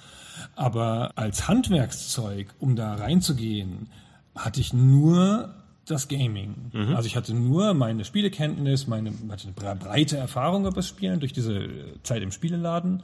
[0.54, 3.88] Aber als Handwerkszeug, um da reinzugehen,
[4.34, 5.54] hatte ich nur
[5.90, 6.70] das Gaming.
[6.72, 6.94] Mhm.
[6.94, 11.32] Also ich hatte nur meine Spielekenntnis, meine hatte eine breite Erfahrung über das Spielen durch
[11.32, 11.68] diese
[12.02, 13.02] Zeit im Spieleladen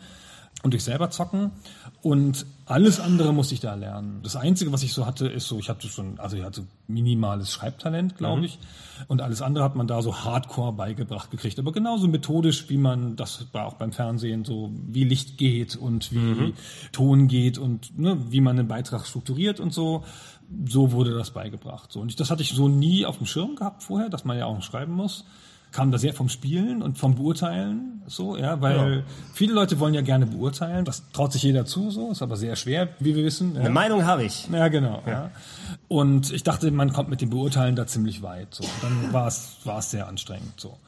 [0.63, 1.51] und durch selber zocken
[2.03, 4.21] und alles andere musste ich da lernen.
[4.23, 7.53] Das einzige, was ich so hatte, ist so, ich hatte schon, also ich hatte minimales
[7.53, 8.45] Schreibtalent, glaube mhm.
[8.45, 8.59] ich,
[9.07, 13.17] und alles andere hat man da so Hardcore beigebracht gekriegt, aber genauso methodisch, wie man
[13.17, 16.53] das war auch beim Fernsehen so, wie Licht geht und wie mhm.
[16.93, 20.05] Ton geht und ne, wie man einen Beitrag strukturiert und so
[20.67, 21.93] so wurde das beigebracht.
[21.93, 22.01] So.
[22.01, 24.47] Und ich, das hatte ich so nie auf dem Schirm gehabt vorher, dass man ja
[24.47, 25.25] auch schreiben muss.
[25.73, 29.03] Kam da sehr vom Spielen und vom Beurteilen, so, ja, weil ja.
[29.33, 30.85] viele Leute wollen ja gerne beurteilen.
[30.85, 33.57] Das traut sich jeder zu, so, ist aber sehr schwer, wie wir wissen.
[33.57, 33.71] Eine ja.
[33.71, 34.49] Meinung habe ich.
[34.53, 35.13] Ja, genau, ja.
[35.13, 35.31] ja.
[35.89, 38.63] Und ich dachte, man kommt mit dem Beurteilen da ziemlich weit, so.
[38.63, 40.79] Und dann war es, war es sehr anstrengend, so.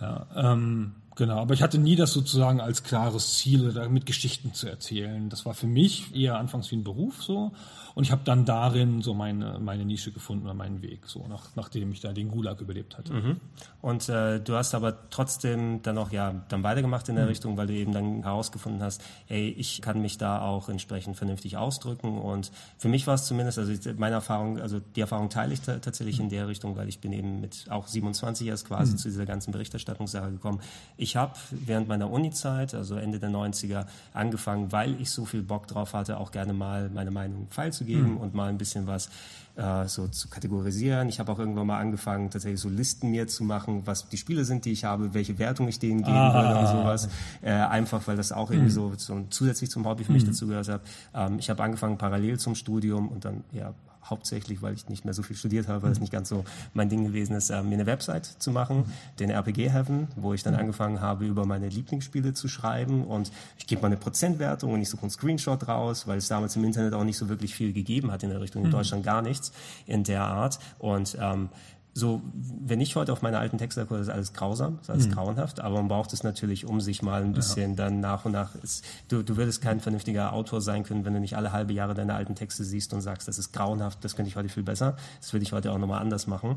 [0.00, 4.68] Ja, ähm, Genau, aber ich hatte nie das sozusagen als klares Ziel, damit Geschichten zu
[4.68, 5.28] erzählen.
[5.28, 7.52] Das war für mich eher anfangs wie ein Beruf so.
[7.94, 11.48] Und ich habe dann darin so meine, meine Nische gefunden oder meinen Weg, so nach,
[11.56, 13.12] nachdem ich da den Gulag überlebt hatte.
[13.12, 13.40] Mhm.
[13.80, 17.30] Und äh, du hast aber trotzdem dann auch ja dann weitergemacht in der mhm.
[17.30, 21.56] Richtung, weil du eben dann herausgefunden hast, ey, ich kann mich da auch entsprechend vernünftig
[21.56, 22.18] ausdrücken.
[22.18, 26.18] Und für mich war es zumindest, also meine Erfahrung, also die Erfahrung teile ich tatsächlich
[26.18, 26.24] mhm.
[26.24, 28.98] in der Richtung, weil ich bin eben mit auch 27 erst quasi mhm.
[28.98, 30.60] zu dieser ganzen Berichterstattungssache gekommen.
[30.96, 35.66] Ich habe während meiner Uni-Zeit, also Ende der 90er, angefangen, weil ich so viel Bock
[35.66, 37.46] drauf hatte, auch gerne mal meine Meinung
[37.80, 38.16] feilzugeben mhm.
[38.18, 39.08] und mal ein bisschen was
[39.56, 41.08] äh, so zu kategorisieren.
[41.08, 44.44] Ich habe auch irgendwann mal angefangen, tatsächlich so Listen mir zu machen, was die Spiele
[44.44, 46.34] sind, die ich habe, welche Wertung ich denen geben ah.
[46.34, 47.08] würde und sowas.
[47.42, 48.74] Äh, einfach, weil das auch irgendwie hm.
[48.74, 50.30] so, so zusätzlich zum Hobby für mich hm.
[50.30, 50.82] dazu gehört hat.
[51.14, 53.74] Ähm, ich habe angefangen parallel zum Studium und dann ja
[54.10, 56.88] hauptsächlich, weil ich nicht mehr so viel studiert habe, weil es nicht ganz so mein
[56.88, 58.84] Ding gewesen ist, äh, mir eine Website zu machen,
[59.18, 60.60] den RPG Heaven, wo ich dann mhm.
[60.60, 64.88] angefangen habe, über meine Lieblingsspiele zu schreiben und ich gebe mal eine Prozentwertung und ich
[64.88, 68.10] suche einen Screenshot raus, weil es damals im Internet auch nicht so wirklich viel gegeben
[68.10, 68.72] hat in der Richtung, in mhm.
[68.72, 69.52] Deutschland gar nichts
[69.86, 71.48] in der Art und ähm,
[71.92, 75.12] so, wenn ich heute auf meine alten Texte gucke, ist alles grausam, ist alles mhm.
[75.12, 77.76] grauenhaft, aber man braucht es natürlich, um sich mal ein bisschen ja.
[77.76, 81.20] dann nach und nach, ist, du, du würdest kein vernünftiger Autor sein können, wenn du
[81.20, 84.28] nicht alle halbe Jahre deine alten Texte siehst und sagst, das ist grauenhaft, das könnte
[84.28, 86.56] ich heute viel besser, das würde ich heute auch nochmal anders machen.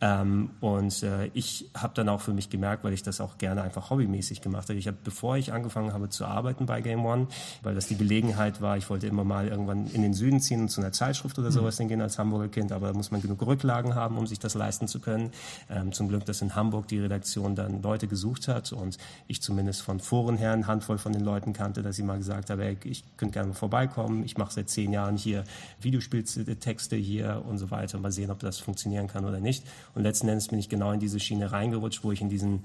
[0.00, 3.62] Ähm, und äh, ich habe dann auch für mich gemerkt, weil ich das auch gerne
[3.62, 4.78] einfach hobbymäßig gemacht habe.
[4.78, 7.28] Ich habe, bevor ich angefangen habe zu arbeiten bei Game One,
[7.62, 10.68] weil das die Gelegenheit war, ich wollte immer mal irgendwann in den Süden ziehen und
[10.68, 11.54] zu einer Zeitschrift oder mhm.
[11.54, 14.54] sowas hingehen als Hamburger Kind, aber da muss man genug Rücklagen haben, um sich das
[14.54, 15.30] leisten zu können.
[15.70, 18.98] Ähm, zum Glück, dass in Hamburg die Redaktion dann Leute gesucht hat und
[19.28, 22.50] ich zumindest von Foren her eine Handvoll von den Leuten kannte, dass sie mal gesagt
[22.50, 25.44] haben, ey, ich könnte gerne mal vorbeikommen, ich mache seit zehn Jahren hier
[25.80, 29.64] Videospieltexte hier und so weiter, mal sehen, ob das funktionieren kann oder nicht.
[29.96, 32.64] Und letzten Endes bin ich genau in diese Schiene reingerutscht, wo ich in diesen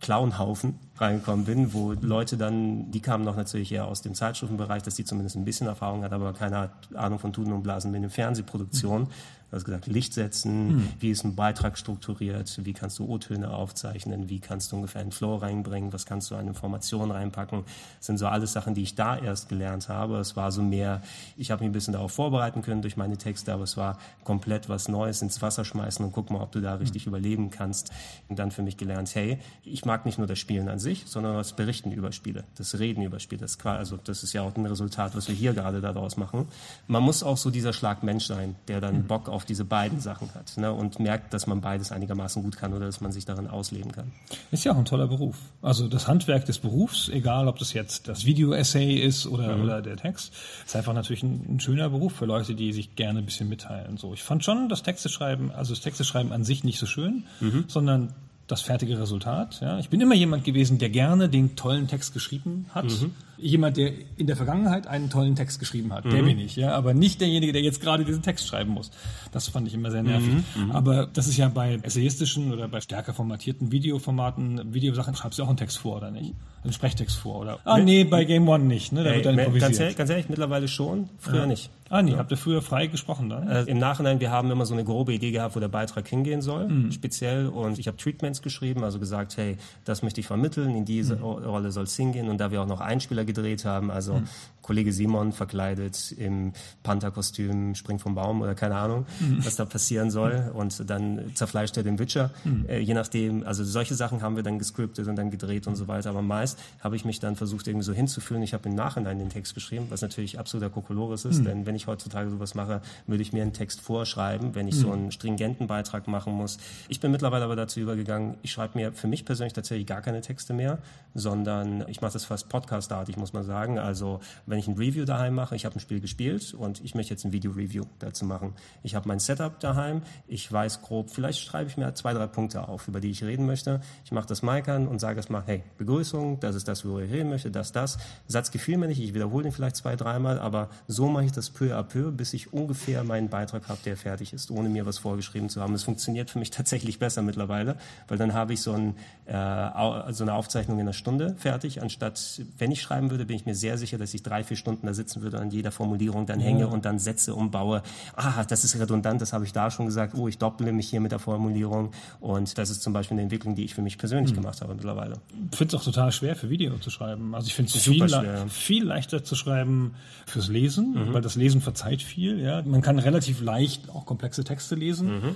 [0.00, 4.94] Clownhaufen reingekommen bin, wo Leute dann, die kamen noch natürlich eher aus dem Zeitschriftenbereich, dass
[4.94, 8.10] die zumindest ein bisschen Erfahrung hat, aber keine Ahnung von Tuten und Blasen mit der
[8.10, 9.08] Fernsehproduktion.
[9.50, 10.88] Du hast gesagt, Licht setzen, hm.
[10.98, 15.12] wie ist ein Beitrag strukturiert, wie kannst du O-Töne aufzeichnen, wie kannst du ungefähr einen
[15.12, 17.62] Flow reinbringen, was kannst du an Informationen reinpacken.
[17.98, 20.16] Das sind so alles Sachen, die ich da erst gelernt habe.
[20.16, 21.00] Es war so mehr,
[21.36, 24.68] ich habe mich ein bisschen darauf vorbereiten können durch meine Texte, aber es war komplett
[24.68, 27.10] was Neues ins Wasser schmeißen und guck mal, ob du da richtig hm.
[27.10, 27.92] überleben kannst.
[28.28, 31.36] Und dann für mich gelernt, hey, ich mag nicht nur das Spielen an sich, sondern
[31.36, 33.40] das Berichten über Spiele, das Reden über Spiele.
[33.40, 36.48] Das, also das ist ja auch ein Resultat, was wir hier gerade daraus machen.
[36.86, 39.06] Man muss auch so dieser Schlag Mensch sein, der dann hm.
[39.06, 42.72] Bock auf diese beiden Sachen hat ne, und merkt, dass man beides einigermaßen gut kann
[42.72, 44.12] oder dass man sich darin ausleben kann.
[44.50, 45.36] Ist ja auch ein toller Beruf.
[45.62, 49.64] Also das Handwerk des Berufs, egal ob das jetzt das Video-Essay ist oder, mhm.
[49.64, 50.32] oder der Text,
[50.64, 53.96] ist einfach natürlich ein, ein, schöner Beruf für Leute, die sich gerne ein bisschen mitteilen.
[53.96, 56.86] So, ich fand schon das Texte schreiben, also das Texte schreiben an sich nicht so
[56.86, 57.64] schön, mhm.
[57.68, 58.14] sondern
[58.46, 59.60] das fertige Resultat.
[59.60, 59.78] Ja.
[59.78, 62.86] Ich bin immer jemand gewesen, der gerne den tollen Text geschrieben hat.
[62.86, 66.04] Mhm jemand, der in der Vergangenheit einen tollen Text geschrieben hat.
[66.04, 66.10] Mhm.
[66.10, 68.90] Der bin ich, ja, aber nicht derjenige, der jetzt gerade diesen Text schreiben muss.
[69.32, 70.28] Das fand ich immer sehr nervig.
[70.54, 70.64] Mhm.
[70.64, 70.70] mhm.
[70.72, 75.48] Aber das ist ja bei essayistischen oder bei stärker formatierten Videoformaten, Videosachen, schreibst du auch
[75.48, 76.34] einen Text vor, oder nicht?
[76.62, 77.58] Einen Sprechtext vor, oder?
[77.64, 79.04] Ah, nee, bei Game One nicht, ne?
[79.04, 79.62] Da Ey, wird dann improvisiert.
[79.62, 81.46] Ganz ehrlich, ganz ehrlich, mittlerweile schon, früher ja.
[81.46, 81.70] nicht.
[81.88, 82.18] Ah, nee, ja.
[82.18, 83.48] habt ihr früher frei gesprochen dann?
[83.48, 86.42] Äh, Im Nachhinein, wir haben immer so eine grobe Idee gehabt, wo der Beitrag hingehen
[86.42, 86.92] soll, mhm.
[86.92, 87.46] speziell.
[87.46, 91.22] Und ich habe Treatments geschrieben, also gesagt, hey, das möchte ich vermitteln, in diese mhm.
[91.22, 92.28] Rolle soll es hingehen.
[92.28, 94.28] Und da wir auch noch Einspieler gedreht haben, also mhm.
[94.66, 96.52] Kollege Simon verkleidet im
[96.82, 99.46] Pantherkostüm springt vom Baum oder keine Ahnung, mhm.
[99.46, 100.50] was da passieren soll.
[100.52, 102.32] Und dann zerfleischt er den Witcher.
[102.42, 102.66] Mhm.
[102.68, 105.86] Äh, je nachdem, also solche Sachen haben wir dann gescriptet und dann gedreht und so
[105.86, 106.10] weiter.
[106.10, 108.42] Aber meist habe ich mich dann versucht, irgendwie so hinzuführen.
[108.42, 111.40] Ich habe im Nachhinein den Text geschrieben, was natürlich absoluter Kokolores ist.
[111.40, 111.44] Mhm.
[111.44, 114.88] Denn wenn ich heutzutage sowas mache, würde ich mir einen Text vorschreiben, wenn ich so
[114.88, 114.92] mhm.
[114.94, 116.58] einen stringenten Beitrag machen muss.
[116.88, 120.22] Ich bin mittlerweile aber dazu übergegangen, ich schreibe mir für mich persönlich tatsächlich gar keine
[120.22, 120.78] Texte mehr,
[121.16, 123.78] sondern ich mache das fast podcastartig, muss man sagen.
[123.78, 127.12] Also wenn ich ein Review daheim mache, ich habe ein Spiel gespielt und ich möchte
[127.12, 128.54] jetzt ein Video-Review dazu machen.
[128.82, 132.68] Ich habe mein Setup daheim, ich weiß grob, vielleicht schreibe ich mir zwei, drei Punkte
[132.68, 133.80] auf, über die ich reden möchte.
[134.04, 137.12] Ich mache das Mic an und sage erstmal, hey, Begrüßung, das ist das, worüber ich
[137.12, 137.98] reden möchte, das, das.
[138.28, 141.50] Satz gefiel mir nicht, ich wiederhole den vielleicht zwei, dreimal, aber so mache ich das
[141.50, 144.98] peu à peu, bis ich ungefähr meinen Beitrag habe, der fertig ist, ohne mir was
[144.98, 145.74] vorgeschrieben zu haben.
[145.74, 147.76] Es funktioniert für mich tatsächlich besser mittlerweile,
[148.08, 151.05] weil dann habe ich so, ein, äh, so eine Aufzeichnung in einer Stunde
[151.38, 154.56] fertig, anstatt, wenn ich schreiben würde, bin ich mir sehr sicher, dass ich drei, vier
[154.56, 157.82] Stunden da sitzen würde, an jeder Formulierung dann hänge und dann Sätze umbaue.
[158.14, 160.14] Ah, das ist redundant, das habe ich da schon gesagt.
[160.14, 161.92] Oh, ich dopple mich hier mit der Formulierung.
[162.20, 164.36] Und das ist zum Beispiel eine Entwicklung, die ich für mich persönlich mhm.
[164.36, 165.18] gemacht habe mittlerweile.
[165.50, 167.34] Ich finde es auch total schwer für Video zu schreiben.
[167.34, 169.94] Also ich finde es viel, viel leichter zu schreiben
[170.26, 171.14] fürs Lesen, mhm.
[171.14, 172.40] weil das Lesen verzeiht viel.
[172.40, 172.62] Ja?
[172.62, 175.20] Man kann relativ leicht auch komplexe Texte lesen.
[175.20, 175.34] Mhm.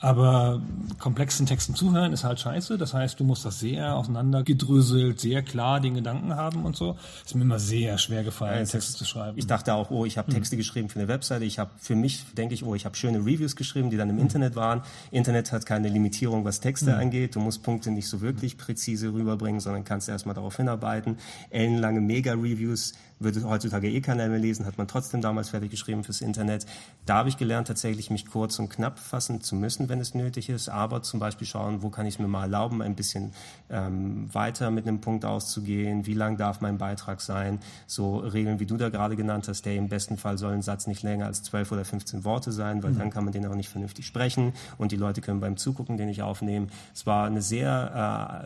[0.00, 0.62] Aber
[1.00, 2.78] komplexen Texten zuhören ist halt scheiße.
[2.78, 6.96] Das heißt, du musst das sehr auseinandergedröselt, sehr klar den Gedanken haben und so.
[7.24, 9.36] Ist mir immer sehr schwer gefallen, ja, Texte zu schreiben.
[9.36, 10.58] Ich dachte auch, oh, ich habe Texte hm.
[10.58, 11.44] geschrieben für eine Webseite.
[11.44, 14.16] Ich habe für mich, denke ich, oh, ich habe schöne Reviews geschrieben, die dann im
[14.16, 14.22] hm.
[14.22, 14.82] Internet waren.
[15.10, 17.00] Internet hat keine Limitierung, was Texte hm.
[17.00, 17.34] angeht.
[17.34, 21.18] Du musst Punkte nicht so wirklich präzise rüberbringen, sondern kannst erstmal darauf hinarbeiten.
[21.50, 26.20] Ellenlange Mega-Reviews würde heutzutage eh keiner mehr lesen, hat man trotzdem damals fertig geschrieben fürs
[26.20, 26.66] Internet.
[27.06, 30.48] Da habe ich gelernt, tatsächlich mich kurz und knapp fassen zu müssen wenn es nötig
[30.48, 33.32] ist, aber zum Beispiel schauen, wo kann ich es mir mal erlauben, ein bisschen
[33.70, 38.66] ähm, weiter mit einem Punkt auszugehen, wie lang darf mein Beitrag sein, so Regeln, wie
[38.66, 41.42] du da gerade genannt hast, der im besten Fall soll ein Satz nicht länger als
[41.42, 42.98] 12 oder 15 Worte sein, weil mhm.
[42.98, 46.08] dann kann man den auch nicht vernünftig sprechen und die Leute können beim Zugucken den
[46.08, 46.68] ich aufnehme.
[46.94, 48.44] Es war eine sehr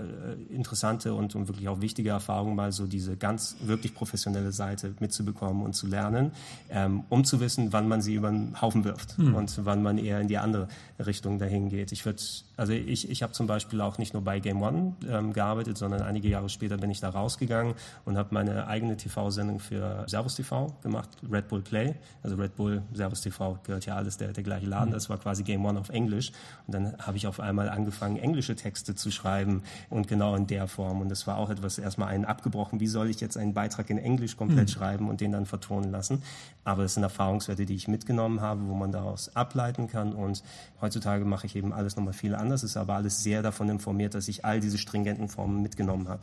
[0.50, 4.61] äh, interessante und, und wirklich auch wichtige Erfahrung, mal so diese ganz wirklich professionelle Seite
[5.00, 6.32] mitzubekommen und zu lernen,
[6.70, 9.34] ähm, um zu wissen, wann man sie über den Haufen wirft mhm.
[9.34, 10.68] und wann man eher in die andere
[10.98, 11.92] Richtung dahin geht.
[11.92, 12.22] Ich würde,
[12.62, 16.00] also ich, ich habe zum Beispiel auch nicht nur bei Game One ähm, gearbeitet, sondern
[16.00, 17.74] einige Jahre später bin ich da rausgegangen
[18.04, 21.96] und habe meine eigene TV-Sendung für Servus TV gemacht, Red Bull Play.
[22.22, 24.90] Also Red Bull, Servus TV gehört ja alles der, der gleiche Laden.
[24.90, 24.94] Mhm.
[24.94, 26.30] Das war quasi Game One auf Englisch.
[26.68, 30.68] Und dann habe ich auf einmal angefangen, englische Texte zu schreiben und genau in der
[30.68, 31.00] Form.
[31.00, 32.78] Und das war auch etwas erstmal einen abgebrochen.
[32.78, 34.72] Wie soll ich jetzt einen Beitrag in Englisch komplett mhm.
[34.72, 36.22] schreiben und den dann vertonen lassen?
[36.62, 40.12] Aber es sind Erfahrungswerte, die ich mitgenommen habe, wo man daraus ableiten kann.
[40.12, 40.44] Und
[40.80, 44.28] heutzutage mache ich eben alles nochmal viel anders, ist aber alles sehr davon informiert, dass
[44.28, 46.22] ich all diese stringenten Formen mitgenommen habe.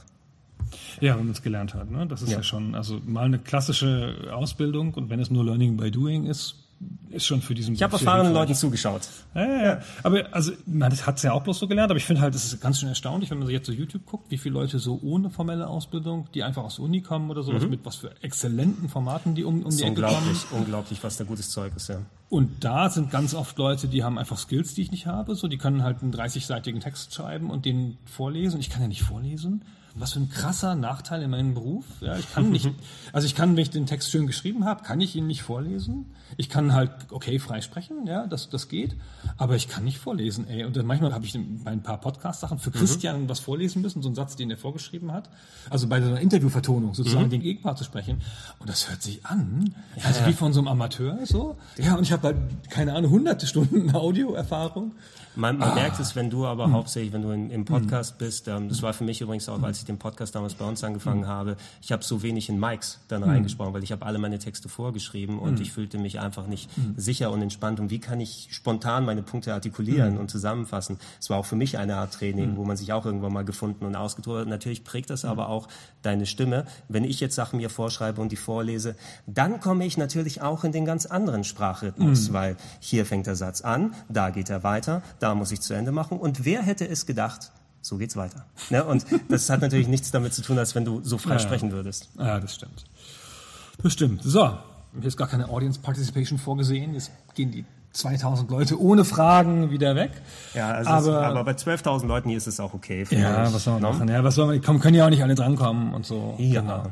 [1.01, 1.89] Ja, wenn man es gelernt hat.
[1.89, 2.05] Ne?
[2.05, 2.37] Das ist ja.
[2.37, 6.68] ja schon, also mal eine klassische Ausbildung und wenn es nur Learning by Doing ist,
[7.09, 9.01] ist schon für diesen Ich habe erfahrenen Leuten zugeschaut.
[9.33, 9.79] Ja, ja, ja.
[10.03, 12.45] Aber also, man hat es ja auch bloß so gelernt, aber ich finde halt, es
[12.45, 15.29] ist ganz schön erstaunlich, wenn man jetzt so YouTube guckt, wie viele Leute so ohne
[15.29, 17.71] formelle Ausbildung, die einfach aus der Uni kommen oder sowas, mhm.
[17.71, 20.61] mit was für exzellenten Formaten die um, um die Ecke unglaublich, kommen.
[20.61, 22.01] Unglaublich, was da gutes Zeug ist, ja.
[22.29, 25.33] Und da sind ganz oft Leute, die haben einfach Skills, die ich nicht habe.
[25.33, 28.59] So, die können halt einen 30-seitigen Text schreiben und den vorlesen.
[28.59, 29.63] Ich kann ja nicht vorlesen
[29.95, 31.85] was für ein krasser Nachteil in meinem Beruf.
[32.01, 32.69] Ja, ich kann nicht,
[33.13, 36.05] also ich kann, wenn ich den Text schön geschrieben habe, kann ich ihn nicht vorlesen.
[36.37, 38.95] Ich kann halt okay frei sprechen, ja, das, das geht,
[39.37, 40.63] aber ich kann nicht vorlesen, ey.
[40.63, 42.73] Und dann manchmal habe ich bei ein paar Podcast-Sachen für mhm.
[42.73, 43.29] Christian mhm.
[43.29, 45.29] was vorlesen müssen, so einen Satz, den er vorgeschrieben hat.
[45.69, 47.31] Also bei so einer Interviewvertonung sozusagen mhm.
[47.31, 48.21] den Gegenpart zu sprechen.
[48.59, 51.57] Und das hört sich an, also wie von so einem Amateur, so.
[51.77, 52.37] Ja, und ich habe halt,
[52.69, 54.93] keine Ahnung, hunderte Stunden Audioerfahrung.
[55.35, 55.75] Man, man ah.
[55.75, 56.73] merkt es, wenn du aber hm.
[56.73, 58.17] hauptsächlich, wenn du in, im Podcast hm.
[58.19, 60.83] bist, ähm, das war für mich übrigens auch, als ich den Podcast damals bei uns
[60.83, 61.27] angefangen hm.
[61.27, 63.29] habe, ich habe so wenig in Mics dann hm.
[63.29, 65.61] reingesprochen, weil ich habe alle meine Texte vorgeschrieben und hm.
[65.61, 66.93] ich fühlte mich einfach nicht hm.
[66.97, 67.79] sicher und entspannt.
[67.79, 70.97] Und wie kann ich spontan meine Punkte artikulieren und zusammenfassen?
[71.19, 73.85] Es war auch für mich eine Art Training, wo man sich auch irgendwann mal gefunden
[73.85, 74.47] und ausgetobt hat.
[74.47, 75.67] Natürlich prägt das aber auch
[76.01, 76.65] deine Stimme.
[76.87, 78.95] Wenn ich jetzt Sachen mir vorschreibe und die vorlese,
[79.27, 83.61] dann komme ich natürlich auch in den ganz anderen Sprachrhythmus, weil hier fängt der Satz
[83.61, 86.17] an, da geht er weiter, da muss ich zu Ende machen.
[86.17, 87.51] Und wer hätte es gedacht,
[87.81, 88.45] so geht's weiter.
[88.69, 88.83] Ne?
[88.83, 91.71] Und das hat natürlich nichts damit zu tun, als wenn du so frei ja, sprechen
[91.71, 92.09] würdest.
[92.17, 92.85] Ja, das stimmt.
[93.81, 94.21] Das stimmt.
[94.23, 94.57] So,
[94.93, 96.93] hier ist gar keine Audience Participation vorgesehen.
[96.93, 100.11] Jetzt gehen die 2000 Leute ohne Fragen wieder weg.
[100.53, 103.05] Ja, also aber, es, aber bei 12.000 Leuten hier ist es auch okay.
[103.09, 103.53] Ja, ich.
[103.53, 103.91] was soll man no?
[103.93, 104.07] machen?
[104.09, 106.35] Ja, was soll man, können ja auch nicht alle drankommen und so.
[106.37, 106.61] Ja.
[106.61, 106.83] Genau.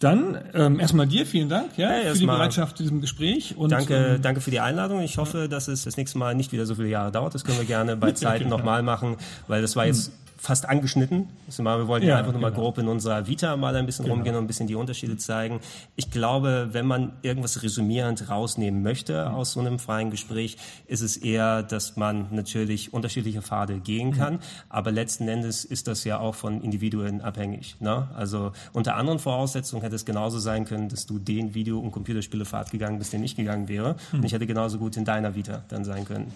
[0.00, 3.56] Dann ähm, erstmal dir vielen Dank ja, ja für die Bereitschaft zu diesem Gespräch.
[3.56, 5.00] Und, danke, ähm, danke für die Einladung.
[5.00, 7.34] Ich hoffe, dass es das nächste Mal nicht wieder so viele Jahre dauert.
[7.34, 9.16] Das können wir gerne bei Zeiten okay, nochmal machen,
[9.48, 11.28] weil das war jetzt fast angeschnitten.
[11.46, 12.62] Also mal, wir wollten ja, einfach nur mal genau.
[12.62, 14.14] grob in unserer Vita mal ein bisschen genau.
[14.14, 15.60] rumgehen und ein bisschen die Unterschiede zeigen.
[15.96, 19.34] Ich glaube, wenn man irgendwas resümierend rausnehmen möchte mhm.
[19.34, 20.56] aus so einem freien Gespräch,
[20.86, 24.34] ist es eher, dass man natürlich unterschiedliche Pfade gehen kann.
[24.34, 24.40] Mhm.
[24.68, 27.76] Aber letzten Endes ist das ja auch von Individuen abhängig.
[27.80, 28.08] Ne?
[28.14, 32.70] Also unter anderen Voraussetzungen hätte es genauso sein können, dass du den Video- und Computerspielepfad
[32.70, 33.96] gegangen bist, den ich gegangen wäre.
[34.12, 34.20] Mhm.
[34.20, 36.32] Und ich hätte genauso gut in deiner Vita dann sein können.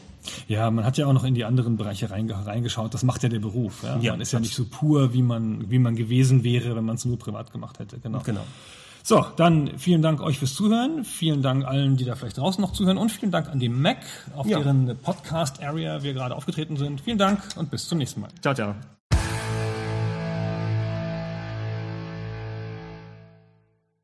[0.48, 2.94] Ja, man hat ja auch noch in die anderen Bereiche reingeschaut.
[2.94, 3.84] Das macht ja der Beruf.
[3.96, 4.02] Ja?
[4.02, 6.96] Ja, man ist ja nicht so pur, wie man, wie man gewesen wäre, wenn man
[6.96, 7.98] es nur privat gemacht hätte.
[7.98, 8.20] Genau.
[8.24, 8.44] genau.
[9.04, 11.04] So, dann vielen Dank euch fürs Zuhören.
[11.04, 12.98] Vielen Dank allen, die da vielleicht draußen noch zuhören.
[12.98, 13.98] Und vielen Dank an die Mac,
[14.36, 14.58] auf ja.
[14.58, 17.00] deren Podcast-Area wir gerade aufgetreten sind.
[17.00, 18.30] Vielen Dank und bis zum nächsten Mal.
[18.40, 18.74] Ciao, ciao.